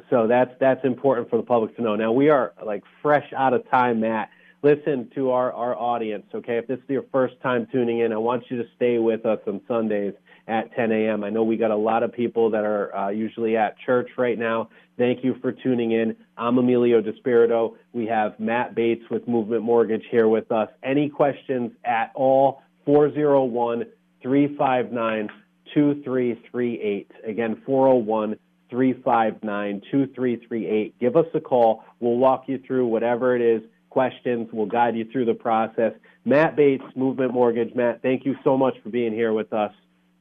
so 0.09 0.27
that's 0.27 0.51
that's 0.59 0.83
important 0.85 1.29
for 1.29 1.37
the 1.37 1.43
public 1.43 1.75
to 1.77 1.81
know. 1.81 1.95
Now 1.95 2.11
we 2.11 2.29
are 2.29 2.53
like 2.65 2.83
fresh 3.01 3.31
out 3.35 3.53
of 3.53 3.69
time, 3.69 4.01
Matt. 4.01 4.29
Listen 4.63 5.09
to 5.13 5.29
our, 5.31 5.53
our 5.53 5.77
audience, 5.77 6.25
okay? 6.33 6.57
If 6.57 6.67
this 6.67 6.79
is 6.79 6.89
your 6.89 7.05
first 7.11 7.35
time 7.41 7.67
tuning 7.71 7.99
in, 7.99 8.11
I 8.11 8.17
want 8.17 8.45
you 8.49 8.57
to 8.57 8.67
stay 8.75 8.97
with 8.97 9.23
us 9.23 9.39
on 9.45 9.61
Sundays 9.67 10.15
at 10.47 10.73
10 10.75 10.91
a.m. 10.91 11.23
I 11.23 11.29
know 11.29 11.43
we 11.43 11.57
got 11.57 11.71
a 11.71 11.75
lot 11.77 12.03
of 12.03 12.13
people 12.13 12.49
that 12.51 12.63
are 12.63 12.95
uh, 12.95 13.09
usually 13.09 13.57
at 13.57 13.77
church 13.85 14.09
right 14.17 14.39
now. 14.39 14.69
Thank 14.97 15.23
you 15.23 15.35
for 15.41 15.51
tuning 15.51 15.91
in. 15.91 16.15
I'm 16.37 16.57
Emilio 16.57 17.01
Despirito. 17.01 17.75
We 17.93 18.07
have 18.07 18.39
Matt 18.39 18.73
Bates 18.73 19.03
with 19.11 19.27
Movement 19.27 19.63
Mortgage 19.63 20.03
here 20.09 20.27
with 20.27 20.51
us. 20.51 20.69
Any 20.83 21.09
questions 21.09 21.71
at 21.83 22.11
all? 22.15 22.63
401 22.85 23.85
359 24.23 25.27
2338. 25.73 27.11
Again, 27.27 27.61
401 27.65 28.37
359 28.69 29.81
2338. 29.91 30.99
Give 30.99 31.17
us 31.17 31.25
a 31.33 31.41
call. 31.41 31.83
We'll 31.99 32.17
walk 32.17 32.45
you 32.47 32.59
through 32.65 32.87
whatever 32.87 33.35
it 33.35 33.41
is, 33.41 33.61
questions. 33.89 34.47
We'll 34.53 34.65
guide 34.65 34.95
you 34.95 35.05
through 35.11 35.25
the 35.25 35.33
process. 35.33 35.91
Matt 36.23 36.55
Bates, 36.55 36.83
Movement 36.95 37.33
Mortgage. 37.33 37.75
Matt, 37.75 38.01
thank 38.01 38.25
you 38.25 38.35
so 38.43 38.57
much 38.57 38.75
for 38.81 38.89
being 38.89 39.13
here 39.13 39.33
with 39.33 39.51
us 39.51 39.73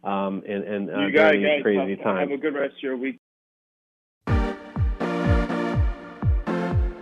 um, 0.07 0.43
and, 0.49 0.63
and 0.63 0.91
uh, 0.91 1.01
you 1.01 1.13
got 1.13 1.33
during 1.33 1.43
these 1.43 1.63
crazy 1.63 1.97
have, 1.97 2.05
times. 2.05 2.31
Have 2.31 2.31
a 2.31 2.37
good 2.41 2.55
rest 2.55 2.75
of 2.77 2.83
your 2.83 2.97
week. 2.97 3.19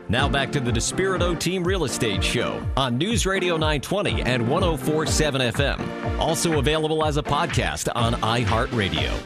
Now 0.08 0.28
back 0.28 0.52
to 0.52 0.60
the 0.60 0.70
Despirito 0.70 1.38
Team 1.38 1.64
Real 1.64 1.84
Estate 1.84 2.22
Show 2.22 2.64
on 2.76 2.98
News 2.98 3.26
Radio 3.26 3.54
920 3.56 4.22
and 4.22 4.48
1047 4.48 5.40
FM. 5.40 6.18
Also 6.18 6.58
available 6.58 7.04
as 7.04 7.16
a 7.16 7.22
podcast 7.22 7.88
on 7.94 8.14
iHeartRadio. 8.14 9.20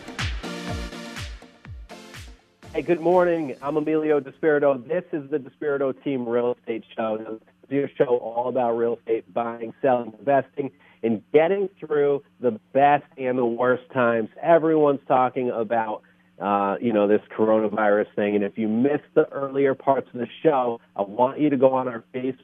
Hey, 2.73 2.83
good 2.83 3.01
morning. 3.01 3.57
I'm 3.61 3.77
Emilio 3.77 4.19
Despirito. 4.21 4.87
This 4.87 5.05
is 5.13 5.31
the 5.31 5.39
Despirito 5.39 5.93
Team 6.03 6.29
Real 6.29 6.57
Estate 6.59 6.85
Show. 6.97 7.19
This 7.19 7.29
is 7.29 7.41
your 7.71 7.91
show 7.97 8.17
all 8.17 8.49
about 8.49 8.73
real 8.73 8.97
estate 8.97 9.33
buying, 9.33 9.75
selling, 9.83 10.15
investing 10.19 10.71
in 11.03 11.23
getting 11.33 11.69
through 11.81 12.23
the 12.41 12.53
best 12.73 13.05
and 13.17 13.39
the 13.39 13.45
worst 13.45 13.85
times. 13.93 14.29
Everyone's 14.43 15.01
talking 15.07 15.51
about, 15.51 16.03
uh, 16.41 16.77
you 16.81 16.93
know, 16.93 17.07
this 17.07 17.23
coronavirus 17.37 18.15
thing. 18.15 18.35
And 18.35 18.45
if 18.45 18.59
you 18.59 18.69
missed 18.69 19.09
the 19.15 19.29
earlier 19.31 19.75
parts 19.75 20.09
of 20.13 20.21
the 20.21 20.29
show, 20.43 20.81
I 20.97 21.03
want 21.03 21.41
you 21.41 21.51
to 21.51 21.57
go 21.57 21.73
on 21.75 21.89
our 21.89 22.05
Facebook 22.15 22.39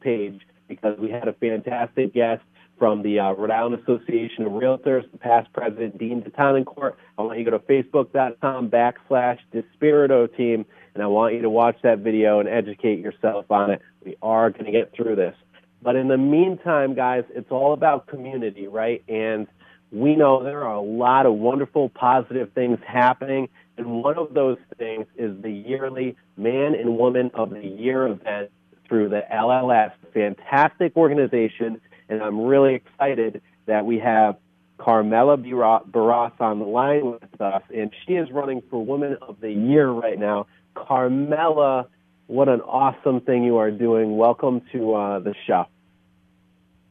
page 0.00 0.40
because 0.68 0.98
we 0.98 1.10
had 1.10 1.28
a 1.28 1.32
fantastic 1.32 2.14
guest 2.14 2.42
from 2.78 3.02
the 3.02 3.18
uh, 3.18 3.32
Rhode 3.32 3.50
Island 3.50 3.82
Association 3.82 4.44
of 4.44 4.52
Realtors, 4.52 5.10
the 5.10 5.18
past 5.18 5.52
president, 5.52 5.98
Dean 5.98 6.22
deTonnancourt. 6.22 6.94
I 7.18 7.22
want 7.22 7.38
you 7.38 7.44
to 7.44 7.50
go 7.50 7.58
to 7.58 7.64
facebook.com 7.64 8.70
backslash 8.70 9.38
Despirito 9.52 10.34
team, 10.36 10.64
and 10.94 11.02
I 11.02 11.06
want 11.08 11.34
you 11.34 11.42
to 11.42 11.50
watch 11.50 11.76
that 11.82 11.98
video 11.98 12.38
and 12.40 12.48
educate 12.48 13.00
yourself 13.00 13.50
on 13.50 13.72
it. 13.72 13.82
We 14.04 14.16
are 14.22 14.50
going 14.50 14.66
to 14.66 14.72
get 14.72 14.92
through 14.94 15.16
this. 15.16 15.34
But 15.82 15.96
in 15.96 16.08
the 16.08 16.18
meantime, 16.18 16.94
guys, 16.94 17.24
it's 17.30 17.50
all 17.50 17.72
about 17.72 18.06
community, 18.06 18.66
right? 18.66 19.02
And 19.08 19.46
we 19.92 20.16
know 20.16 20.42
there 20.42 20.64
are 20.64 20.74
a 20.74 20.80
lot 20.80 21.26
of 21.26 21.34
wonderful, 21.34 21.88
positive 21.90 22.52
things 22.52 22.78
happening. 22.86 23.48
And 23.76 24.02
one 24.02 24.18
of 24.18 24.34
those 24.34 24.58
things 24.76 25.06
is 25.16 25.40
the 25.40 25.50
yearly 25.50 26.16
Man 26.36 26.74
and 26.74 26.98
Woman 26.98 27.30
of 27.34 27.50
the 27.50 27.66
Year 27.66 28.06
event 28.08 28.50
through 28.88 29.10
the 29.10 29.22
LLS, 29.32 29.92
fantastic 30.12 30.96
organization, 30.96 31.80
and 32.08 32.22
I'm 32.22 32.40
really 32.40 32.74
excited 32.74 33.42
that 33.66 33.84
we 33.84 33.98
have 33.98 34.36
Carmella 34.78 35.36
Beroth 35.36 36.40
on 36.40 36.58
the 36.58 36.64
line 36.64 37.12
with 37.12 37.40
us, 37.40 37.62
and 37.74 37.90
she 38.06 38.14
is 38.14 38.30
running 38.30 38.62
for 38.70 38.84
Woman 38.84 39.16
of 39.20 39.40
the 39.40 39.52
Year 39.52 39.90
right 39.90 40.18
now. 40.18 40.46
Carmella, 40.74 41.86
what 42.28 42.48
an 42.48 42.60
awesome 42.60 43.22
thing 43.22 43.42
you 43.42 43.56
are 43.56 43.70
doing. 43.70 44.16
Welcome 44.16 44.62
to 44.72 44.94
uh, 44.94 45.18
the 45.18 45.34
show. 45.46 45.64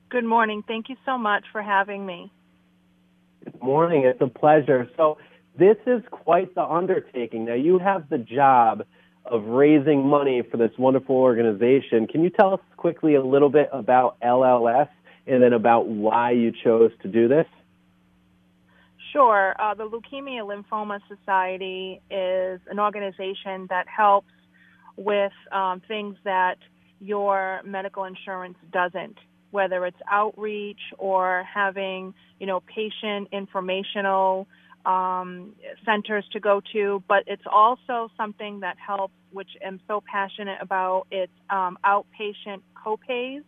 Good 0.09 0.25
morning. 0.25 0.63
Thank 0.67 0.89
you 0.89 0.95
so 1.05 1.17
much 1.17 1.45
for 1.51 1.61
having 1.61 2.05
me. 2.05 2.31
Good 3.45 3.61
morning. 3.61 4.03
It's 4.03 4.19
a 4.19 4.27
pleasure. 4.27 4.89
So, 4.97 5.17
this 5.57 5.77
is 5.87 6.01
quite 6.11 6.53
the 6.53 6.63
undertaking. 6.63 7.45
Now, 7.45 7.55
you 7.55 7.79
have 7.79 8.09
the 8.09 8.17
job 8.17 8.83
of 9.25 9.43
raising 9.45 10.05
money 10.07 10.43
for 10.49 10.57
this 10.57 10.71
wonderful 10.77 11.15
organization. 11.15 12.07
Can 12.07 12.23
you 12.23 12.29
tell 12.29 12.53
us 12.53 12.59
quickly 12.75 13.15
a 13.15 13.23
little 13.23 13.49
bit 13.49 13.69
about 13.71 14.19
LLS 14.21 14.89
and 15.25 15.41
then 15.41 15.53
about 15.53 15.87
why 15.87 16.31
you 16.31 16.51
chose 16.63 16.91
to 17.01 17.07
do 17.07 17.27
this? 17.27 17.45
Sure. 19.11 19.55
Uh, 19.59 19.73
the 19.73 19.83
Leukemia 19.89 20.41
Lymphoma 20.41 20.99
Society 21.07 22.01
is 22.09 22.59
an 22.69 22.79
organization 22.79 23.67
that 23.69 23.87
helps 23.87 24.31
with 24.97 25.31
um, 25.51 25.81
things 25.87 26.15
that 26.23 26.57
your 26.99 27.61
medical 27.63 28.03
insurance 28.03 28.57
doesn't, 28.73 29.17
whether 29.51 29.85
it's 29.85 29.97
outreach 30.09 30.81
or 30.97 31.45
having, 31.51 32.13
you 32.39 32.47
know, 32.47 32.61
patient 32.61 33.29
informational 33.31 34.47
um, 34.85 35.53
centers 35.85 36.25
to 36.33 36.39
go 36.39 36.61
to. 36.73 37.03
But 37.07 37.23
it's 37.27 37.43
also 37.51 38.09
something 38.17 38.61
that 38.61 38.77
helps, 38.85 39.13
which 39.31 39.49
I'm 39.65 39.79
so 39.87 40.01
passionate 40.11 40.57
about. 40.61 41.07
It's 41.11 41.31
um, 41.49 41.77
outpatient 41.85 42.61
copays 42.75 43.43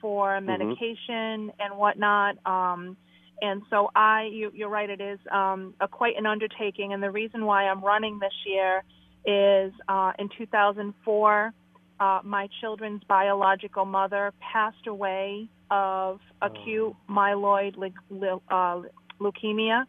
for 0.00 0.28
mm-hmm. 0.28 0.46
medication 0.46 1.52
and 1.58 1.78
whatnot. 1.78 2.36
Um, 2.46 2.96
and 3.40 3.62
so 3.70 3.90
I, 3.94 4.30
you, 4.32 4.66
are 4.66 4.68
right, 4.68 4.88
it 4.88 5.00
is 5.00 5.18
um, 5.32 5.74
a, 5.80 5.88
quite 5.88 6.16
an 6.16 6.26
undertaking. 6.26 6.92
And 6.92 7.02
the 7.02 7.10
reason 7.10 7.46
why 7.46 7.64
I'm 7.64 7.82
running 7.82 8.18
this 8.18 8.34
year 8.46 8.82
is 9.24 9.72
uh, 9.88 10.12
in 10.18 10.28
2004, 10.36 11.52
uh, 12.00 12.20
my 12.24 12.48
children's 12.60 13.02
biological 13.04 13.84
mother 13.84 14.32
passed 14.52 14.86
away 14.86 15.48
of 15.70 16.20
acute 16.42 16.94
oh. 16.94 16.96
myeloid 17.10 17.76
le- 17.76 18.40
uh, 18.50 18.82
leukemia, 19.20 19.84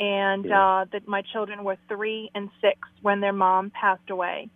and 0.00 0.46
yeah. 0.46 0.80
uh, 0.80 0.84
that 0.92 1.06
my 1.06 1.22
children 1.32 1.64
were 1.64 1.76
three 1.88 2.30
and 2.34 2.50
six 2.60 2.78
when 3.02 3.20
their 3.20 3.32
mom 3.32 3.70
passed 3.70 4.10
away. 4.10 4.48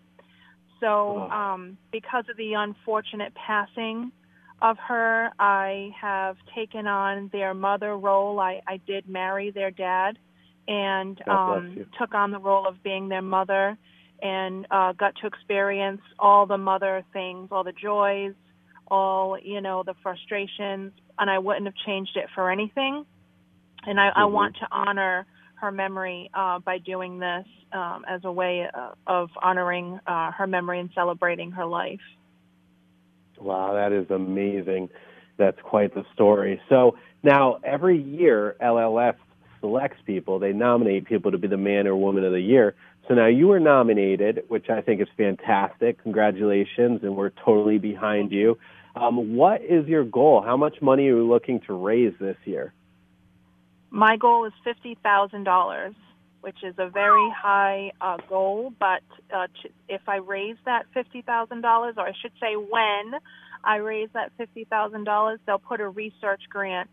So, 0.81 0.87
oh. 0.87 1.31
um, 1.31 1.77
because 1.93 2.25
of 2.31 2.37
the 2.37 2.55
unfortunate 2.55 3.33
passing 3.35 4.13
of 4.61 4.77
her. 4.79 5.31
I 5.39 5.91
have 6.01 6.37
taken 6.55 6.87
on 6.87 7.31
their 7.33 7.55
mother 7.55 7.97
role. 7.97 8.41
I, 8.41 8.61
I 8.67 8.79
did 8.87 9.09
marry 9.09 9.51
their 9.51 9.71
dad 9.71 10.19
and 10.67 11.21
um, 11.29 11.87
took 11.99 12.15
on 12.15 12.31
the 12.31 12.39
role 12.39 12.67
of 12.67 12.83
being 12.83 13.09
their 13.09 13.23
mother 13.23 13.79
and 14.23 14.67
uh, 14.71 14.93
got 14.93 15.15
to 15.21 15.27
experience 15.27 16.01
all 16.19 16.47
the 16.47 16.59
mother 16.59 17.05
things, 17.13 17.49
all 17.51 17.65
the 17.65 17.73
joys, 17.73 18.35
all, 18.89 19.39
you 19.39 19.61
know, 19.61 19.83
the 19.83 19.95
frustrations. 20.03 20.93
And 21.19 21.31
I 21.31 21.39
wouldn't 21.39 21.67
have 21.67 21.75
changed 21.87 22.17
it 22.17 22.27
for 22.35 22.51
anything. 22.51 23.05
And 23.85 24.01
I, 24.01 24.09
mm-hmm. 24.09 24.21
I 24.21 24.25
want 24.27 24.57
to 24.57 24.69
honor 24.71 25.27
her 25.57 25.73
memory 25.73 26.31
uh, 26.35 26.61
by 26.61 26.79
doing 26.79 27.19
this 27.19 27.45
um, 27.73 28.05
as 28.09 28.21
a 28.25 28.33
way 28.33 28.67
uh, 28.73 28.91
of 29.07 29.31
honoring 29.43 29.99
uh, 30.07 30.33
her 30.33 30.47
memory 30.47 30.81
and 30.81 30.91
celebrating 30.95 31.51
her 31.53 31.67
life. 31.67 32.01
Wow, 33.41 33.75
that 33.75 33.93
is 33.93 34.11
amazing. 34.11 34.89
That's 35.37 35.59
quite 35.63 35.95
the 35.95 36.05
story. 36.15 36.61
So 36.69 36.97
now 37.23 37.59
every 37.65 38.01
year, 38.01 38.57
LLS 38.63 39.17
selects 39.61 39.99
people. 40.07 40.39
They 40.39 40.53
nominate 40.53 41.07
people 41.07 41.31
to 41.33 41.39
be 41.39 41.49
the 41.49 41.57
man 41.57 41.87
or 41.87 41.97
woman 41.97 42.25
of 42.25 42.33
the 42.33 42.41
year. 42.41 42.75
So 43.09 43.15
now 43.15 43.27
you 43.27 43.49
were 43.49 43.61
nominated, 43.61 44.45
which 44.49 44.69
I 44.69 44.83
think 44.83 45.01
is 45.01 45.09
fantastic. 45.17 46.03
Congratulations, 46.03 47.01
and 47.03 47.17
we're 47.17 47.33
totally 47.45 47.79
behind 47.79 48.31
you. 48.31 48.59
Um, 48.95 49.35
what 49.37 49.63
is 49.63 49.87
your 49.87 50.05
goal? 50.05 50.43
How 50.43 50.57
much 50.57 50.83
money 50.83 51.05
are 51.09 51.17
you 51.17 51.29
looking 51.29 51.61
to 51.67 51.73
raise 51.73 52.13
this 52.21 52.37
year? 52.45 52.75
My 53.91 54.17
goal 54.17 54.45
is 54.45 54.53
fifty 54.65 54.99
thousand 55.03 55.45
dollars 55.45 55.95
which 56.41 56.63
is 56.63 56.75
a 56.79 56.89
very 56.89 57.31
high 57.31 57.93
uh, 58.01 58.17
goal. 58.29 58.73
But 58.79 59.03
uh, 59.35 59.47
if 59.89 60.03
I 60.07 60.17
raise 60.17 60.57
that 60.65 60.87
fifty 60.95 61.23
thousand 61.23 61.63
dollars, 61.63 61.95
or 61.97 62.07
I 62.07 62.13
should 62.21 62.33
say, 62.41 62.55
when 62.55 63.21
I 63.65 63.77
raise 63.77 64.09
that 64.15 64.33
fifty 64.37 64.65
thousand 64.65 65.05
dollars, 65.05 65.41
they'll 65.47 65.59
put 65.59 65.81
a 65.81 65.89
research 65.89 66.43
grant 66.49 66.91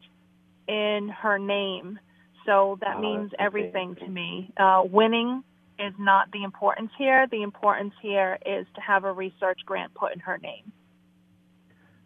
in 0.68 1.10
her 1.22 1.38
name. 1.38 2.00
So 2.46 2.78
that 2.82 2.98
oh, 2.98 3.02
means 3.02 3.32
everything 3.40 3.96
to 3.96 4.08
me. 4.08 4.52
Uh, 4.58 4.84
winning 4.86 5.44
is 5.80 5.94
not 6.00 6.32
the 6.32 6.44
importance 6.44 6.92
here. 6.98 7.28
The 7.30 7.44
importance 7.44 7.94
here 8.02 8.38
is 8.46 8.66
to 8.76 8.82
have 8.82 9.04
a 9.04 9.12
research 9.12 9.60
grant 9.66 9.94
put 9.94 10.14
in 10.14 10.20
her 10.20 10.38
name. 10.38 10.72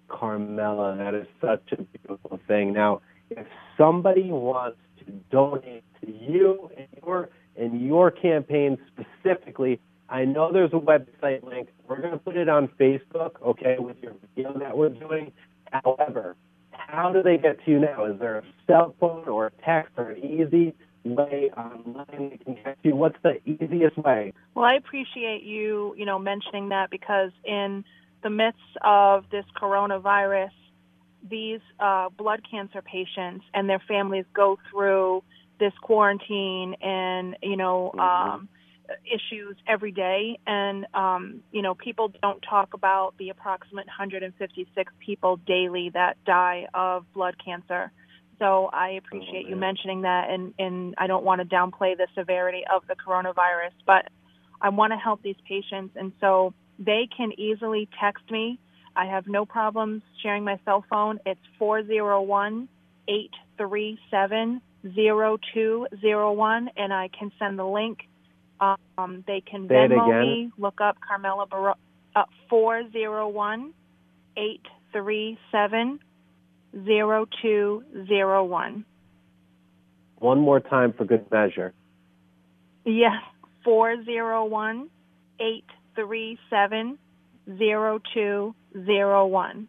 Carmella, 0.09 0.97
that 0.97 1.13
is 1.13 1.28
such 1.39 1.72
a 1.72 1.84
beautiful 1.84 2.39
thing. 2.47 2.74
Now, 2.74 3.01
if 3.30 3.45
somebody 3.78 4.32
wants 4.32 4.80
to 5.05 5.11
donate 5.32 5.84
to 6.01 6.11
you 6.11 6.72
and 6.76 6.88
your 7.03 7.30
and 7.59 7.82
your 7.86 8.09
campaign 8.09 8.78
specifically. 8.88 9.80
I 10.07 10.26
know 10.26 10.51
there's 10.51 10.74
a 10.74 10.80
website 10.80 11.43
link. 11.43 11.70
We're 11.88 12.01
going 12.01 12.13
to 12.13 12.17
put 12.17 12.36
it 12.36 12.49
on 12.49 12.70
Facebook, 12.80 13.32
okay, 13.45 13.76
with 13.78 13.97
your 14.01 14.13
video 14.36 14.57
that 14.57 14.76
we're 14.76 14.89
doing. 14.89 15.32
However, 15.72 16.36
how 16.72 17.11
do 17.11 17.22
they 17.22 17.38
get 17.38 17.63
to 17.65 17.72
you 17.72 17.80
now? 17.80 18.05
Is 18.05 18.20
there 18.20 18.39
a 18.39 18.43
cell 18.65 18.95
phone 18.99 19.28
or 19.28 19.47
a 19.47 19.51
text 19.63 19.91
or 19.97 20.11
an 20.11 20.24
easy 20.24 20.74
way 21.04 21.52
online 21.56 22.39
can 22.43 22.56
get 22.64 22.78
you? 22.84 22.95
What's 22.95 23.18
the 23.24 23.39
easiest 23.45 23.97
way? 23.97 24.34
Well, 24.56 24.66
I 24.66 24.76
appreciate 24.76 25.43
you, 25.43 25.95
you 25.97 26.06
know, 26.06 26.20
mentioning 26.20 26.70
that 26.70 26.89
because 26.89 27.32
in 27.43 27.86
the 28.24 28.30
midst 28.30 28.60
of 28.82 29.26
this 29.32 29.45
coronavirus, 29.60 30.52
these 31.28 31.62
uh, 31.80 32.10
blood 32.10 32.41
cancer 32.50 32.82
patients 32.82 33.45
and 33.54 33.70
their 33.70 33.82
families 33.88 34.26
go 34.34 34.58
through 34.72 35.24
this 35.60 35.74
quarantine 35.82 36.76
and 36.82 37.36
you 37.43 37.58
know 37.58 37.91
mm-hmm. 37.93 38.32
um, 38.32 38.50
issues 39.06 39.56
every 39.68 39.91
day, 39.91 40.39
and 40.47 40.86
um, 40.93 41.41
you 41.52 41.62
know 41.62 41.76
people 41.76 42.12
don't 42.22 42.41
talk 42.41 42.74
about 42.74 43.14
the 43.18 43.30
approximate 43.30 43.88
156 43.88 44.93
people 45.00 45.38
daily 45.38 45.91
that 45.93 46.18
die 46.26 46.68
of 46.74 47.06
blood 47.14 47.36
cancer. 47.43 47.91
So 48.40 48.70
I 48.72 48.92
appreciate 48.92 49.46
oh, 49.46 49.50
you 49.50 49.56
mentioning 49.58 50.02
that, 50.02 50.30
and 50.30 50.54
and 50.58 50.96
I 50.98 51.08
don't 51.08 51.24
want 51.26 51.42
to 51.42 51.48
downplay 51.48 51.98
the 51.98 52.08
severity 52.18 52.64
of 52.74 52.84
the 52.88 52.96
coronavirus, 52.96 53.74
but 53.86 54.08
I 54.62 54.70
want 54.70 54.94
to 54.94 54.98
help 54.98 55.22
these 55.22 55.36
patients, 55.48 55.96
and 55.98 56.14
so 56.22 56.54
they 56.80 57.08
can 57.16 57.32
easily 57.38 57.90
text 58.02 58.24
me. 58.32 58.60
I 58.96 59.06
have 59.06 59.28
no 59.28 59.46
problems 59.46 60.02
sharing 60.24 60.44
my 60.46 60.60
cell 60.66 60.84
phone. 60.90 61.20
It's 61.26 61.40
401 61.60 62.68
837 63.08 64.62
0201, 64.84 66.70
and 66.78 66.94
I 66.94 67.10
can 67.18 67.32
send 67.38 67.60
the 67.60 67.66
link. 67.66 68.00
Um, 68.62 69.24
they 69.28 69.42
can 69.42 69.68
Say 69.68 69.74
Venmo 69.74 70.22
me, 70.22 70.52
look 70.58 70.82
up 70.82 70.98
Carmella 71.00 71.50
Bar- 71.50 71.76
uh, 72.16 72.24
401 72.50 73.74
837 74.36 76.00
0201. 76.74 78.86
One 80.17 80.39
more 80.39 80.59
time 80.59 80.93
for 80.93 81.05
good 81.05 81.30
measure. 81.32 81.74
Yes, 82.86 83.22
401 83.63 84.89
837 85.39 86.97
0201 87.47 89.67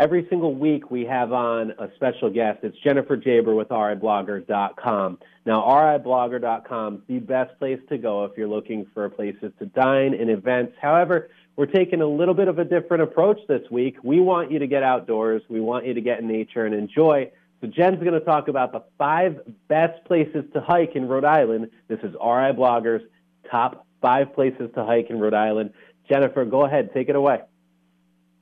every 0.00 0.26
single 0.30 0.54
week 0.54 0.90
we 0.90 1.04
have 1.04 1.32
on 1.32 1.72
a 1.78 1.88
special 1.94 2.30
guest. 2.30 2.60
It's 2.62 2.76
Jennifer 2.82 3.18
Geaber 3.18 3.54
with 3.54 3.68
RIblogger.com. 3.68 5.18
Now, 5.44 5.62
RIblogger.com 5.62 6.94
is 6.94 7.00
the 7.06 7.18
best 7.18 7.58
place 7.58 7.78
to 7.90 7.98
go 7.98 8.24
if 8.24 8.32
you're 8.36 8.48
looking 8.48 8.86
for 8.94 9.08
places 9.10 9.52
to 9.58 9.66
dine 9.66 10.14
and 10.14 10.30
events. 10.30 10.72
However, 10.80 11.28
we're 11.60 11.66
taking 11.66 12.00
a 12.00 12.06
little 12.06 12.32
bit 12.32 12.48
of 12.48 12.58
a 12.58 12.64
different 12.64 13.02
approach 13.02 13.38
this 13.46 13.60
week. 13.70 13.98
We 14.02 14.18
want 14.18 14.50
you 14.50 14.60
to 14.60 14.66
get 14.66 14.82
outdoors. 14.82 15.42
We 15.50 15.60
want 15.60 15.84
you 15.84 15.92
to 15.92 16.00
get 16.00 16.20
in 16.20 16.26
nature 16.26 16.64
and 16.64 16.74
enjoy. 16.74 17.30
So 17.60 17.66
Jen's 17.66 17.98
going 17.98 18.14
to 18.14 18.20
talk 18.20 18.48
about 18.48 18.72
the 18.72 18.82
five 18.96 19.38
best 19.68 20.02
places 20.06 20.46
to 20.54 20.62
hike 20.62 20.96
in 20.96 21.06
Rhode 21.06 21.26
Island. 21.26 21.70
This 21.86 21.98
is 21.98 22.14
RI 22.14 22.54
Bloggers' 22.56 23.02
top 23.50 23.86
five 24.00 24.32
places 24.32 24.70
to 24.74 24.86
hike 24.86 25.10
in 25.10 25.20
Rhode 25.20 25.34
Island. 25.34 25.74
Jennifer, 26.08 26.46
go 26.46 26.64
ahead. 26.64 26.94
Take 26.94 27.10
it 27.10 27.14
away. 27.14 27.40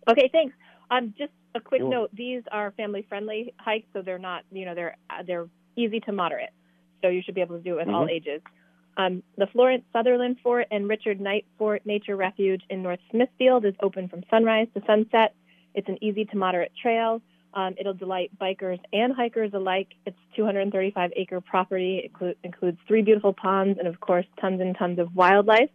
Okay, 0.08 0.28
thanks. 0.30 0.54
Um, 0.88 1.12
just 1.18 1.32
a 1.56 1.60
quick 1.60 1.80
sure. 1.80 1.90
note: 1.90 2.10
these 2.14 2.44
are 2.52 2.70
family-friendly 2.76 3.52
hikes, 3.58 3.88
so 3.94 4.00
they're 4.00 4.20
not, 4.20 4.44
you 4.52 4.64
know, 4.64 4.76
they're 4.76 4.96
they're 5.26 5.48
easy 5.74 5.98
to 5.98 6.12
moderate. 6.12 6.50
So 7.02 7.08
you 7.08 7.22
should 7.22 7.34
be 7.34 7.40
able 7.40 7.56
to 7.56 7.64
do 7.64 7.72
it 7.72 7.78
with 7.78 7.86
mm-hmm. 7.88 7.96
all 7.96 8.08
ages. 8.08 8.42
Um, 8.98 9.22
the 9.36 9.46
Florence 9.46 9.84
Sutherland 9.92 10.38
Fort 10.42 10.66
and 10.72 10.88
Richard 10.88 11.20
Knight 11.20 11.46
Fort 11.56 11.86
Nature 11.86 12.16
Refuge 12.16 12.62
in 12.68 12.82
North 12.82 12.98
Smithfield 13.12 13.64
is 13.64 13.74
open 13.80 14.08
from 14.08 14.24
sunrise 14.28 14.66
to 14.74 14.82
sunset. 14.86 15.34
It's 15.72 15.88
an 15.88 16.02
easy 16.02 16.24
to 16.26 16.36
moderate 16.36 16.72
trail. 16.82 17.22
Um, 17.54 17.76
it'll 17.78 17.94
delight 17.94 18.32
bikers 18.40 18.80
and 18.92 19.14
hikers 19.14 19.52
alike. 19.54 19.88
It's 20.04 20.18
235 20.34 21.12
acre 21.14 21.40
property. 21.40 22.02
It 22.04 22.12
inclu- 22.12 22.34
includes 22.42 22.78
three 22.88 23.02
beautiful 23.02 23.32
ponds 23.32 23.78
and, 23.78 23.86
of 23.86 24.00
course, 24.00 24.26
tons 24.40 24.60
and 24.60 24.76
tons 24.76 24.98
of 24.98 25.14
wildlife. 25.14 25.70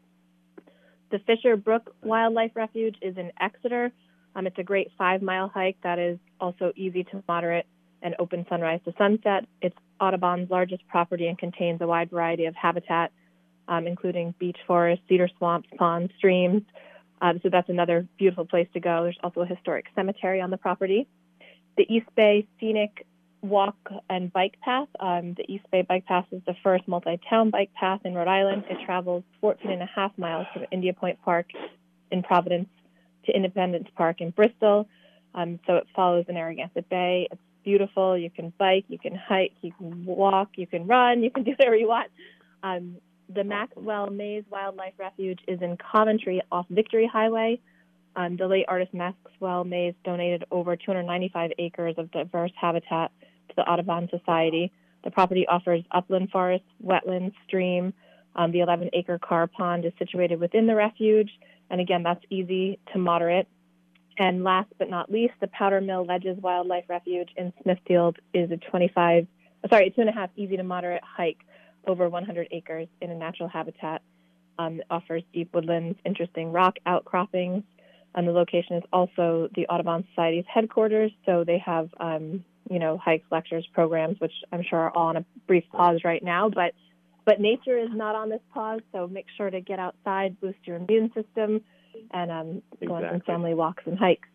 The 1.10 1.20
Fisher 1.20 1.56
Brook 1.56 1.96
Wildlife 2.04 2.52
Refuge 2.56 2.98
is 3.02 3.18
in 3.18 3.32
Exeter. 3.40 3.92
Um, 4.36 4.48
it's 4.48 4.60
a 4.60 4.64
great 4.64 4.92
five 4.98 5.22
mile 5.22 5.48
hike 5.48 5.78
that 5.84 5.98
is 5.98 6.20
also 6.42 6.74
easy 6.76 7.06
to 7.06 7.24
moderate 7.28 7.68
and 8.04 8.16
open 8.20 8.46
sunrise 8.50 8.82
to 8.86 8.94
sunset. 8.98 9.46
It's 9.62 9.76
Audubon's 10.00 10.52
largest 10.52 10.88
property 10.88 11.28
and 11.28 11.38
contains 11.38 11.82
a 11.82 11.88
wide 11.88 12.12
variety 12.12 12.46
of 12.46 12.56
habitat, 12.56 13.12
um, 13.68 13.88
including 13.88 14.36
beech 14.38 14.58
forests, 14.68 15.04
cedar 15.10 15.30
swamps, 15.38 15.70
ponds, 15.78 16.14
streams. 16.18 16.62
Um, 17.22 17.40
so 17.42 17.50
that's 17.50 17.70
another 17.70 18.06
beautiful 18.18 18.46
place 18.46 18.68
to 18.74 18.82
go. 18.82 19.04
There's 19.04 19.18
also 19.24 19.42
a 19.42 19.46
historic 19.46 19.86
cemetery 19.96 20.42
on 20.42 20.52
the 20.52 20.58
property. 20.58 21.08
The 21.78 21.92
East 21.92 22.08
Bay 22.16 22.46
Scenic 22.60 23.08
Walk 23.42 23.76
and 24.10 24.32
Bike 24.32 24.58
Path. 24.62 24.90
Um, 25.00 25.34
the 25.34 25.50
East 25.50 25.66
Bay 25.72 25.82
Bike 25.82 26.06
Path 26.06 26.26
is 26.32 26.42
the 26.46 26.56
first 26.64 26.88
multi-town 26.88 27.50
bike 27.50 27.74
path 27.74 28.02
in 28.04 28.14
Rhode 28.14 28.28
Island. 28.28 28.66
It 28.70 28.78
travels 28.86 29.24
14 29.42 29.72
and 29.72 29.82
a 29.82 29.86
half 29.86 30.18
miles 30.18 30.48
from 30.54 30.66
India 30.72 30.94
Point 30.94 31.22
Park 31.24 31.48
in 32.12 32.24
Providence 32.24 32.70
to 33.26 33.36
Independence 33.36 33.88
Park 33.96 34.22
in 34.22 34.32
Bristol. 34.32 34.88
Um, 35.34 35.60
so 35.66 35.76
it 35.78 35.88
follows 35.96 36.26
the 36.28 36.34
Narragansett 36.34 36.90
Bay. 36.90 37.28
It's 37.32 37.42
beautiful. 37.64 38.18
You 38.18 38.30
can 38.30 38.54
bike, 38.58 38.86
you 38.88 39.00
can 39.00 39.16
hike, 39.16 39.54
you 39.62 39.72
can 39.78 40.06
walk, 40.06 40.50
you 40.56 40.68
can 40.68 40.88
run, 40.88 41.24
you 41.24 41.32
can 41.32 41.44
do 41.46 41.52
whatever 41.52 41.76
you 41.76 41.88
want. 41.88 42.10
Um, 42.62 42.98
the 43.34 43.44
Maxwell 43.44 44.10
Mays 44.10 44.44
Wildlife 44.50 44.94
Refuge 44.98 45.40
is 45.48 45.62
in 45.62 45.78
Coventry 45.78 46.42
off 46.52 46.66
Victory 46.70 47.10
Highway. 47.12 47.60
Um, 48.16 48.38
the 48.38 48.48
late 48.48 48.66
artist 48.68 48.94
Maxwell 48.94 49.64
Mays 49.64 49.96
donated 50.04 50.46
over 50.52 50.76
295 50.76 51.52
acres 51.58 51.96
of 51.98 52.12
diverse 52.12 52.52
habitat 52.60 53.12
to 53.50 53.56
the 53.56 53.64
Audubon 53.64 54.08
Society. 54.10 54.72
The 55.04 55.12
property 55.12 55.48
offers 55.48 55.84
upland 55.92 56.30
forest, 56.30 56.64
wetlands, 56.84 57.34
stream. 57.48 57.94
Um, 58.36 58.52
the 58.52 58.62
11 58.62 58.90
acre 58.94 59.20
Carr 59.20 59.48
Pond 59.48 59.86
is 59.86 59.94
situated 60.00 60.40
within 60.40 60.68
the 60.68 60.76
refuge. 60.76 61.30
And 61.70 61.82
again, 61.82 62.04
that's 62.04 62.24
easy 62.30 62.80
to 62.94 63.00
moderate. 63.00 63.48
And 64.18 64.44
last 64.44 64.70
but 64.78 64.90
not 64.90 65.12
least, 65.12 65.34
the 65.42 65.48
Powder 65.48 65.82
Mill 65.82 66.06
Ledges 66.06 66.38
Wildlife 66.40 66.86
Refuge 66.88 67.30
in 67.36 67.52
Smithfield 67.64 68.18
is 68.34 68.52
a 68.52 68.58
25, 68.58 69.28
sorry, 69.70 69.90
two 69.90 70.02
and 70.02 70.10
a 70.10 70.14
half 70.14 70.30
easy 70.36 70.58
to 70.58 70.64
moderate 70.64 71.04
hike 71.04 71.40
over 71.88 72.08
100 72.08 72.48
acres 72.52 72.88
in 73.02 73.10
a 73.10 73.16
natural 73.16 73.50
habitat. 73.50 74.02
Um, 74.60 74.80
it 74.80 74.86
offers 74.90 75.24
deep 75.34 75.54
woodlands, 75.54 75.98
interesting 76.06 76.52
rock 76.52 76.76
outcroppings, 76.86 77.64
and 78.16 78.28
the 78.28 78.32
location 78.32 78.78
is 78.78 78.84
also 78.94 79.50
the 79.56 79.66
Audubon 79.68 80.06
Society's 80.10 80.46
headquarters. 80.48 81.12
So 81.26 81.44
they 81.44 81.58
have, 81.66 81.90
um, 82.00 82.46
you 82.70 82.78
know, 82.78 82.98
hikes, 82.98 83.26
lectures, 83.32 83.68
programs, 83.74 84.20
which 84.20 84.34
I'm 84.52 84.64
sure 84.64 84.80
are 84.80 84.92
all 84.96 85.08
on 85.08 85.18
a 85.18 85.26
brief 85.48 85.64
pause 85.72 86.02
right 86.04 86.24
now. 86.24 86.50
But 86.50 86.74
but 87.26 87.40
nature 87.40 87.78
is 87.78 87.90
not 87.92 88.16
on 88.16 88.30
this 88.30 88.42
pause. 88.54 88.82
So 88.92 89.08
make 89.08 89.26
sure 89.38 89.50
to 89.50 89.62
get 89.62 89.80
outside, 89.80 90.40
boost 90.42 90.60
your 90.66 90.76
immune 90.78 91.12
system, 91.14 91.62
and 92.12 92.32
um, 92.32 92.62
exactly. 92.80 92.88
go 92.88 92.96
on 92.96 93.22
family 93.22 93.54
walks 93.54 93.84
and 93.86 93.98
hikes. 93.98 94.28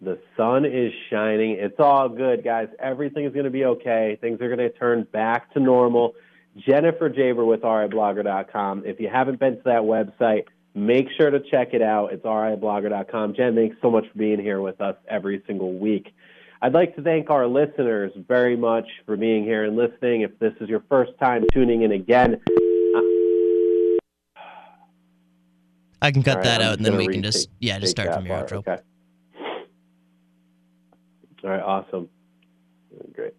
The 0.00 0.18
sun 0.36 0.64
is 0.64 0.92
shining. 1.10 1.52
It's 1.60 1.78
all 1.78 2.08
good, 2.08 2.42
guys. 2.42 2.68
Everything 2.80 3.24
is 3.24 3.32
going 3.32 3.44
to 3.44 3.50
be 3.50 3.64
okay. 3.64 4.18
Things 4.20 4.40
are 4.40 4.48
going 4.48 4.58
to 4.58 4.70
turn 4.70 5.06
back 5.12 5.52
to 5.54 5.60
normal. 5.60 6.14
Jennifer 6.56 7.08
Geaber 7.08 7.46
with 7.46 7.60
RIblogger.com. 7.62 8.82
If 8.84 8.98
you 8.98 9.08
haven't 9.08 9.38
been 9.38 9.56
to 9.56 9.62
that 9.64 9.82
website, 9.82 10.46
make 10.74 11.06
sure 11.16 11.30
to 11.30 11.38
check 11.38 11.72
it 11.72 11.82
out. 11.82 12.12
It's 12.12 12.24
RIblogger.com. 12.24 13.34
Jen, 13.34 13.54
thanks 13.54 13.76
so 13.80 13.90
much 13.90 14.04
for 14.10 14.18
being 14.18 14.40
here 14.40 14.60
with 14.60 14.80
us 14.80 14.96
every 15.08 15.42
single 15.46 15.78
week. 15.78 16.12
I'd 16.60 16.74
like 16.74 16.96
to 16.96 17.02
thank 17.02 17.30
our 17.30 17.46
listeners 17.46 18.12
very 18.28 18.56
much 18.56 18.86
for 19.06 19.16
being 19.16 19.44
here 19.44 19.64
and 19.64 19.76
listening. 19.76 20.22
If 20.22 20.38
this 20.38 20.52
is 20.60 20.68
your 20.68 20.82
first 20.88 21.12
time 21.20 21.44
tuning 21.52 21.82
in 21.82 21.92
again, 21.92 22.40
I 26.02 26.10
can 26.10 26.22
cut 26.22 26.36
right, 26.36 26.44
that 26.44 26.60
I'm 26.60 26.68
out 26.68 26.76
and 26.78 26.84
then 26.84 26.96
we 26.96 27.06
can 27.06 27.22
just 27.22 27.48
yeah 27.60 27.78
just 27.78 27.92
start 27.92 28.12
from 28.12 28.26
your 28.26 28.36
outro. 28.36 28.58
Okay. 28.58 28.78
All 31.44 31.50
right, 31.50 31.62
awesome. 31.62 32.08
Great. 33.14 33.34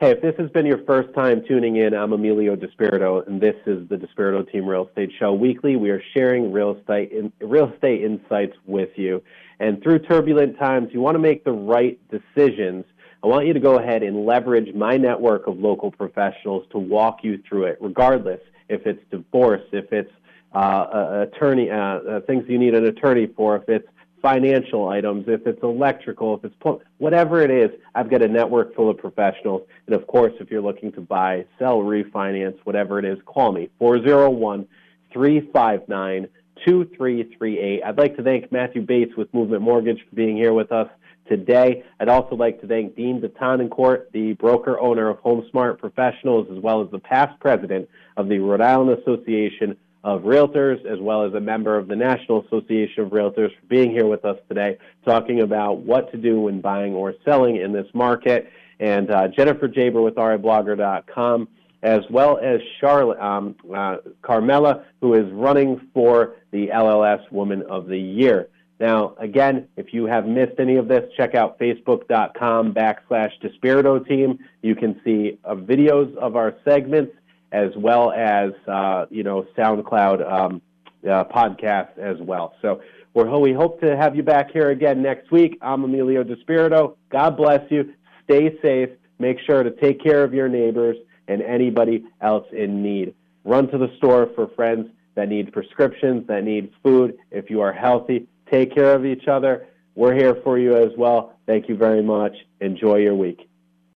Hey, 0.00 0.12
if 0.12 0.22
this 0.22 0.34
has 0.38 0.50
been 0.50 0.64
your 0.64 0.82
first 0.84 1.14
time 1.14 1.42
tuning 1.46 1.76
in, 1.76 1.92
I'm 1.92 2.14
Emilio 2.14 2.56
Despirito, 2.56 3.26
and 3.26 3.38
this 3.38 3.56
is 3.66 3.86
the 3.88 3.96
Despirito 3.96 4.50
Team 4.50 4.66
Real 4.66 4.88
Estate 4.88 5.10
Show. 5.18 5.34
Weekly, 5.34 5.76
we 5.76 5.90
are 5.90 6.02
sharing 6.14 6.52
real 6.52 6.74
estate 6.74 7.12
in, 7.12 7.30
real 7.40 7.70
estate 7.70 8.02
insights 8.02 8.56
with 8.64 8.88
you. 8.96 9.22
And 9.60 9.82
through 9.82 9.98
turbulent 10.00 10.58
times, 10.58 10.88
you 10.92 11.00
want 11.00 11.16
to 11.16 11.18
make 11.18 11.44
the 11.44 11.52
right 11.52 12.00
decisions. 12.08 12.86
I 13.22 13.26
want 13.26 13.46
you 13.46 13.52
to 13.52 13.60
go 13.60 13.78
ahead 13.78 14.02
and 14.02 14.24
leverage 14.24 14.74
my 14.74 14.96
network 14.96 15.46
of 15.46 15.58
local 15.58 15.90
professionals 15.90 16.66
to 16.70 16.78
walk 16.78 17.18
you 17.22 17.38
through 17.46 17.64
it, 17.64 17.76
regardless 17.80 18.40
if 18.70 18.86
it's 18.86 19.02
divorce, 19.10 19.62
if 19.72 19.92
it's 19.92 20.10
uh, 20.52 21.26
attorney 21.28 21.70
uh, 21.70 21.76
uh, 21.76 22.20
things 22.22 22.44
you 22.48 22.58
need 22.58 22.74
an 22.74 22.86
attorney 22.86 23.26
for, 23.36 23.56
if 23.56 23.68
it's 23.68 23.88
financial 24.20 24.88
items, 24.88 25.24
if 25.28 25.46
it's 25.46 25.62
electrical, 25.62 26.36
if 26.36 26.44
it's 26.44 26.54
pl- 26.60 26.82
whatever 26.98 27.40
it 27.40 27.50
is, 27.50 27.70
I've 27.94 28.10
got 28.10 28.22
a 28.22 28.28
network 28.28 28.74
full 28.74 28.90
of 28.90 28.98
professionals. 28.98 29.62
And 29.86 29.94
of 29.94 30.06
course, 30.06 30.32
if 30.40 30.50
you're 30.50 30.60
looking 30.60 30.92
to 30.92 31.00
buy, 31.00 31.46
sell, 31.58 31.78
refinance, 31.78 32.58
whatever 32.64 32.98
it 32.98 33.04
is, 33.04 33.18
call 33.26 33.52
me 33.52 33.70
401 33.78 34.66
359 35.12 36.28
2338. 36.64 37.82
I'd 37.82 37.98
like 37.98 38.16
to 38.16 38.22
thank 38.22 38.52
Matthew 38.52 38.82
Bates 38.82 39.16
with 39.16 39.32
Movement 39.32 39.62
Mortgage 39.62 39.98
for 40.08 40.14
being 40.14 40.36
here 40.36 40.52
with 40.52 40.72
us 40.72 40.88
today. 41.28 41.84
I'd 41.98 42.08
also 42.08 42.34
like 42.34 42.60
to 42.60 42.66
thank 42.66 42.96
Dean 42.96 43.20
deTonnancourt, 43.20 44.10
the 44.12 44.34
broker 44.34 44.78
owner 44.78 45.08
of 45.08 45.18
HomeSmart 45.22 45.78
Professionals, 45.78 46.48
as 46.54 46.58
well 46.58 46.82
as 46.82 46.90
the 46.90 46.98
past 46.98 47.38
president 47.40 47.88
of 48.16 48.28
the 48.28 48.38
Rhode 48.38 48.60
Island 48.60 48.98
Association 48.98 49.76
of 50.02 50.22
Realtors, 50.22 50.84
as 50.86 50.98
well 50.98 51.24
as 51.24 51.34
a 51.34 51.40
member 51.40 51.76
of 51.76 51.88
the 51.88 51.96
National 51.96 52.44
Association 52.46 53.04
of 53.04 53.10
Realtors, 53.10 53.54
for 53.54 53.66
being 53.68 53.90
here 53.90 54.06
with 54.06 54.24
us 54.24 54.38
today, 54.48 54.78
talking 55.04 55.42
about 55.42 55.78
what 55.78 56.10
to 56.12 56.18
do 56.18 56.40
when 56.40 56.60
buying 56.60 56.94
or 56.94 57.14
selling 57.24 57.56
in 57.56 57.72
this 57.72 57.86
market. 57.92 58.50
And 58.78 59.10
uh, 59.10 59.28
Jennifer 59.28 59.68
Geaber 59.68 60.02
with 60.02 60.14
RIblogger.com, 60.14 61.48
as 61.82 62.00
well 62.10 62.38
as 62.38 62.60
Charlotte 62.80 63.20
um, 63.20 63.54
uh, 63.74 63.98
Carmella, 64.22 64.84
who 65.00 65.14
is 65.14 65.30
running 65.32 65.88
for 65.92 66.36
the 66.50 66.68
LLS 66.68 67.30
Woman 67.30 67.62
of 67.68 67.86
the 67.86 67.98
Year. 67.98 68.48
Now, 68.80 69.14
again, 69.18 69.68
if 69.76 69.92
you 69.92 70.06
have 70.06 70.26
missed 70.26 70.58
any 70.58 70.76
of 70.76 70.88
this, 70.88 71.04
check 71.14 71.34
out 71.34 71.58
facebook.com 71.58 72.72
backslash 72.72 73.32
Despirito 73.42 74.06
Team. 74.08 74.38
You 74.62 74.74
can 74.74 74.98
see 75.04 75.38
uh, 75.44 75.54
videos 75.54 76.16
of 76.16 76.34
our 76.34 76.54
segments 76.64 77.12
as 77.52 77.70
well 77.76 78.12
as 78.12 78.52
uh, 78.68 79.06
you 79.10 79.22
know 79.22 79.46
SoundCloud 79.56 80.30
um, 80.30 80.62
uh, 81.04 81.24
podcasts 81.24 81.98
as 81.98 82.16
well. 82.20 82.54
So 82.62 82.80
we 83.14 83.52
hope 83.52 83.80
to 83.80 83.96
have 83.96 84.14
you 84.14 84.22
back 84.22 84.50
here 84.52 84.70
again 84.70 85.02
next 85.02 85.30
week. 85.30 85.58
I'm 85.62 85.84
Emilio 85.84 86.22
Despirito. 86.22 86.96
God 87.10 87.36
bless 87.36 87.62
you. 87.70 87.92
Stay 88.24 88.58
safe. 88.62 88.90
Make 89.18 89.38
sure 89.46 89.62
to 89.62 89.70
take 89.70 90.02
care 90.02 90.22
of 90.22 90.32
your 90.32 90.48
neighbors 90.48 90.96
and 91.28 91.42
anybody 91.42 92.04
else 92.20 92.46
in 92.52 92.82
need. 92.82 93.14
Run 93.44 93.68
to 93.68 93.78
the 93.78 93.88
store 93.96 94.30
for 94.34 94.48
friends 94.48 94.88
that 95.14 95.28
need 95.28 95.52
prescriptions, 95.52 96.26
that 96.28 96.44
need 96.44 96.72
food. 96.82 97.16
If 97.30 97.50
you 97.50 97.60
are 97.60 97.72
healthy, 97.72 98.26
take 98.50 98.74
care 98.74 98.94
of 98.94 99.04
each 99.04 99.28
other. 99.28 99.66
We're 99.94 100.14
here 100.14 100.36
for 100.44 100.58
you 100.58 100.76
as 100.76 100.92
well. 100.96 101.34
Thank 101.46 101.68
you 101.68 101.76
very 101.76 102.02
much. 102.02 102.32
Enjoy 102.60 102.96
your 102.96 103.14
week. 103.14 103.49